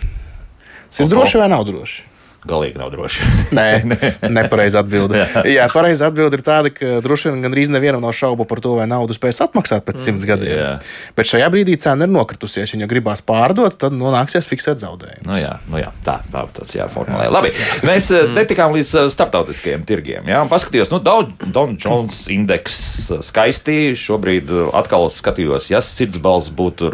Tas 0.87 1.03
ir 1.03 1.11
droši 1.11 1.43
vai 1.43 1.51
nav 1.53 1.67
droši? 1.69 2.05
Galīgi 2.47 2.81
nav 2.81 2.93
droši. 2.95 3.31
Nē, 3.57 3.69
nepareizi 4.39 4.79
atbildi. 4.81 5.23
Jā, 5.51 5.67
pareizi 5.73 6.07
atbildi 6.07 6.39
ir 6.41 6.45
tāda, 6.47 6.73
ka 6.75 7.01
droši 7.05 7.33
vien 7.33 7.45
gandrīz 7.47 7.73
nevienam 7.73 8.05
nav 8.05 8.15
šaubu 8.17 8.47
par 8.49 8.63
to, 8.65 8.77
vai 8.81 8.89
naudu 8.91 9.17
spēs 9.17 9.43
atmaksāt 9.45 9.87
pēc 9.87 10.03
simts 10.03 10.27
gadiem. 10.29 10.53
jā. 10.55 10.71
Bet 11.19 11.31
šajā 11.31 11.49
brīdī 11.53 11.77
cena 11.83 12.07
ir 12.07 12.15
nokritusies. 12.15 12.75
Ja 12.77 12.89
gribās 12.91 13.23
pārdot, 13.25 13.79
tad 13.81 13.95
nu, 13.97 14.11
nāksies 14.13 14.47
fiksēt 14.47 14.83
zaudējumu. 14.83 15.27
Nu 15.27 15.39
jā, 15.41 15.55
nu 15.71 15.81
jā, 15.81 15.91
tā 16.05 16.19
tā 16.33 16.43
tas 16.55 16.75
jāformulē. 16.77 17.29
Labi, 17.33 17.53
mēs 17.87 18.11
mm. 18.13 18.35
netikām 18.37 18.75
līdz 18.77 18.93
uh, 19.01 19.09
starptautiskajiem 19.13 19.85
tirgiem. 19.89 20.29
Jā, 20.31 20.43
paskatījos, 20.51 20.93
nu, 20.93 21.01
Dow 21.03 21.73
Jones 21.81 22.25
indeks 22.33 22.77
uh, 23.11 23.23
skaisti. 23.27 23.95
Šobrīd 23.99 24.51
atkal 24.77 25.09
skatījos, 25.13 25.71
ja 25.73 25.81
sirds 25.85 26.21
balss 26.23 26.53
būtu, 26.55 26.91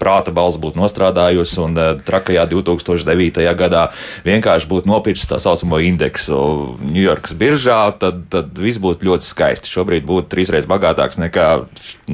prāta 0.00 0.34
balss 0.34 0.60
būtu 0.60 0.80
nostrādājusi 0.80 1.60
un 1.62 1.78
trakajā 2.06 2.46
2009. 2.50 3.46
gadā 3.58 3.86
vienkārši 4.26 4.68
būtu 4.70 4.81
nopircis 4.88 5.28
tā 5.30 5.38
saucamo 5.42 5.78
indeksu 5.82 6.36
Ņujorkas 6.82 7.34
biržā, 7.38 7.78
tad, 8.00 8.24
tad 8.32 8.56
viss 8.58 8.80
būtu 8.82 9.06
ļoti 9.08 9.26
skaisti. 9.26 9.72
Šobrīd 9.72 10.06
būtu 10.08 10.30
trīsreiz 10.32 10.68
bagātāks 10.70 11.20
nekā 11.20 11.48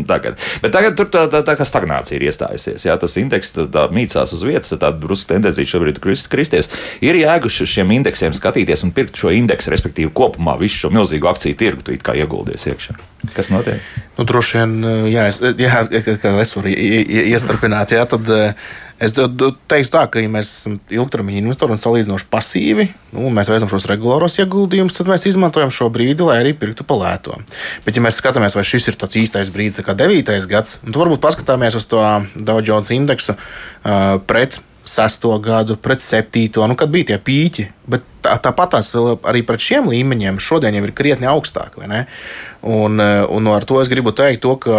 tagad. 0.09 0.39
Bet 0.63 0.75
tagad 0.75 0.99
tur 0.99 1.11
tā, 1.13 1.27
tā, 1.33 1.43
tā 1.47 1.57
kā 1.59 1.67
stagnācija 1.69 2.19
ir 2.19 2.29
iestājusies. 2.29 2.87
Jā, 2.89 2.97
tas 3.01 3.17
indeks 3.21 3.55
tā, 3.57 3.67
tā 3.73 3.87
mīcās 3.95 4.35
uz 4.37 4.45
vietas, 4.47 4.75
tāda 4.75 4.97
drusku 5.03 5.33
tendencija 5.35 5.73
šobrīd 5.75 6.01
krist, 6.03 6.31
kristies. 6.33 6.71
Ir 7.05 7.19
jēguši 7.21 7.65
uz 7.65 7.75
šiem 7.77 7.95
indeksiem 7.99 8.37
skatīties 8.37 8.85
un 8.87 8.95
pirkt 8.97 9.19
šo 9.19 9.33
indeksu, 9.35 9.73
respektīvi 9.75 10.15
kopumā 10.15 10.59
visu 10.61 10.85
šo 10.85 10.93
milzīgo 10.95 11.31
akciju 11.31 11.59
tirgu, 11.59 11.87
tu 11.87 11.97
it 11.97 12.05
kā 12.07 12.17
ieguldies 12.19 12.69
iekšā. 12.71 12.99
Kas 13.35 13.51
notiek? 13.51 13.83
Nu, 14.19 14.27
droši 14.27 14.61
vien, 14.61 14.75
jā, 15.11 15.29
es, 15.31 15.41
jā, 15.59 15.81
es 16.43 16.55
varu 16.55 16.71
iestarpināt, 16.71 17.95
jā, 17.95 18.05
tad 18.11 18.31
eh, 18.35 18.69
es 19.03 19.15
teiktu 19.15 19.93
tā, 19.95 20.05
ka, 20.11 20.21
ja 20.23 20.31
mēs 20.33 20.51
esam 20.51 20.77
ilgtermiņa 20.93 21.43
investori 21.43 21.75
un 21.75 21.83
salīdzinoši 21.83 22.29
pasīvi, 22.33 22.89
nu, 23.15 23.27
un 23.29 23.37
mēs 23.37 23.51
veicam 23.53 23.71
šos 23.71 23.89
regulāros 23.91 24.39
ieguldījumus, 24.43 24.97
tad 24.97 25.11
mēs 25.11 25.29
izmantojam 25.31 25.73
šo 25.75 25.91
brīdi, 25.95 26.27
lai 26.27 26.41
arī 26.43 26.55
pirktu 26.59 26.87
pa 26.89 26.99
lēto. 26.99 27.39
Bet, 27.87 27.99
ja 27.99 28.05
mēs 28.05 28.21
skatāmies, 28.21 28.59
vai 28.59 28.67
šis 28.67 28.91
ir 28.91 28.99
tāds 29.01 29.19
īstais 29.21 29.53
brīdis, 29.55 29.81
tā 29.81 29.87
kā 29.87 29.97
9. 29.99 30.35
gads, 30.51 30.81
tad 30.85 31.03
varbūt 31.03 31.23
paskatāmies 31.25 31.79
uz 31.79 31.87
to 31.91 32.03
Dow 32.35 32.63
Jones 32.65 32.91
indeksu 32.95 33.37
uh, 33.39 34.19
pret 34.27 34.61
sesto 34.89 35.35
gadu, 35.43 35.77
pret 35.77 36.03
septīto, 36.03 36.65
nu, 36.67 36.77
kad 36.79 36.91
bija 36.93 37.13
tie 37.13 37.19
pīķi. 37.23 37.67
Bet 37.93 38.07
tā, 38.25 38.39
tāpat 38.43 38.75
tās 38.77 38.91
arī 38.97 39.45
pret 39.47 39.63
šiem 39.63 39.91
līmeņiem 39.93 40.41
šodien 40.43 40.79
jau 40.79 40.87
ir 40.87 40.95
krietni 40.97 41.29
augstāk. 41.31 41.77
Un, 42.61 42.99
eh, 42.99 43.25
un 43.31 43.47
ar 43.47 43.63
to 43.65 43.79
es 43.79 43.89
gribu 43.89 44.11
teikt, 44.11 44.43
to, 44.43 44.57
ka 44.59 44.75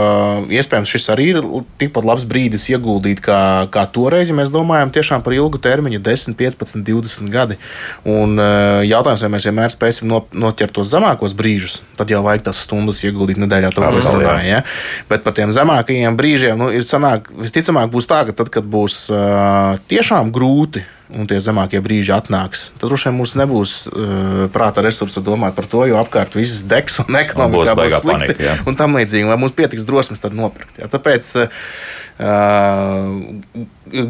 iespējams 0.52 0.92
šis 0.92 1.06
arī 1.14 1.28
ir 1.32 1.46
tikpat 1.80 2.04
labs 2.04 2.26
brīdis 2.28 2.68
ieguldīt, 2.74 3.22
kā, 3.24 3.70
kā 3.72 3.86
toreiz, 3.88 4.28
ja 4.28 4.36
mēs 4.36 4.52
domājam 4.52 4.92
tiešām 4.92 5.24
par 5.24 5.36
ilgu 5.38 5.62
termiņu, 5.64 6.02
10, 6.04 6.36
15, 6.36 6.84
20 6.84 7.32
gadi. 7.32 7.56
Un 8.04 8.36
eh, 8.36 8.84
jautājums, 8.90 9.24
vai 9.24 9.32
mēs 9.38 9.48
vienmēr 9.48 9.72
spēsim 9.72 10.12
no, 10.12 10.26
noķert 10.36 10.76
tos 10.76 10.92
zemākos 10.92 11.38
brīžus, 11.40 11.80
tad 11.96 12.12
jau 12.12 12.20
vajag 12.28 12.50
tās 12.50 12.66
stundas 12.68 13.00
ieguldīt 13.08 13.40
nedēļā, 13.40 13.72
to 13.72 13.88
jā. 13.88 13.96
runājam. 13.96 14.46
Ja? 14.50 14.62
Bet 15.08 15.24
par 15.24 15.40
tiem 15.40 15.56
zemākajiem 15.56 16.20
brīžiem 16.20 16.60
nu, 16.60 16.74
ir 16.76 16.84
sanāk, 16.84 17.32
visticamāk 17.40 17.88
būs 17.96 18.12
tā, 18.12 18.26
ka 18.28 18.36
tad, 18.36 18.52
kad 18.52 18.68
būs 18.68 19.06
uh, 19.14 19.80
tiešām 19.88 20.34
grūti. 20.36 20.84
Un 21.10 21.26
tie 21.26 21.40
zemākie 21.42 21.80
brīži 21.82 22.14
atnāks. 22.14 22.68
Tad 22.78 22.92
droši 22.92 23.10
vien 23.10 23.16
mums 23.18 23.32
nebūs 23.40 23.72
uh, 23.90 24.44
prāta 24.54 24.84
resursa 24.86 25.24
domāt 25.26 25.56
par 25.58 25.66
to, 25.70 25.82
jo 25.90 25.98
apkārt 25.98 26.38
viss 26.38 26.62
degs 26.70 27.00
un 27.02 27.18
ekonomikā 27.18 27.74
būs 27.74 27.80
baigā 27.80 27.98
būs 27.98 28.06
slikti. 28.06 28.36
panika, 28.38 28.70
un 28.70 28.78
tam 28.78 28.94
līdzīgi, 29.00 29.26
vai 29.32 29.40
mums 29.42 29.56
pietiks 29.58 29.88
drosmes 29.90 30.22
tad 30.22 30.38
nopirkt. 30.38 30.78
Jā. 30.78 30.86
Tāpēc 30.94 31.32
uh, 31.42 31.50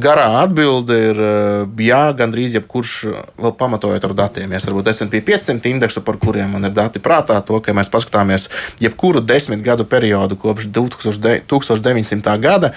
garā 0.02 0.28
atbilde 0.44 0.96
ir 1.10 1.20
uh, 1.24 1.82
jā, 1.82 2.02
gandrīz 2.18 2.56
jebkurš 2.58 2.96
uh, 3.10 3.20
vēl 3.40 3.54
pamatojot 3.60 4.08
ar 4.10 4.16
datiem. 4.18 4.54
Es 4.58 4.68
varbūt 4.68 4.92
SP 4.94 5.22
500 5.26 5.72
indeksu, 5.72 6.04
par 6.06 6.20
kuriem 6.22 6.56
man 6.56 6.70
ir 6.70 6.74
dati 6.76 7.02
prātā, 7.04 7.40
to, 7.46 7.60
ka 7.64 7.76
mēs 7.76 7.92
paskatāmies 7.92 8.50
jebkuru 8.84 9.24
desmit 9.26 9.64
gadu 9.66 9.88
periodu 9.90 10.38
kopš 10.40 10.70
2000 10.76 11.44
1900. 11.50 12.38
gada, 12.40 12.72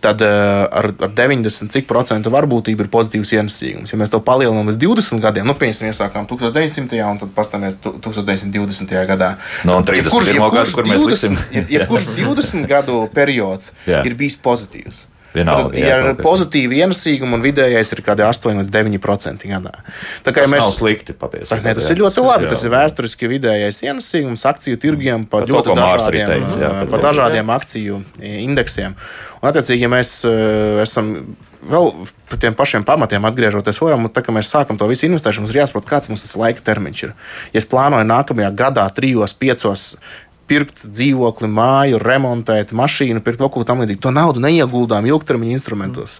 tad 0.00 0.20
uh, 0.24 0.28
ar, 0.70 0.90
ar 1.06 1.12
90 1.16 1.72
cik 1.72 1.88
procentu 1.88 2.30
varbūtību 2.34 2.86
ir 2.86 2.92
pozitīvs 2.92 3.32
ienesīgums. 3.36 3.92
Ja 3.92 4.00
mēs 4.00 4.12
to 4.12 4.20
palielinām 4.24 4.70
līdz 4.70 4.80
20 4.84 5.24
gadiem, 5.24 5.48
nu, 5.48 5.56
piemēram, 5.58 5.90
iesākām 5.90 6.28
1900. 6.30 7.02
un 7.06 7.20
tad 7.24 7.34
pastāvēs 7.36 7.80
1920. 7.82 8.96
gadā. 9.10 9.34
No, 9.66 9.80
un 9.80 9.88
31. 9.88 10.40
gadu, 10.54 10.76
kur 10.76 10.88
mēs 10.88 11.02
20, 11.02 11.12
liksim. 11.12 11.42
ir, 11.56 11.68
ir 11.72 11.90
kurš 11.90 12.08
20 12.16 12.70
gadu 12.70 13.04
periods 13.14 13.74
ir 13.86 14.18
bijis 14.18 14.38
pozitīvs. 14.42 15.06
Vienalga, 15.34 15.72
Tad, 15.72 15.78
jā, 15.80 15.96
ir 16.00 16.18
pozitīva 16.20 16.78
ienesīguma 16.82 17.36
un 17.36 17.42
vidējais 17.44 17.90
ir 17.92 18.00
kaut 18.00 18.14
kādi 18.14 18.24
8 18.24 18.60
līdz 18.62 18.70
9% 18.72 19.48
gadā. 19.50 19.72
Tā 20.24 20.32
kā 20.32 20.44
Tas 20.46 20.52
mēs 20.52 20.62
nav 20.62 20.72
slikti 20.76 21.16
patiesībā. 21.16 21.58
Ne, 21.64 21.74
tas 21.76 21.88
jā. 21.88 21.96
ir 21.96 22.02
ļoti 22.04 22.24
labi. 22.24 22.46
Jā. 22.46 22.52
Tas 22.54 22.64
ir 22.64 22.72
vēsturiski 22.72 23.30
vidējais 23.34 23.82
ienesīgums 23.84 24.46
akciju 24.48 24.80
tirgiem 24.80 25.26
pa 25.28 25.42
Par 25.42 25.50
to, 25.50 25.58
ļoti 25.58 25.74
arī 25.74 25.82
dažādiem, 25.82 26.32
teica, 26.32 26.62
jā, 26.62 26.70
par 26.78 26.92
pa 26.92 26.96
to. 26.96 27.02
dažādiem 27.10 27.52
akciju 27.56 28.00
indeksiem. 28.46 28.96
Un, 29.42 29.50
attiecīgi, 29.50 29.84
ja 29.84 29.92
mēs 29.92 30.16
eh, 30.24 30.80
esam 30.86 31.12
vēl 31.66 31.90
par 32.30 32.40
tiem 32.42 32.54
pašiem 32.56 32.84
pamatiem 32.86 33.26
atgriežoties, 33.28 33.78
vēl, 33.82 34.08
tā, 34.14 34.22
ka 34.24 34.34
mēs 34.34 34.50
sākam 34.52 34.78
to 34.78 34.88
visu 34.90 35.06
investēšanu, 35.08 35.46
mums 35.46 35.54
ir 35.54 35.60
jāsaprot, 35.62 35.88
kāds 35.88 36.10
mums 36.10 36.24
tas 36.24 36.36
laika 36.38 36.64
termiņš 36.66 37.02
ir. 37.06 37.14
Ja 37.54 37.62
es 37.62 37.68
plānoju 37.70 38.06
nākamajā 38.08 38.50
gadā, 38.56 38.86
trijos, 38.96 39.34
piecos. 39.36 39.94
Pirkt 40.46 40.84
dzīvokli, 40.86 41.48
māju, 41.50 41.98
remontēt 42.02 42.72
mašīnu, 42.76 43.22
pirkt 43.24 43.40
kaut 43.42 43.54
ko 43.56 43.64
tamlīdzīgu. 43.66 44.00
To 44.04 44.12
naudu 44.14 44.42
neieguldām 44.44 45.08
ilgtermiņa 45.08 45.56
instrumentos. 45.56 46.18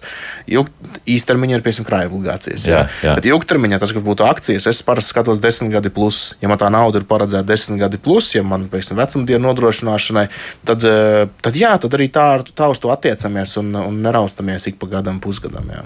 Ilg, 0.51 0.71
īstermiņā 1.07 1.59
ir 1.59 1.65
piemēram 1.65 1.87
krājuma 1.87 2.17
obligācijas. 2.17 2.67
Jā, 2.67 2.83
Jā. 3.03 3.15
Bet 3.17 3.27
ilgtermiņā 3.29 3.79
tas, 3.81 3.93
kas 3.95 4.05
būtu 4.05 4.27
akcijas, 4.27 4.67
es 4.69 4.83
parasti 4.85 5.15
skatos 5.15 5.41
desmit 5.43 5.71
gadi 5.75 5.91
plus. 5.93 6.35
Ja 6.43 6.51
man 6.51 6.59
tā 6.61 6.71
nauda 6.73 7.01
ir 7.01 7.07
paredzēta 7.09 7.47
desmit 7.47 7.81
gadi 7.81 8.01
plus, 8.01 8.33
ja 8.35 8.43
man 8.43 8.67
pēc 8.71 8.91
vecumdienu 8.97 9.47
nodrošināšanai, 9.47 10.27
tad, 10.67 10.83
eh, 10.87 11.27
tad 11.41 11.59
jā, 11.59 11.75
tad 11.81 11.95
arī 11.97 12.09
tā, 12.13 12.27
tā 12.51 12.71
uz 12.71 12.83
to 12.83 12.91
attiecamies 12.93 13.57
un, 13.61 13.73
un 13.79 14.01
neraustamies 14.03 14.67
ik 14.67 14.81
pa 14.81 14.91
gadam, 14.97 15.21
pusgadam. 15.23 15.71
Jā. 15.71 15.85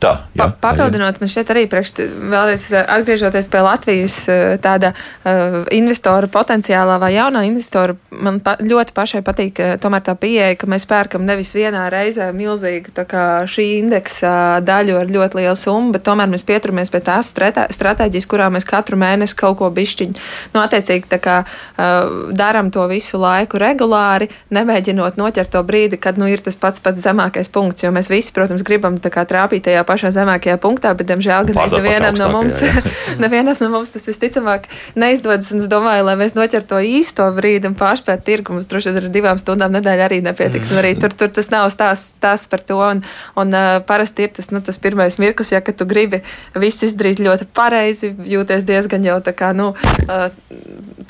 Tā, 0.00 0.14
jā, 0.32 0.46
Pa, 0.48 0.72
papildinot, 0.72 1.18
man 1.20 1.28
šķiet 1.28 1.50
arī 1.52 1.66
priekš, 1.68 1.90
vēlreiz 2.32 2.62
eh, 2.72 2.86
atgriežoties 2.94 3.50
pie 3.52 3.60
Latvijas 3.60 4.14
eh, 4.32 4.54
tāda 4.62 4.94
uh, 4.94 5.58
investora 5.76 6.30
potenciālā 6.32 6.96
vai 7.02 7.10
jaunā 7.12 7.42
investora, 7.44 7.92
man 8.08 8.38
pa, 8.40 8.54
ļoti 8.64 8.94
pašai 8.96 9.20
patīk 9.26 9.60
eh, 9.60 9.74
tomēr 9.82 10.06
tā 10.06 10.14
pieeja, 10.16 10.56
ka 10.56 10.70
mēs 10.72 10.86
pērkam 10.88 11.26
nevis 11.28 11.52
vienā 11.52 11.82
reizē 11.92 12.30
milzīgu 12.32 13.04
šī 13.50 13.66
indeksa 13.82 14.32
daļu 14.64 14.96
ar 15.02 15.12
ļoti 15.12 15.40
lielu 15.42 15.58
summu, 15.58 15.92
bet 15.92 16.06
tomēr 16.08 16.32
mēs 16.32 16.46
pieturamies 16.48 16.92
pie 16.92 17.02
tās 17.04 17.28
stratē- 17.34 17.68
stratēģijas, 17.68 18.28
kurā 18.30 18.48
mēs 18.52 18.64
katru 18.68 18.96
mēnesi 19.00 19.36
kaut 19.36 19.58
ko 19.60 19.68
bišķiņu, 19.68 20.16
nu, 20.54 20.62
attiecīgi 20.62 21.12
tā 21.12 21.20
kā 21.20 21.36
uh, 21.44 22.32
daram 22.32 22.72
to 22.72 22.86
visu 22.88 23.20
laiku 23.20 23.60
regulāri, 23.60 24.30
nemēģinot 24.48 25.20
noķert 25.20 25.52
to 25.52 25.64
brīdi, 25.66 26.00
kad, 26.00 26.16
nu, 26.16 26.30
ir 26.30 26.40
tas 26.40 26.56
pats 26.56 26.80
pats 26.80 27.04
zemākais 27.04 27.52
punkts, 27.52 27.84
jo 27.84 27.92
mēs 27.92 28.08
visi, 28.12 28.32
protams, 28.36 28.64
gribam 28.64 28.96
tā 29.02 29.12
kā 29.12 29.26
trāpīt 29.28 29.68
tajā 29.68 29.84
pašā 29.90 30.12
zemākajā 30.14 30.56
punktā, 30.62 30.94
bet, 30.96 31.10
diemžēl, 31.10 31.50
gan 31.50 31.74
nevienam 31.74 32.18
no 32.18 32.30
mums, 32.36 32.60
nevienam 33.22 33.58
no 33.60 33.70
mums 33.74 33.92
tas 33.94 34.06
visticamāk 34.08 34.68
neizdodas. 34.98 35.50
Es 35.60 35.68
domāju, 35.70 36.06
lai 36.06 36.16
mēs 36.20 36.36
noķertu 36.38 36.70
to 36.70 36.80
īsto 36.86 37.26
brīdi 37.36 37.70
un 37.70 37.76
pārspētu 37.78 38.26
tirgu, 38.26 38.56
mums 38.56 38.70
droši 38.70 38.90
vien 38.90 39.00
ar 39.02 39.08
divām 39.12 39.40
stundām 39.42 39.74
nedēļā 39.76 40.06
arī 40.06 40.20
nepietiks. 40.24 40.72
Un 40.72 40.82
arī 40.82 40.94
tur, 41.00 41.14
tur 41.16 41.32
tas 41.34 41.50
nav 41.52 41.68
stāsts, 41.74 42.14
stāsts 42.20 42.50
par 42.50 42.62
to. 42.66 42.78
Un, 42.80 43.02
un 43.40 43.56
uh, 43.56 43.80
parasti 43.86 44.26
ir 44.26 44.34
tas, 44.36 44.50
nu, 44.54 44.62
tas 44.64 44.78
pirmais 44.80 45.18
mirklis, 45.20 45.52
ja 45.54 45.60
tu 45.60 45.86
gribi 45.88 46.22
visu 46.58 46.86
izdarīt 46.88 47.20
ļoti 47.22 47.48
pareizi, 47.54 48.14
jūties 48.34 48.66
diezgan 48.68 49.04
jau 49.06 49.18
tā 49.24 49.34
kā, 49.36 49.52
nu, 49.56 49.72
uh, 50.06 50.28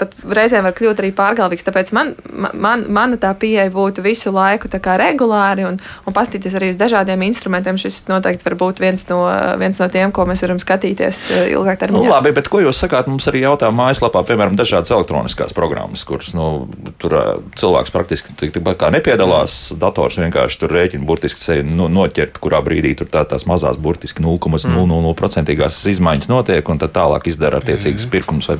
pat 0.00 0.14
reizēm 0.24 0.64
var 0.66 0.74
kļūt 0.76 1.02
arī 1.02 1.10
pārgalvīgs. 1.16 1.66
Tāpēc 1.66 1.92
man, 1.96 2.14
man, 2.54 2.86
mana 2.92 3.18
tā 3.20 3.32
pieeja 3.38 3.68
būtu 3.72 4.04
visu 4.04 4.32
laiku 4.34 4.70
regulāri 5.00 5.66
un, 5.68 5.78
un 6.06 6.16
pastīties 6.16 6.56
arī 6.58 6.70
uz 6.72 6.78
dažādiem 6.80 7.22
instrumentiem. 7.26 7.78
Šis 7.80 8.06
noteikti 8.08 8.46
var 8.46 8.56
būt 8.60 8.69
viens 8.78 9.02
no, 9.10 9.18
viens 9.58 9.80
no 9.82 9.88
tiem, 9.90 10.12
ko 10.14 10.22
mēs 10.28 10.44
varam 10.46 10.60
skatīties 10.62 11.18
uh, 11.34 11.40
ilgāk 11.50 11.80
Nu, 11.80 11.82
termiņā. 11.82 12.10
labi, 12.12 12.32
bet 12.36 12.46
ko 12.52 12.60
jūs 12.62 12.78
sakāt? 12.84 13.08
Mums 13.10 13.26
arī 13.26 13.42
jautā 13.42 13.72
mājaslapā, 13.74 14.22
piemēram, 14.28 14.54
dažādas 14.60 14.92
elektroniskās 14.94 15.52
programmas, 15.56 16.04
kuras 16.06 16.30
nu, 16.36 16.68
tur 17.02 17.16
ā, 17.18 17.24
cilvēks 17.58 17.90
praktiski 17.90 18.36
tik- 18.38 18.54
tikpat 18.54 18.78
kā 18.84 18.92
nepiedalās. 18.94 19.72
Dators 19.80 20.20
vienkārši 20.22 20.60
tur 20.62 20.70
rēķina 20.76 21.04
burtiski 21.08 21.40
sevi 21.42 21.66
nu, 21.66 21.88
noķert, 21.90 22.38
kurā 22.38 22.62
brīdī 22.62 22.94
tur 23.00 23.10
tā, 23.10 23.24
tās 23.26 23.48
mazās 23.50 23.80
burtiski 23.80 24.22
0,000% 24.22 25.90
izmaiņas 25.90 26.28
notiek, 26.30 26.68
un 26.68 26.78
tad 26.78 26.92
tālāk 26.94 27.26
izdara 27.30 27.58
attiecīgas 27.60 28.06
pirkums 28.10 28.48
vai, 28.52 28.58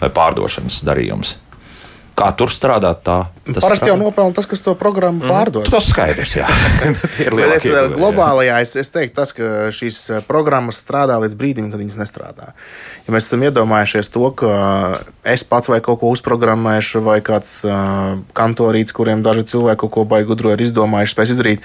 vai 0.00 0.10
pārdošanas 0.14 0.80
darījumus. 0.86 1.36
Kā 2.20 2.32
tur 2.36 2.50
strādāt? 2.52 3.00
Tā, 3.06 3.14
tas 3.56 3.64
Parasti 3.64 3.90
jau 3.90 3.96
nopelna 4.00 4.34
tas, 4.36 4.46
kas 4.50 4.62
to 4.64 4.74
programmu 4.78 5.26
pārdod. 5.28 5.68
Tas 5.70 5.88
skaidrs, 5.90 6.36
jā. 6.40 6.48
Es, 7.60 7.66
eh, 7.66 7.88
globālajā 7.92 8.60
es, 8.64 8.74
es 8.80 8.92
teiktu, 8.92 9.14
tas, 9.18 9.32
ka 9.36 9.70
šīs 9.74 9.98
eh, 10.10 10.22
programmas 10.26 10.80
strādā 10.80 11.18
līdz 11.22 11.36
brīdim, 11.38 11.70
kad 11.72 11.82
viņas 11.82 11.98
nestrādā. 12.00 12.52
Ja 13.06 13.14
mēs 13.14 13.26
esam 13.26 13.42
iedomājušies 13.46 14.12
to, 14.14 14.28
ka 14.38 14.50
es 15.26 15.42
pats 15.46 15.70
vai 15.70 15.80
kaut 15.84 16.00
ko 16.02 16.10
uzprogrammēšu, 16.14 17.00
vai 17.02 17.18
kāds 17.24 17.60
uh, 17.66 18.20
kantorīts, 18.36 18.94
kuriem 18.94 19.24
daži 19.24 19.46
cilvēki 19.54 19.80
kaut 19.82 19.92
ko 19.96 20.04
baigi 20.08 20.28
gudro 20.28 20.52
ir 20.54 20.62
izdomājuši, 20.62 21.14
spēs 21.16 21.32
izdarīt, 21.34 21.64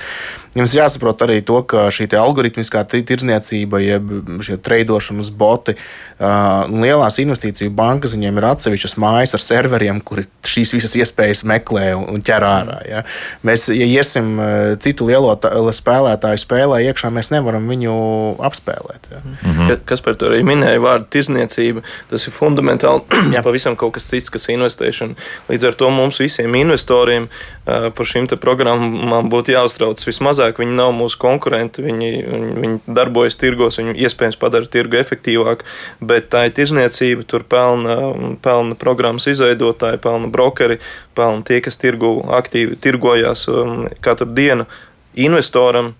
jums 0.57 0.73
jāsaprot 0.73 1.21
arī 1.25 1.41
to, 1.45 1.59
ka 1.69 1.87
šī 1.93 2.07
algoritmiskā 2.17 2.81
ti- 2.89 3.03
tirdzniecība, 3.05 3.81
jeb 3.83 4.13
šie 4.47 4.57
treidošanas 4.65 5.29
boti, 5.37 5.75
uh, 5.75 6.65
un 6.71 6.81
lielās 6.85 7.19
investīciju 7.21 7.73
bankas, 7.75 8.15
viņiem 8.17 8.41
ir 8.41 8.49
atsevišķas 8.53 8.97
mājas 9.05 9.35
ar 9.37 9.43
serveriem, 9.43 9.99
kuri 10.01 10.25
šīs 10.47 10.73
visas 10.79 10.95
iespējas 10.97 11.43
meklē 11.45 11.74
un, 11.95 12.05
un 12.15 12.23
ķer 12.25 12.45
ārā. 12.47 12.77
Ja? 12.89 13.03
Mēs, 13.47 13.67
ja 13.75 13.87
iesim 13.89 14.35
uh, 14.39 14.75
citu 14.81 15.07
lielo 15.09 15.33
ta- 15.39 15.51
spēlētāju 15.75 16.41
spēlē 16.41 16.81
iekšā, 16.89 17.11
mēs 17.13 17.31
nevaram 17.33 17.67
viņu 17.71 17.95
apspēlēt. 18.47 19.09
Ja? 19.11 19.21
Ka- 19.69 19.79
Kas 19.95 20.01
par 20.05 20.15
to 20.19 20.29
arī 20.31 20.41
minēja, 20.47 20.79
vārdu 20.83 21.07
tirzniecība. 21.13 21.83
Tas 22.09 22.25
ir 22.27 22.33
fundamentāli 22.35 23.03
pavisam 23.45 23.75
kaut 23.79 23.95
kas 23.97 24.07
cits, 24.09 24.31
kas 24.33 24.47
ir 24.49 24.57
investēšana. 24.57 25.15
Līdz 25.51 25.69
ar 25.69 25.77
to 25.79 25.89
mums 25.93 26.19
visiem 26.23 26.55
investoriem 26.57 27.27
ā, 27.65 27.91
par 27.95 28.05
šīm 28.09 28.27
te 28.31 28.37
programmām 28.41 29.29
būtu 29.31 29.53
jāuztrauc 29.55 30.01
vismazāk. 30.05 30.59
Viņi 30.61 30.75
nav 30.77 30.93
mūsu 30.97 31.19
konkurenti, 31.21 31.83
viņi, 31.85 32.11
viņi, 32.25 32.51
viņi 32.63 32.79
darbojas 32.97 33.37
tirgos, 33.41 33.79
viņi 33.81 33.95
iespējams 34.05 34.39
padara 34.41 34.69
tirgu 34.71 34.99
efektīvāku, 35.01 35.65
bet 36.05 36.29
tā 36.33 36.45
ir 36.49 36.55
tirzniecība, 36.57 37.25
tur 37.29 37.43
pelna, 37.49 37.97
pelna 38.45 38.77
programmas 38.79 39.27
izveidotāji, 39.31 40.01
pelna 40.03 40.29
brokeri, 40.31 40.79
pelna 41.17 41.43
tie, 41.47 41.61
kas 41.65 41.79
tirgu 41.81 42.17
aktīvi 42.37 42.79
tirgojās 42.81 43.47
um, 43.51 43.85
katru 44.05 44.27
dienu 44.37 44.67
investoram 45.27 45.93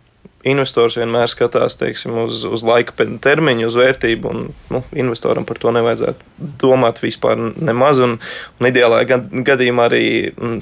investors 0.45 0.97
vienmēr 0.99 1.29
skatās 1.31 1.77
teiksim, 1.79 2.15
uz, 2.25 2.45
uz 2.45 2.63
laika 2.65 3.07
termiņu, 3.21 3.67
uz 3.69 3.77
vērtību. 3.79 4.31
Un, 4.31 4.47
nu, 4.73 4.81
investoram 4.97 5.47
par 5.47 5.59
to 5.61 5.73
nevajadzētu 5.75 6.49
domāt 6.61 7.01
vispār 7.03 7.39
nemaz. 7.55 8.01
Un, 8.05 8.17
un 8.59 8.69
ideālā 8.69 9.03
gad, 9.09 9.29
gadījumā 9.47 9.89
arī 9.89 10.05
mm, 10.31 10.59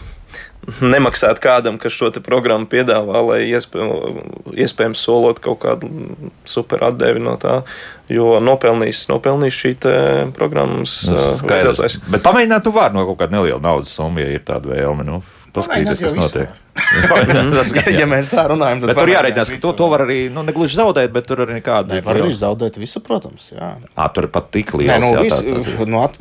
nemaksāt 0.94 1.42
kādam, 1.44 1.78
kas 1.82 1.96
šo 1.96 2.10
te 2.14 2.24
programmu 2.24 2.68
piedāvā, 2.72 3.20
lai 3.28 3.40
iespējams, 3.52 4.56
iespējams 4.64 5.04
solot 5.04 5.42
kaut 5.44 5.60
kādu 5.66 5.90
super 6.48 6.86
atdevi 6.88 7.24
no 7.24 7.36
tā. 7.42 7.62
Jo 8.12 8.38
nopelnīs, 8.44 9.06
nopelnīs 9.12 9.56
šī 9.58 9.76
programmas 10.36 11.02
veidotājs. 11.44 12.00
Bet 12.12 12.24
pamēģināt, 12.26 12.66
tu 12.66 12.76
vari 12.76 12.96
no 12.96 13.08
kaut 13.10 13.24
kāda 13.24 13.38
neliela 13.40 13.62
naudas 13.64 13.94
summa, 13.96 14.24
ja 14.24 14.36
ir 14.36 14.44
tāda 14.48 14.72
vēlme. 14.74 15.08
Nu. 15.08 15.24
Paskatīties, 15.54 16.00
kas 16.02 16.14
visu 16.16 16.18
notiek. 16.18 16.50
Tas 16.50 16.73
Ja, 17.74 17.84
ja 18.02 18.06
mēs 18.10 18.30
tā 18.32 18.44
runājam, 18.50 18.80
tad 18.82 18.90
Bet 18.92 18.98
tur 18.98 19.06
var 19.06 19.12
jāreikinās, 19.14 19.50
ka 19.54 19.58
to, 19.62 19.72
to 19.78 19.88
var 19.92 20.04
arī 20.06 20.18
nu, 20.34 20.42
negluži 20.46 20.78
zaudēt, 20.80 21.12
bet 21.14 21.26
tur 21.30 21.44
arī 21.46 21.58
nekādu. 21.60 21.94
Nē, 21.94 22.02
var 22.06 22.18
arī 22.20 22.34
zaudēt 22.38 22.78
visu, 22.82 23.02
protams. 23.06 23.50
Jā. 23.54 23.70
À, 23.96 24.08
tur 24.14 24.28
pat 24.34 24.50
tik 24.54 24.74
liels. 24.78 24.90
Nē, 24.90 24.98
nu, 25.04 25.12
jā, 25.18 25.24
visu, 25.28 25.44
tās- 25.44 25.68
tās 25.70 25.88
nu, 25.90 26.00
at, 26.02 26.18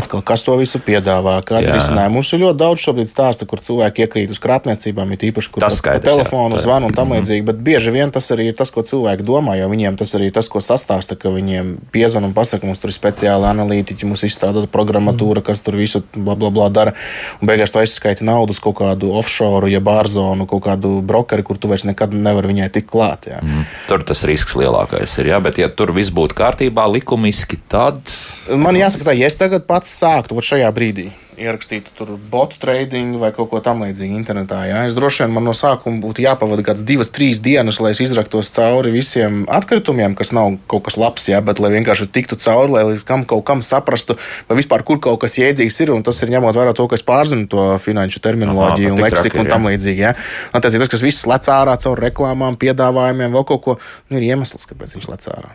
atkal, 0.00 0.22
kas 0.26 0.44
to 0.46 0.56
visu 0.60 0.80
piedāvā? 0.84 1.38
Kāda 1.48 1.74
risinājuma? 1.78 2.12
Mums 2.18 2.32
ir 2.36 2.42
ļoti 2.44 2.60
daudz 2.60 2.84
šobrīd 2.84 3.10
stāstu, 3.12 3.48
kur 3.50 3.62
cilvēki 3.64 4.04
iekrīt 4.06 4.34
uz 4.34 4.40
krāpniecībām, 4.42 5.14
ir 5.16 5.24
īpaši, 5.30 5.52
kur 5.54 5.64
Tas 5.64 5.78
skaidrs, 5.80 6.10
telefonu 6.12 6.60
zvanu 6.60 6.90
un 6.90 6.96
tam 6.96 7.08
Mhm. 7.08 7.16
līdzīgi. 7.20 7.44
Bet 7.50 7.56
bieži 7.64 7.90
vien 7.94 8.10
tas 8.12 8.28
arī 8.36 8.48
ir 8.52 8.56
tas, 8.60 8.70
ko 8.70 8.82
cilvēki 8.82 9.24
domā, 9.26 9.56
jo 9.58 9.68
viņiem 9.72 9.96
tas 9.98 10.12
arī 10.14 10.28
ir 10.30 10.32
tas, 10.36 10.48
ko 10.48 10.60
sastāsta, 10.60 11.16
ka 11.18 11.28
viņiem 11.32 11.76
piezvan 11.92 12.24
un 12.28 12.34
pasaka, 12.36 12.64
mums 12.68 12.78
tur 12.78 12.90
ir 12.92 12.96
speciāli 12.98 13.48
analītiķi, 13.48 14.04
mums 14.04 14.22
izstrādāta 14.28 14.68
programmatūra, 14.68 15.42
kas 15.44 15.60
tur 15.64 15.74
visu 15.80 16.02
bla, 16.14 16.34
bla, 16.36 16.50
bla 16.50 16.68
dara. 16.68 16.92
Un 17.40 17.48
beigās 17.48 17.72
tu 17.72 17.78
aizskaiti 17.80 18.24
naudu 18.28 18.50
uz 18.50 18.60
kaut 18.60 18.76
kādu 18.76 19.12
offshore, 19.16 19.69
jeb 19.72 19.88
ārzonu, 19.90 20.46
kaut 20.50 20.64
kādu 20.66 20.96
brokeri, 21.06 21.44
kur 21.46 21.58
tu 21.60 21.70
vairs 21.70 21.86
nekad 21.88 22.14
nevari 22.16 22.52
viņai 22.52 22.70
tikt 22.74 22.90
klāt. 22.90 23.30
Jā. 23.30 23.40
Mm. 23.44 23.64
Tur 23.88 24.04
tas 24.06 24.24
risks 24.28 24.56
lielākais 24.58 25.16
ir. 25.22 25.32
Jā, 25.32 25.40
bet, 25.44 25.60
ja 25.62 25.70
tur 25.72 25.94
viss 25.96 26.12
būtu 26.14 26.36
kārtībā, 26.38 26.86
likumiski, 26.90 27.60
tad. 27.70 28.02
Man 28.50 28.78
jāsaka, 28.78 29.10
tā, 29.10 29.16
ja 29.18 29.30
es 29.30 29.38
tagad 29.40 29.66
pats 29.68 29.92
sāktu 30.02 30.40
šajā 30.50 30.70
brīdī, 30.74 31.10
ierakstītu 31.40 31.92
tur 31.96 32.12
botu 32.30 32.58
trading 32.60 33.16
vai 33.20 33.30
kaut 33.34 33.50
ko 33.52 33.60
tamlīdzīgu 33.64 34.16
internetā, 34.18 34.60
jā, 34.68 34.82
es 34.88 34.96
droši 34.96 35.24
vien 35.24 35.34
man 35.34 35.46
no 35.48 35.54
sākuma 35.56 36.02
būtu 36.02 36.24
jāpavada 36.24 36.64
kāds 36.66 36.84
divas, 36.86 37.10
trīs 37.12 37.40
dienas, 37.42 37.80
lai 37.82 37.92
es 37.94 38.02
izraktos 38.04 38.52
cauri 38.54 38.92
visiem 38.94 39.42
atkritumiem, 39.50 40.14
kas 40.18 40.34
nav 40.36 40.54
kaut 40.70 40.84
kas 40.88 40.98
labs, 41.00 41.28
jā, 41.30 41.40
bet 41.44 41.62
lai 41.62 41.72
vienkārši 41.74 42.10
tiktu 42.12 42.38
cauri, 42.44 42.74
lai 42.76 42.84
līdz 42.92 43.04
kam 43.08 43.24
kaut 43.28 43.44
kam 43.48 43.64
saprastu, 43.66 44.18
vai 44.48 44.58
vispār 44.60 44.84
kur 44.86 45.00
kaut 45.02 45.20
kas 45.24 45.38
jēdzīgs 45.40 45.80
ir, 45.84 45.94
un 45.96 46.04
tas 46.06 46.20
ir 46.22 46.32
ņemot 46.34 46.58
vērā 46.60 46.74
to, 46.76 46.86
ka 46.90 46.98
es 46.98 47.06
pārzinu 47.06 47.48
to 47.50 47.66
finanšu 47.82 48.22
terminoloģiju 48.24 48.92
Aha, 48.92 48.96
un 48.96 49.00
pat 49.00 49.10
tik 49.10 49.18
leksiku 49.18 49.42
un 49.42 49.48
ir, 49.48 49.52
tam 49.54 49.68
līdzīgi. 49.70 50.04
Jā. 50.04 50.14
Attiecīgi, 50.52 50.84
tas, 50.84 50.92
kas 50.94 51.04
viss 51.04 51.28
lec 51.30 51.48
ārā 51.52 51.76
caur 51.80 52.04
reklāmām, 52.04 52.58
piedāvājumiem, 52.60 53.32
vēl 53.36 53.46
kaut 53.48 53.64
ko, 53.64 53.78
nu, 54.10 54.20
ir 54.20 54.30
iemesls, 54.32 54.68
kāpēc 54.70 54.96
viņš 54.98 55.10
lec 55.14 55.28
ārā. 55.32 55.54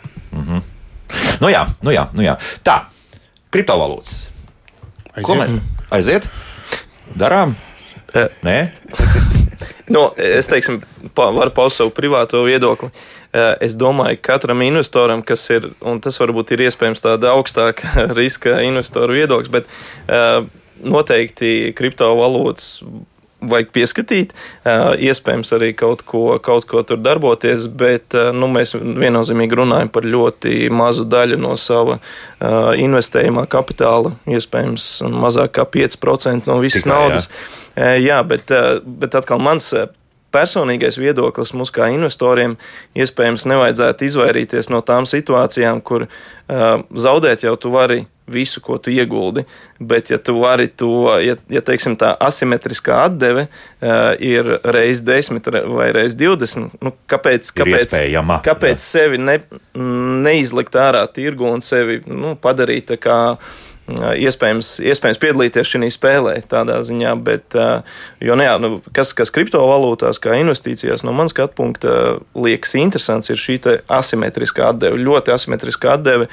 Nu 1.42 1.52
jā, 1.52 1.66
nu 1.86 1.94
jā, 1.94 2.08
nu 2.18 2.26
jā. 2.26 2.36
Tā, 2.66 2.80
kriptovalūtas. 3.54 4.18
Ko 5.24 5.38
mēs 5.40 5.54
aiziet? 5.94 6.30
Darām? 7.20 7.56
Eh. 8.16 8.30
Nē, 8.46 8.60
Nu, 9.90 10.08
es 10.18 10.48
teiksim, 10.50 10.80
pa, 11.14 11.28
varu 11.36 11.52
paust 11.54 11.78
savu 11.78 11.92
privāto 11.94 12.42
viedokli. 12.46 12.90
Eh, 13.36 13.54
Es 13.62 13.76
domāju, 13.78 14.18
ka 14.18 14.34
katram 14.34 14.64
investoram, 14.66 15.22
kas 15.22 15.44
ir, 15.54 15.70
un 15.86 16.00
tas 16.02 16.18
varbūt 16.22 16.56
ir 16.56 16.66
iespējams 16.66 17.04
tāda 17.06 17.36
augstāka 17.36 17.92
riska 18.18 18.58
investoru 18.66 19.20
viedoklis, 19.20 19.52
bet 19.54 19.70
eh, 20.10 20.42
noteikti 20.82 21.74
kriptovalūtas 21.78 22.80
vajag 23.52 23.72
pieskatīt, 23.76 24.34
eh, 24.66 24.86
iespējams 25.10 25.54
arī 25.58 25.72
kaut 25.78 26.06
ko, 26.08 26.40
kaut 26.44 26.68
ko 26.70 26.84
tur 26.88 27.02
darboties, 27.02 27.68
bet 27.68 28.16
eh, 28.18 28.32
nu, 28.36 28.50
mēs 28.52 28.76
viennozīmīgi 28.76 29.60
runājam 29.62 29.92
par 29.94 30.08
ļoti 30.08 30.70
mazu 30.74 31.08
daļu 31.10 31.40
no 31.42 31.56
sava 31.60 32.00
eh, 32.00 32.72
investējumā 32.86 33.48
kapitāla, 33.52 34.16
iespējams 34.30 34.90
mazāk 35.12 35.58
kā 35.60 35.68
5% 35.78 36.50
no 36.52 36.60
visas 36.64 36.84
Tikai, 36.84 36.92
jā. 36.92 37.00
naudas. 37.00 37.30
Eh, 37.76 37.98
Jā, 38.06 38.22
bet, 38.24 38.52
bet 38.86 39.16
atkal 39.18 39.42
mans 39.44 39.74
personīgais 40.36 41.00
viedoklis 41.00 41.56
mums 41.56 41.72
kā 41.76 41.88
investoriem 41.96 42.58
iespējams 42.98 43.48
nevajadzētu 43.52 44.10
izvairīties 44.10 44.70
no 44.74 44.84
tām 44.86 45.08
situācijām, 45.10 45.82
kur 45.86 46.08
uh, 46.10 46.84
zaudēt 47.08 47.48
jau 47.48 47.56
tu 47.60 47.72
vari 47.74 48.04
visu, 48.28 48.62
ko 48.62 48.78
tu 48.82 48.90
ieguldi, 48.90 49.44
bet 49.80 50.10
ja 50.10 50.18
tu 50.18 50.40
vari 50.40 50.68
to, 50.68 51.06
ja, 51.22 51.36
ja 51.52 51.62
teiksim 51.66 51.94
tā 52.00 52.16
asimetriskā 52.26 53.04
atdeve 53.06 53.46
uh, 53.46 54.16
ir 54.18 54.50
reiz 54.66 55.04
10 55.06 55.52
re- 55.54 55.64
vai 55.70 55.92
reiz 55.96 56.18
20, 56.18 56.80
nu, 56.82 56.94
kāpēc, 57.12 57.52
kāpēc, 57.60 57.94
kāpēc 58.46 58.80
jā. 58.80 58.86
sevi 58.86 59.22
ne, 59.22 59.38
neizlikt 60.26 60.78
ārā 60.80 61.06
tirgu 61.14 61.52
un 61.54 61.62
sevi 61.66 62.02
nu, 62.10 62.34
padarīt 62.42 62.90
tā 62.96 63.00
kā 63.02 63.20
iespējams, 63.86 64.80
iespējams 64.82 65.20
piedalīties 65.22 65.70
šajā 65.70 65.92
spēlē, 65.94 66.36
tādā 66.50 66.80
ziņā. 66.86 67.12
Bet, 67.26 67.56
jo, 68.24 68.38
ne, 68.40 68.48
nu, 68.62 68.70
kas, 68.96 69.12
kas 69.18 69.32
kriptovalūtās, 69.34 70.20
kā 70.22 70.38
investīcijās, 70.40 71.04
no 71.06 71.14
manas 71.16 71.36
skatu 71.36 71.54
punkta, 71.60 71.94
liekas 72.34 72.74
interesants, 72.80 73.30
ir 73.30 73.42
šī 73.42 73.60
asimetriskā 73.94 74.72
atdeve. 74.74 74.98
Ļoti 75.06 75.34
asimetriskā 75.36 75.96
atdeve. 76.00 76.30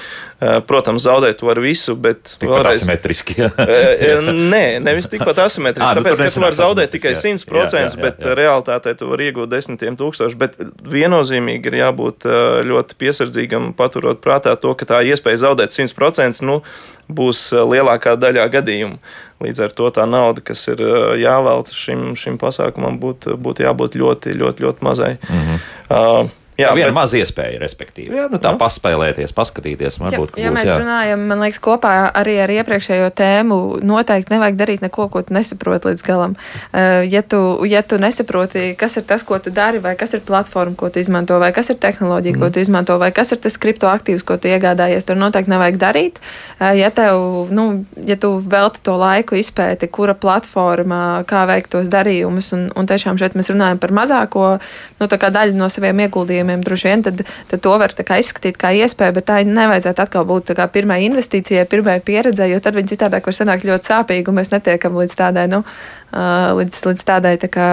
Protams, 0.67 1.05
zaudēt 1.05 1.45
var 1.45 1.61
visu, 1.63 1.95
bet 1.95 2.35
tikpat 2.41 2.71
asimetriski. 2.73 3.37
jā. 3.45 3.51
Nē, 4.27 4.65
nevis 4.83 5.11
tikpat 5.13 5.45
asimetriski. 5.45 5.87
Ā, 5.87 5.93
nu, 5.99 6.03
tāpēc, 6.03 6.19
tur 6.19 6.27
ka 6.27 6.35
tu 6.35 6.45
vari 6.47 6.59
zaudēt 6.59 6.95
tikai 6.97 7.15
asimetriski, 7.15 7.53
jā. 7.53 7.69
100%, 7.69 7.77
Jā, 7.77 7.85
jā, 7.85 7.93
jā, 7.93 8.03
bet 8.03 8.27
realitātē 8.41 8.97
tu 8.99 9.11
vari 9.13 9.29
iegūt 9.31 9.53
desmitiem 9.53 9.99
tūkstošus. 10.01 10.39
Bet 10.41 10.59
viennozīmīgi 10.89 11.71
ir 11.71 11.79
jābūt 11.83 12.27
ļoti 12.67 12.99
piesardzīgam, 12.99 13.71
paturot 13.79 14.23
prātā 14.25 14.57
to, 14.59 14.75
ka 14.79 14.89
tā 14.89 15.05
iespēja 15.07 15.45
zaudēt 15.47 15.77
100% 15.77 16.43
nu, 16.47 16.61
būs 17.13 17.51
lielākā 17.55 18.17
daļā 18.21 18.49
gadījumu. 18.53 18.99
Līdz 19.43 19.65
ar 19.65 19.73
to 19.79 19.89
tā 19.95 20.05
nauda, 20.07 20.43
kas 20.45 20.63
ir 20.71 20.83
jāvelta 21.19 21.75
šim, 21.75 22.13
šim 22.19 22.39
pasākumam, 22.39 23.01
būtu 23.03 23.35
būt 23.43 23.65
jābūt 23.65 23.99
ļoti, 23.99 24.37
ļoti, 24.39 24.67
ļoti 24.67 24.87
mazai. 24.87 25.17
Mm 25.29 25.43
-hmm. 25.43 25.59
uh, 25.91 26.31
Jā, 26.63 26.69
jā, 26.71 26.75
viena 26.79 26.91
bet, 26.91 26.97
maza 26.97 27.19
iespēja, 27.21 27.59
respektīvi. 27.63 28.15
Jā, 28.17 28.29
nu, 28.33 28.39
tā 28.43 28.53
Nu. 28.55 28.59
paspēlēties, 28.63 29.33
paskatīties. 29.37 29.99
Ja, 29.99 30.05
Varbūt, 30.07 30.33
ka 30.35 30.41
ja 30.41 30.51
būs, 30.51 30.57
mēs 30.59 30.69
jā. 30.71 30.79
runājam, 30.83 31.27
man 31.29 31.43
liekas, 31.45 31.61
kopā 31.65 31.93
arī 32.15 32.37
ar 32.45 32.51
iepriekšējo 32.55 33.11
tēmu, 33.19 33.59
noteikti 33.83 34.33
nevajag 34.35 34.57
darīt 34.61 34.83
neko, 34.85 35.09
ko 35.13 35.23
tu 35.23 35.35
nesaproti 35.35 35.91
līdz 35.93 36.03
galam. 36.07 36.37
Eh, 36.73 37.05
Ja 37.13 37.23
tu, 37.23 37.65
ja 37.67 37.83
tu 37.83 37.99
nesaproti, 37.99 38.75
kas 38.79 38.97
ir 38.97 39.03
tas, 39.09 39.23
ko 39.27 39.39
tu 39.43 39.51
dari, 39.51 39.79
vai 39.83 39.97
kas 39.97 40.15
ir 40.15 40.21
platforma, 40.21 40.77
ko 40.77 40.89
tu 40.89 40.99
izmanto, 41.03 41.39
vai 41.43 41.53
kas 41.53 41.71
ir 41.71 41.77
tehnoloģija, 41.83 42.39
ko 42.39 42.51
tu 42.51 42.61
izmanto, 42.61 42.99
vai 42.99 43.11
kas 43.13 43.33
ir 43.33 43.39
tas 43.43 43.57
kriptoaktīvs, 43.59 44.23
ko 44.25 44.37
tu 44.37 44.49
iegādājies, 44.49 45.05
tur 45.05 45.17
noteikti 45.17 45.51
nevajag 45.51 45.77
darīt. 45.81 46.21
Eh, 46.61 46.73
Ja, 46.83 46.91
tev, 46.91 47.49
nu, 47.51 47.85
ja 48.07 48.17
tu 48.17 48.39
velti 48.45 48.81
to 48.83 48.97
laiku 48.97 49.35
izpēti, 49.37 49.89
kura 49.91 50.15
platforma, 50.15 51.25
kā 51.27 51.47
veikt 51.49 51.71
tos 51.73 51.87
darījumus, 51.89 52.53
un, 52.53 52.67
un 52.77 52.87
tiešām 52.87 53.17
šeit 53.19 53.33
mēs 53.35 53.49
runājam 53.53 53.79
par 53.79 53.91
mazāko 53.95 54.59
nu, 55.01 55.07
tā 55.09 55.17
kā 55.19 55.31
daļu 55.33 55.55
no 55.57 55.69
saviem 55.73 56.01
ieguldījumiem, 56.05 56.52
droši 56.61 56.89
vien 56.89 57.05
tad, 57.07 57.23
tad 57.51 57.63
to 57.65 57.73
var 57.81 57.95
izskatīt 57.95 58.59
kā 58.61 58.75
iespēju, 58.77 59.17
bet 59.17 59.29
tā 59.31 59.41
nevajadzētu 59.49 60.05
atkal 60.05 60.29
būt 60.29 60.55
pirmai 60.73 61.03
investīcijai, 61.09 61.65
pirmai 61.71 61.99
pieredzei, 62.05 62.51
jo 62.53 62.61
tad 62.61 62.77
viņi 62.77 62.95
citādāk 62.95 63.27
var 63.27 63.39
sanākt 63.39 63.67
ļoti 63.69 63.93
sāpīgi, 63.93 64.29
un 64.29 64.39
mēs 64.41 64.53
netiekam 64.53 64.97
līdz 65.01 65.19
tādai, 65.19 65.49
nu, 65.53 65.63
līdz, 66.61 66.85
līdz 66.91 67.09
tādai 67.09 67.37
tā 67.41 67.51
kā 67.53 67.69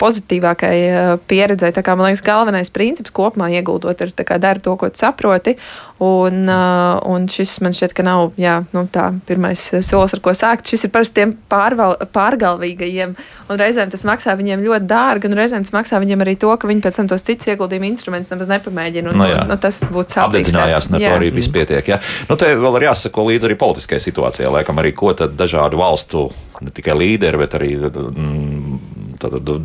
pozitīvākai 0.00 0.76
ā, 0.86 1.02
pieredzei. 1.28 1.72
Tā 1.76 1.84
kā 1.84 1.96
man 1.98 2.08
liekas, 2.08 2.24
galvenais 2.26 2.72
princips 2.72 3.12
kopumā 3.14 3.50
ieguldot 3.58 4.00
ir 4.00 4.14
dara 4.16 4.62
to, 4.62 4.76
ko 4.80 4.88
saproti, 4.94 5.56
un, 6.00 6.46
ā, 6.48 6.62
un 7.04 7.28
šis 7.28 7.58
man 7.64 7.76
šķiet, 7.76 7.96
ka 7.96 8.06
nav, 8.06 8.32
jā, 8.40 8.58
nu 8.76 8.86
tā 8.92 9.10
pirmais 9.28 9.60
solis, 9.84 10.16
ar 10.16 10.24
ko 10.24 10.34
sākt. 10.36 10.72
Šis 10.72 10.88
ir 10.88 10.94
parasti 10.94 11.20
tiem 11.20 11.36
pārval, 11.50 11.98
pārgalvīgajiem, 12.16 13.14
un 13.50 13.60
reizēm 13.60 13.92
tas 13.92 14.06
maksā 14.08 14.36
viņiem 14.38 14.64
ļoti 14.64 14.88
dārgi, 14.88 15.28
un 15.28 15.38
reizēm 15.38 15.66
tas 15.66 15.76
maksā 15.76 16.00
viņiem 16.02 16.24
arī 16.24 16.38
to, 16.40 16.52
ka 16.56 16.70
viņi 16.70 16.84
pēc 16.84 17.00
tam 17.02 17.12
tos 17.12 17.24
citus 17.26 17.52
ieguldījumu 17.52 17.90
instrumentus 17.92 18.32
nemaz 18.32 18.52
nepamēģina, 18.56 19.12
un 19.12 19.16
Nu 19.16 19.26
nu, 19.26 19.34
jā. 19.34 19.44
nu, 19.48 19.56
tas 19.60 19.80
būtu 19.84 20.16
sāpīgi. 20.16 20.46
Apdedzinājās, 20.46 20.88
ne 20.92 21.00
Jā. 21.02 21.12
to 21.12 21.20
arī 21.20 21.30
viss 21.34 21.52
pietiek. 21.52 21.90
Ja? 21.90 21.98
Nu, 22.30 22.38
te 22.40 22.52
vēl 22.58 22.78
ir 22.80 22.88
jāsako 22.88 23.26
līdzi 23.30 23.48
arī 23.48 23.58
politiskajai 23.60 24.04
situācijai, 24.04 24.52
laikam 24.58 24.82
arī 24.82 24.92
ko 24.96 25.12
tad 25.18 25.36
dažādu 25.38 25.80
valstu, 25.80 26.26
ne 26.64 26.72
tikai 26.74 26.96
līderi, 26.96 27.40
bet 27.40 27.56
arī 27.58 27.72
mm, 27.76 28.55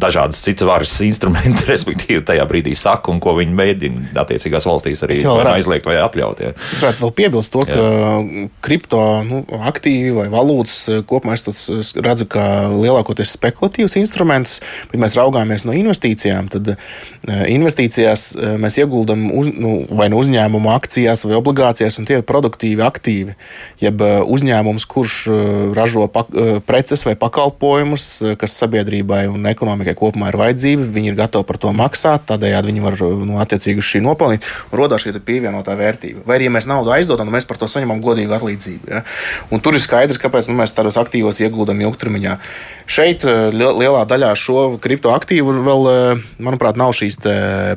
dažādas 0.01 0.41
citas 0.43 0.67
varas 0.67 0.93
instrumenti, 1.05 1.65
respektīvi, 1.73 2.23
tajā 2.27 2.45
brīdī 2.49 2.75
saka 2.79 3.11
un 3.13 3.21
ko 3.23 3.35
viņi 3.39 3.57
mēģina 3.57 4.13
attiecīgās 4.23 4.67
valstīs 4.69 5.03
arī 5.05 5.19
nu 5.21 5.35
varētu- 5.37 5.61
aizliegt 5.61 5.89
vai 5.89 5.97
atļaut. 6.01 6.43
Ja? 6.43 6.53
Es 6.55 6.81
varētu 6.81 7.05
vēl 7.05 7.13
piebilst 7.21 7.53
to, 7.53 7.65
ka 7.67 7.85
kripto 8.65 9.01
nu, 9.27 9.41
aktīvi 9.67 10.13
vai 10.15 10.27
valūtas 10.31 10.77
eh, 10.89 11.01
kopumā 11.07 11.35
es 11.37 11.93
redzu 11.95 12.27
kā 12.31 12.45
lielākoties 12.71 13.35
spekulatīvs 13.37 13.97
instruments. 14.01 14.59
Bet 14.91 15.01
mēs 15.01 15.17
raugāmies 15.19 15.65
no 15.67 15.75
investīcijām. 15.77 16.49
Tad 16.53 16.73
eh, 16.73 16.77
investīcijās 17.53 18.27
eh, 18.35 18.55
mēs 18.61 18.79
ieguldam 18.81 19.27
uz, 19.37 19.51
nu, 19.55 19.73
vai 19.89 20.09
nu 20.11 20.21
uzņēmumu 20.21 20.73
akcijās 20.75 21.25
vai 21.27 21.37
obligācijās, 21.39 21.99
un 22.01 22.09
tie 22.09 22.19
ir 22.19 22.27
produktīvi 22.27 22.85
aktīvi. 22.85 23.37
Jeb 23.81 24.01
uzņēmums, 24.01 24.85
kurš 24.89 25.17
ražo 25.75 26.05
pak, 26.11 26.29
preces 26.67 27.03
vai 27.05 27.15
pakalpojumus, 27.19 28.07
kas 28.39 28.55
sabiedrībai 28.61 29.23
un 29.31 29.45
ekonomikai 29.53 29.95
kopumā 29.97 30.31
ir 30.31 30.39
vajadzība, 30.41 30.87
viņi 30.95 31.11
ir 31.11 31.19
gatavi 31.19 31.47
par 31.47 31.59
to 31.61 31.73
maksāt. 31.75 32.25
Tādējādi 32.31 32.71
viņi 32.71 32.83
var 32.85 32.97
nu, 33.01 33.39
attiecīgi 33.43 33.83
uz 33.83 33.87
šī 33.87 34.03
nopelnīt 34.05 34.47
un 34.71 34.81
radās 34.81 35.05
šī 35.05 35.15
pievienotā 35.25 35.75
vērtība. 35.79 36.25
Vai 36.27 36.39
arī 36.39 36.49
ja 36.49 36.55
mēs 36.57 36.67
naudu 36.69 36.93
aizdodam, 36.95 37.29
tad 37.29 37.37
mēs 37.37 37.47
par 37.49 37.59
to 37.61 37.69
saņemam 37.71 38.01
godīgu 38.03 38.35
atlīdzību. 38.37 38.91
Ja? 38.91 39.03
Un 39.51 39.63
tur 39.63 39.77
ir 39.77 39.83
skaidrs, 39.83 40.21
kāpēc 40.21 40.49
nu, 40.51 40.57
mēs 40.61 40.75
tādos 40.77 40.99
aktīvos 41.01 41.41
ieguldam 41.43 41.81
ilgtermiņā. 41.85 42.37
Šeit 42.91 43.23
li- 43.23 43.75
lielā 43.83 44.01
daļā 44.09 44.31
šo 44.35 44.63
kriptoaktīvu 44.81 45.53
vēl, 45.63 45.85
eh, 45.91 46.23
manuprāt, 46.43 46.79
nav 46.79 46.91
šīs 46.97 47.19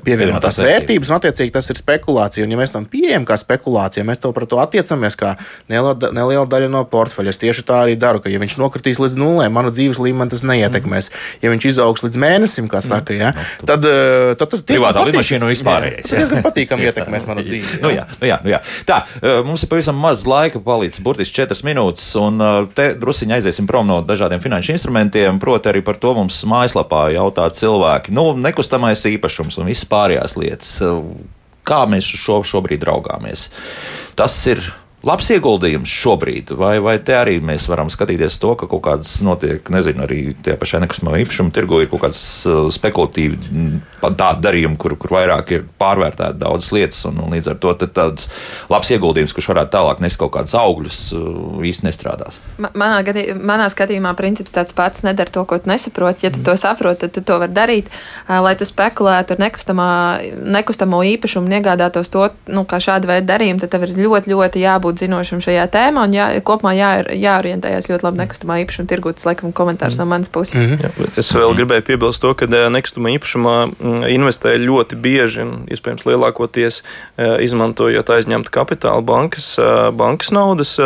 pievienotās 0.05 0.59
vērtības, 0.59 1.11
un 1.11 1.18
attiecīgi 1.18 1.53
tas 1.55 1.70
ir 1.70 1.79
spekulācija. 1.79 2.45
Un, 2.45 2.55
ja 2.55 2.59
mēs 2.59 2.72
tam 2.75 2.87
pieejam 2.91 3.27
kā 3.29 3.37
spekulācija, 3.39 4.05
mēs 4.07 4.20
to 4.22 4.33
par 4.33 4.47
to 4.51 4.59
attiecamies 4.62 5.16
kā 5.20 5.37
neliela, 5.68 5.95
neliela 6.12 6.47
daļa 6.47 6.70
no 6.72 6.85
portfeļa. 6.85 7.35
Es 7.35 7.39
tieši 7.43 7.66
tā 7.66 7.85
arī 7.85 7.97
daru, 8.01 8.20
ka, 8.25 8.33
ja 8.33 8.41
viņš 8.43 8.57
nokritīs 8.59 9.01
līdz 9.03 9.18
nulē, 9.20 9.51
manu 9.53 9.70
dzīves 9.75 10.01
līmeni 10.03 10.35
tas 10.35 10.43
neietekmēs. 10.47 11.11
Ja 11.45 11.53
viņš 11.55 11.67
izaugs 11.71 12.05
līdz 12.05 12.19
mēnesim, 12.21 12.69
kā 12.71 12.83
saka, 12.85 13.15
ja, 13.17 13.33
tad, 13.65 13.85
eh, 13.89 14.35
tad 14.39 14.53
tas 14.53 14.63
diezgan 14.63 14.91
Privātā 14.91 15.05
lidmašīna 15.09 15.51
vispārējais, 15.51 16.05
Jā, 16.05 16.11
Tas 16.11 16.21
diezgan 16.21 16.45
patīkami 16.45 16.87
ietekmēs 16.91 17.29
manu 17.31 17.45
dzīvi. 17.47 17.81
Nu, 17.85 17.93
jā, 17.95 18.07
nu, 18.21 18.29
jā, 18.29 18.39
nu, 18.45 18.53
jā. 18.53 18.61
Tā, 18.89 19.01
eh, 19.21 19.41
mums 19.47 19.65
ir 19.65 19.73
pavisam 19.73 19.99
maz 20.01 20.27
laika, 20.29 20.63
palicis 20.65 21.03
burtiski 21.05 21.41
4 21.43 21.67
minūtes, 21.67 22.07
un 22.21 22.45
eh, 22.45 22.59
te 22.77 22.91
druskuļi 23.01 23.39
aiziesim 23.39 23.69
prom 23.71 23.89
no 23.91 24.01
dažādiem 24.07 24.43
finanšu 24.45 24.75
instrumentiem. 24.77 25.41
Proti, 25.43 25.73
arī 25.73 25.85
par 25.87 25.99
to 26.01 26.15
mums 26.17 26.43
mājaslapā 26.49 27.07
jautā 27.15 27.49
cilvēki. 27.55 28.15
Nu, 28.15 28.33
nekustamais 28.39 29.07
īpašums 29.15 29.59
un 29.61 29.71
viss 29.71 29.89
pārējās 29.89 30.39
lietas. 30.41 30.77
Kā 31.65 31.85
mēs 31.89 32.11
uz 32.13 32.21
šo 32.21 32.43
šobrīd 32.45 32.85
raugāmies? 32.85 33.49
Tas 34.19 34.35
ir 34.51 34.61
labs 35.05 35.29
ieguldījums 35.35 35.91
šobrīd, 35.91 36.53
vai, 36.59 36.79
vai 36.83 36.97
te 37.05 37.15
arī 37.17 37.37
mēs 37.45 37.67
varam 37.71 37.91
skatīties 37.93 38.39
to, 38.41 38.55
ka 38.59 38.69
kaut 38.71 38.83
kādas 38.87 39.17
notiek, 39.25 39.67
nezinu, 39.73 40.05
arī 40.07 40.21
tie 40.45 40.57
pašai 40.61 40.81
nekustamā 40.85 41.19
īpašuma 41.23 41.53
tirgu 41.55 41.83
ir 41.83 41.91
kaut 41.93 42.07
kāds 42.07 42.21
uh, 42.49 42.67
spekulatīvi 42.73 43.39
mm, 43.39 43.83
tādi 44.05 44.45
darījumi, 44.45 44.79
kur, 44.81 44.97
kur 45.01 45.15
vairāk 45.17 45.53
ir 45.57 45.67
pārvērtēti 45.81 46.41
daudzas 46.41 46.73
lietas, 46.75 47.03
un, 47.09 47.21
un 47.25 47.37
līdz 47.37 47.53
ar 47.53 47.61
to 47.61 47.75
tāds 47.85 48.29
labs 48.73 48.93
ieguldījums, 48.95 49.35
kurš 49.37 49.51
varētu 49.53 49.75
tālāk 49.77 50.03
nest 50.05 50.21
kaut 50.21 50.35
kādus 50.39 50.57
augļus, 50.59 51.01
uh, 51.17 51.61
īsti 51.65 51.89
nestrādās. 51.89 52.41
Manā, 52.65 53.03
gadī, 53.07 53.27
manā 53.37 53.69
skatījumā 53.73 54.15
princips 54.19 54.55
tāds 54.57 54.77
pats 54.77 55.05
nedara 55.07 55.33
to, 55.33 55.45
ko 55.49 55.61
tu 55.61 55.71
nesaproti. 55.73 56.27
Ja 56.27 56.33
tu 56.33 56.41
mm. 56.41 56.49
to 56.49 56.57
saproti, 56.61 57.05
tad 57.05 57.17
tu 57.19 57.25
to 57.25 57.39
vari 57.43 57.55
darīt, 57.55 57.93
uh, 57.93 58.41
lai 58.45 58.55
tu 58.59 58.69
spekulētu 58.69 59.37
ar 59.37 59.45
nekustamā, 59.47 59.91
nekustamo 60.59 61.05
īpašumu 61.15 61.51
un 61.51 61.59
iegādātos 61.59 62.13
to, 62.13 62.29
nu, 62.49 62.65
kā 62.69 62.81
šāda 62.83 63.11
veida 63.11 63.35
darījumu, 63.35 63.61
tad 63.63 63.75
tev 63.75 63.89
ir 63.89 63.97
ļoti, 63.99 64.33
ļoti 64.33 64.65
jābūt 64.65 64.93
jābūt 64.95 65.03
zinošam 65.03 65.40
šajā 65.42 65.66
tēmā 65.70 66.07
un 66.07 66.14
jā, 66.14 66.40
kopumā 66.42 66.74
jā, 66.74 67.05
jāorientējas 67.12 67.88
ļoti 67.90 68.05
labi 68.07 68.18
nekustamā 68.22 68.59
īpašuma 68.64 68.88
tirgū. 68.88 69.12
Tas, 69.14 69.26
laikam, 69.26 69.53
komentārs 69.53 69.99
no 69.99 70.07
manas 70.07 70.28
puses. 70.28 70.62
Mm 70.62 70.76
-hmm. 70.76 70.82
jā, 70.82 71.18
es 71.18 71.32
vēl 71.32 71.55
gribēju 71.55 71.82
piebilst 71.82 72.20
to, 72.20 72.34
ka 72.34 72.47
nekustamā 72.47 73.11
īpašumā 73.18 73.66
mm, 73.66 74.05
investē 74.09 74.57
ļoti 74.59 74.97
bieži 74.97 75.42
un, 75.42 75.66
iespējams, 75.68 76.07
lielākoties 76.07 76.82
izmantojot 77.40 78.11
aizņemtu 78.11 78.51
kapitālu 78.51 79.03
bankas, 79.03 79.59
bankas 79.92 80.30
naudas. 80.30 80.80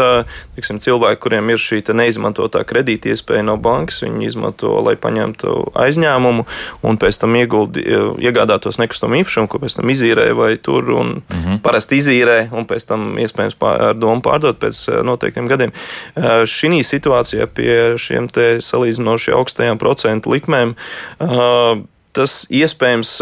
Tiksim, 0.56 0.80
cilvēki, 0.80 1.20
kuriem 1.20 1.50
ir 1.50 1.58
šī 1.58 1.82
neizmantotā 1.94 2.64
kredīta 2.64 3.08
iespēja 3.08 3.42
no 3.42 3.56
bankas, 3.56 4.02
viņi 4.02 4.26
izmanto, 4.26 4.80
lai 4.82 4.96
paņemtu 4.96 5.72
aizņēmumu 5.74 6.44
un 6.82 6.98
pēc 6.98 7.20
tam 7.20 7.36
ieguldi, 7.36 7.84
iegādātos 8.18 8.78
nekustamo 8.78 9.14
īpašumu, 9.14 9.48
ko 9.48 9.58
pēc 9.58 9.76
tam 9.78 9.90
izīrē 9.90 10.32
vai 10.34 10.56
tur 10.56 10.90
un 10.90 11.06
mm 11.06 11.36
-hmm. 11.44 11.58
parasti 11.62 11.96
izīrē 11.96 12.48
un 12.52 12.66
pēc 12.66 12.88
tam 12.88 13.18
iespējams 13.18 13.54
ar 13.60 13.97
domu 14.00 14.22
pārdot 14.24 14.58
pēc 14.62 14.80
eh, 14.88 15.02
noteiktiem 15.06 15.50
gadiem. 15.50 15.74
Eh, 16.16 16.44
šī 16.48 16.82
situācijā 16.86 17.48
pie 17.50 17.72
šiem 18.00 18.28
salīdzinoši 18.64 19.34
augstajām 19.36 19.80
procentu 19.80 20.34
likmēm 20.34 20.74
eh, 20.74 21.84
tas 22.18 22.34
iespējams 22.50 23.12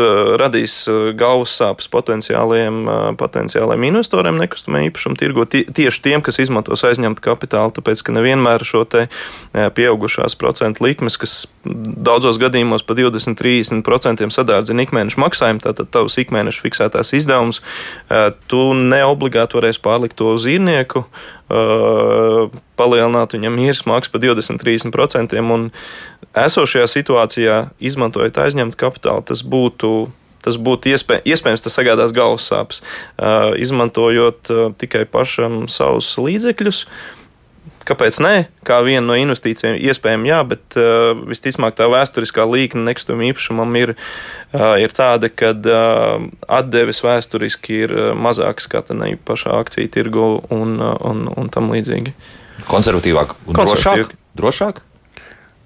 radīs 0.41 0.75
galvas 1.19 1.53
sāpes 1.59 1.91
potenciāliem, 1.93 2.83
potenciāliem 3.21 3.87
investoriem 3.91 4.41
nekustamā 4.41 4.87
īpašuma 4.89 5.21
tirgo, 5.21 5.45
tieši 5.47 6.03
tiem, 6.07 6.25
kas 6.25 6.41
izmantos 6.43 6.85
aizņemtu 6.89 7.25
kapitālu, 7.25 7.75
tāpēc 7.77 8.03
ka 8.07 8.17
nevienmēr 8.17 8.65
šo 8.67 8.85
te 8.89 9.07
pieaugušās 9.53 10.39
procentu 10.41 10.87
likmes, 10.87 11.19
kas 11.21 11.37
daudzos 11.67 12.41
gadījumos 12.41 12.87
pa 12.87 12.97
20-30% 12.99 14.33
sadārdzina 14.33 14.87
ikmēneša 14.87 15.23
maksājumu, 15.23 15.65
tātad 15.67 15.93
tavs 15.93 16.17
ikmēneša 16.23 16.65
fiksētās 16.65 17.13
izdevums, 17.19 17.63
tu 18.51 18.63
neobligāti 18.77 19.61
varēsi 19.61 19.83
pārlikt 19.85 20.17
to 20.21 20.33
uz 20.37 20.49
īrnieku, 20.51 21.05
palielināt 22.77 23.37
viņam 23.37 23.59
īres 23.63 23.85
maksu 23.87 24.11
par 24.11 24.23
20-30%. 24.25 25.71
Esošajā 26.37 26.87
situācijā, 26.93 27.59
izmantojot 27.81 28.39
aizņemtu 28.45 28.79
kapitālu, 28.81 29.25
tas 29.27 29.45
būtu 29.47 30.11
tas 30.47 30.55
būtu 30.63 30.93
iespēj, 30.93 31.25
iespējams, 31.27 31.65
tas 31.65 31.75
sagādās 31.75 32.13
galvas 32.15 32.45
sāpes. 32.47 32.79
Uh, 33.19 33.51
izmantojot 33.59 34.51
uh, 34.55 34.69
tikai 34.79 35.03
pašam 35.11 35.65
savus 35.67 36.13
līdzekļus, 36.23 36.85
Kāpēc 37.87 38.19
nē? 38.19 38.35
Kā 38.67 38.81
viena 38.83 39.05
no 39.07 39.15
investīcijām, 39.19 39.77
iespējams, 39.79 40.27
jā, 40.27 40.39
bet 40.51 40.77
uh, 40.81 41.13
visticamāk 41.31 41.77
tā 41.79 41.87
vēsturiskā 41.91 42.43
līkne 42.51 42.83
nekustamam 42.89 43.23
īpašumam 43.29 43.79
ir, 43.79 43.93
uh, 43.95 44.75
ir 44.83 44.95
tāda, 44.97 45.31
ka 45.31 45.53
uh, 45.55 46.27
atdeves 46.51 47.03
vēsturiski 47.07 47.79
ir 47.85 47.95
uh, 47.95 48.09
mazākas 48.19 48.67
kā 48.73 48.83
tā 48.87 48.97
pašā 49.29 49.55
akciju 49.61 49.93
tirgu 49.95 50.27
un, 50.51 50.75
uh, 50.81 50.97
un, 51.07 51.29
un 51.31 51.53
tam 51.55 51.71
līdzīgi. 51.75 52.17
Konservatīvāk 52.67 53.37
un 53.47 53.61
drošāk? 53.61 54.11
drošāk? 54.35 54.83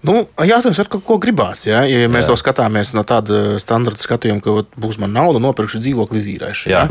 Nu, 0.07 0.15
jāatcerās, 0.49 0.79
ar 0.81 0.89
ko 0.89 1.17
gribās. 1.21 1.67
Ja, 1.69 1.83
ja 1.85 2.09
mēs 2.09 2.25
jā. 2.25 2.33
to 2.33 2.41
skatāmies 2.41 2.95
no 2.97 3.05
tāda 3.05 3.59
standarta 3.61 4.01
skatījuma, 4.01 4.41
ka 4.41 4.81
būs 4.81 4.97
man 5.03 5.13
nauda, 5.13 5.43
nopirkšu 5.45 5.83
dzīvokli 5.85 6.23
izīrēšanu. 6.23 6.73
Ja? 6.73 6.87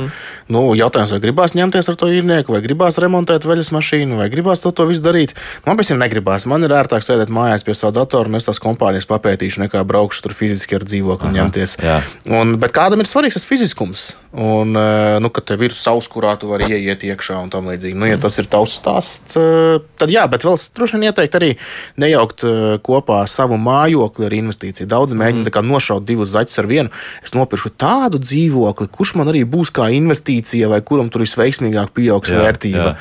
Nu, 0.53 0.61
jautājums, 0.77 1.15
vai 1.15 1.21
gribās 1.23 1.55
ņemties 1.57 1.89
ar 1.89 1.97
to 1.97 2.11
īrnieku, 2.13 2.53
vai 2.53 2.61
gribās 2.65 2.99
remontēt 3.01 3.47
veļas 3.49 3.73
mašīnu, 3.73 4.19
vai 4.21 4.29
gribās 4.29 4.61
to, 4.61 4.73
to 4.75 4.85
visu 4.89 5.01
darīt. 5.05 5.33
Man 5.65 5.79
pēc 5.79 5.93
tam 5.93 6.03
negribās. 6.03 6.45
Man 6.49 6.67
ir 6.67 6.75
ērtāk 6.77 7.05
sēdēt 7.05 7.33
mājās 7.33 7.65
pie 7.65 7.77
sava 7.77 7.95
datora 7.97 8.29
un 8.29 8.37
es 8.37 8.45
tās 8.49 8.61
kompānijas 8.61 9.09
papētīšu, 9.09 9.65
nekā 9.65 9.81
braukšu 9.89 10.27
tur 10.27 10.37
fiziski 10.37 10.77
ar 10.77 10.85
dzīvokli 10.85 11.31
Aha, 11.31 11.37
ņemties. 11.39 11.77
Un, 12.29 12.59
bet 12.61 12.77
kādam 12.77 13.01
ir 13.01 13.09
svarīgs 13.09 13.39
tas 13.39 13.49
fiziskums? 13.49 14.11
Un, 14.29 14.75
eh, 14.77 15.17
nu, 15.17 15.31
ka 15.33 15.41
tev 15.41 15.63
ir 15.65 15.73
savs, 15.73 16.05
kurā 16.05 16.35
tu 16.37 16.51
vari 16.51 16.67
ieiet 16.69 17.01
iekšā 17.01 17.39
un 17.41 17.49
tam 17.49 17.65
līdzīgi. 17.65 17.97
Nu, 17.97 18.05
ja 18.05 18.19
tas 18.21 18.37
ir 18.37 18.45
tavs 18.45 18.75
stāsts, 18.77 19.33
eh, 19.33 19.81
tad 19.97 20.13
jā, 20.13 20.27
bet 20.29 20.45
vēl 20.45 20.53
droši 20.77 20.97
vien 20.97 21.07
ieteikt 21.09 21.37
arī 21.39 21.49
nejaukt 21.97 22.45
eh, 22.45 22.77
kopā 22.99 23.23
savu 23.27 23.57
mājokli 23.59 24.27
ar 24.27 24.35
investīciju. 24.35 24.87
Daudz 24.89 25.15
mēģina 25.17 25.49
mm. 25.49 25.71
nošaut 25.71 26.05
divus 26.05 26.33
zaķus 26.33 26.61
ar 26.61 26.69
vienu. 26.69 26.93
Es 27.23 27.33
nopirku 27.33 27.71
tādu 27.71 28.19
dzīvokli, 28.21 28.89
kurš 28.91 29.15
man 29.19 29.31
arī 29.31 29.45
būs 29.47 29.71
kā 29.73 29.89
investīcija, 29.95 30.69
vai 30.71 30.81
kuram 30.85 31.09
tur 31.09 31.25
visveiksmīgāk 31.25 31.93
pieaugs 31.95 32.31
jā, 32.31 32.43
vērtība. 32.43 32.87
Jā. 32.91 32.95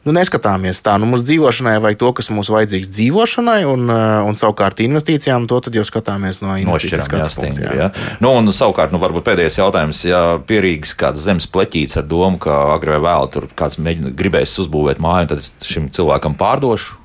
Nu, 0.00 0.14
neskatāmies 0.16 0.78
tā. 0.80 0.94
Nu, 0.96 1.04
mums 1.10 1.26
dzīvošanai 1.28 1.74
vajag 1.84 1.98
to, 2.00 2.12
kas 2.16 2.30
mums 2.32 2.48
vajadzīgs 2.48 2.88
dzīvošanai, 2.88 3.58
un, 3.68 3.82
eh, 3.92 4.04
un 4.24 4.38
savukārt 4.38 4.80
investīcijām 4.80 5.44
to 5.50 5.60
jau 5.76 5.84
skatāmies 5.84 6.40
no 6.40 6.56
investīcijas 6.56 7.04
skatu 7.04 7.28
punkta. 7.36 7.66
Jā. 7.66 7.74
Jā. 7.76 8.16
Nu, 8.24 8.32
un 8.38 8.48
savukārt, 8.48 8.94
nu, 8.94 9.02
varbūt 9.02 9.26
pēdējais 9.28 9.60
jautājums, 9.60 10.00
ja 10.08 10.22
pierīgs 10.40 10.96
kāds 10.96 11.20
zemes 11.20 11.44
pleķīts 11.46 12.00
ar 12.00 12.08
domu, 12.08 12.40
ka 12.40 12.62
agrāk 12.78 13.00
vai 13.00 13.10
vēlāk 13.10 13.34
tur 13.34 13.50
kāds 13.56 13.76
mēģina, 13.76 14.14
gribēs 14.16 14.56
uzbūvēt 14.64 15.02
māju, 15.04 15.34
tad 15.34 15.44
es 15.44 15.52
šim 15.68 15.90
cilvēkam 15.92 16.34
pārdošu 16.40 16.99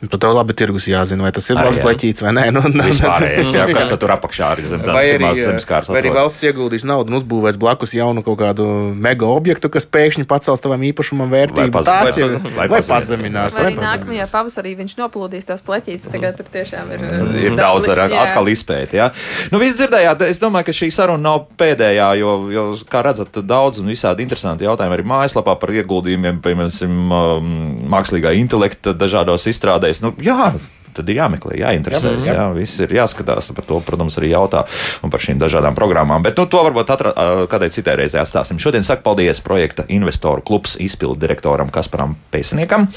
Tad 0.00 0.16
tev 0.16 0.32
labi 0.32 0.54
tirgus 0.56 0.86
jāzina, 0.88 1.26
vai 1.26 1.30
tas 1.36 1.44
ir 1.52 1.58
labs 1.58 1.76
pleķīts 1.82 2.22
vai 2.24 2.30
nē. 2.32 2.46
Nu, 2.56 2.62
nu, 2.72 2.84
Vispārējais, 2.88 3.50
jā, 3.52 3.66
kas 3.68 3.90
tur 4.00 4.12
apakšā 4.14 4.46
arī 4.54 4.64
zem 4.70 4.80
tās 4.80 4.96
pirmās 4.96 5.40
zemes 5.42 5.66
kārtas. 5.68 5.92
Vai 5.92 6.00
arī 6.00 6.12
valsts 6.14 6.46
ieguldīs 6.48 6.86
naudu 6.88 7.12
un 7.12 7.18
uzbūvēs 7.18 7.58
blakus 7.60 7.92
jaunu 7.92 8.24
kaut 8.24 8.38
kādu 8.40 8.64
mega 8.96 9.28
objektu, 9.28 9.68
kas 9.72 9.84
pēkšņi 9.92 10.24
pacels 10.30 10.64
tavam 10.64 10.80
īpašumam 10.88 11.28
vērtību. 11.36 11.74
Vai 11.76 11.82
tās 11.84 12.16
ir 12.16 12.32
vai, 12.56 12.80
pazeminās. 12.80 13.58
Vai, 13.58 13.66
vai 13.74 13.84
nākamajā 13.90 14.28
pavasarī 14.32 14.72
viņš 14.78 14.96
noplūdīs 15.02 15.50
tās 15.50 15.60
pleķītes, 15.68 16.08
tagad 16.14 16.40
tur 16.40 16.48
tiešām 16.56 16.94
ir. 16.96 17.04
Ir 17.50 17.60
daudz 17.60 17.90
ar, 17.92 18.06
atkal 18.08 18.48
izpēti, 18.48 19.02
jā. 19.02 19.10
Nu, 19.52 19.60
viss 19.60 19.76
dzirdējāt, 19.76 20.24
es 20.32 20.40
domāju, 20.40 20.70
ka 20.70 20.76
šī 20.80 20.88
saruna 20.96 21.26
nav 21.28 21.44
pēdējā, 21.60 22.08
jo, 22.22 22.34
jo 22.54 22.66
kā 22.88 23.04
redzat, 23.04 23.42
daudz 23.44 23.84
un 23.84 23.92
visādi 23.92 24.24
interesanti 24.24 24.64
jautājumi 24.64 24.96
arī 24.96 25.06
mājaslapā 25.12 25.58
par 25.60 25.76
ieguldījumiem, 25.76 26.40
piemēram, 26.44 26.96
um, 27.20 27.54
mākslīgā 27.92 28.32
intelekta 28.40 28.96
dažādos 28.96 29.44
izstrādēs 29.50 29.89
iespējas. 29.90 30.04
Nu, 30.04 30.14
jā, 30.22 30.52
tad 30.94 31.08
ir 31.10 31.20
jāmeklē, 31.20 31.56
jāinteresējas. 31.60 32.26
Jā, 32.26 32.32
jā. 32.32 32.38
jā, 32.38 32.46
viss 32.56 32.80
ir 32.82 32.94
jāskatās. 32.94 33.50
Par 33.54 33.66
to, 33.66 33.78
protams, 33.86 34.16
arī 34.18 34.32
jautā 34.32 34.64
un 35.04 35.12
par 35.12 35.22
šīm 35.22 35.38
dažādām 35.40 35.76
programmām. 35.78 36.24
Bet 36.24 36.38
nu, 36.38 36.46
to 36.50 36.62
varbūt 36.66 36.90
atra, 36.94 37.12
kādai 37.50 37.70
citai 37.74 37.96
reizei 38.00 38.20
atstāsim. 38.22 38.58
Šodien 38.62 38.86
saku 38.86 39.04
paldies 39.06 39.42
projekta 39.44 39.86
investoru 39.88 40.42
klubs 40.46 40.76
izpildu 40.82 41.20
direktoram 41.22 41.70
Kasparam 41.72 42.16
Pēciniekam, 42.32 42.88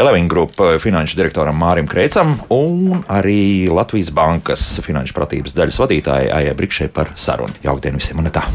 Eleving 0.00 0.30
Group 0.30 0.58
finanšu 0.82 1.20
direktoram 1.20 1.58
Mārim 1.60 1.88
Kreicam 1.90 2.36
un 2.54 3.04
arī 3.10 3.70
Latvijas 3.70 4.12
Bankas 4.14 4.66
finanšu 4.84 5.16
pratības 5.16 5.56
daļas 5.56 5.80
vadītājai 5.84 6.34
Aijai 6.42 6.58
Brikšai 6.58 6.90
par 6.94 7.14
sarunu. 7.14 7.58
Jaukdien 7.64 7.98
visiem 8.00 8.22
un 8.22 8.30
tā! 8.34 8.46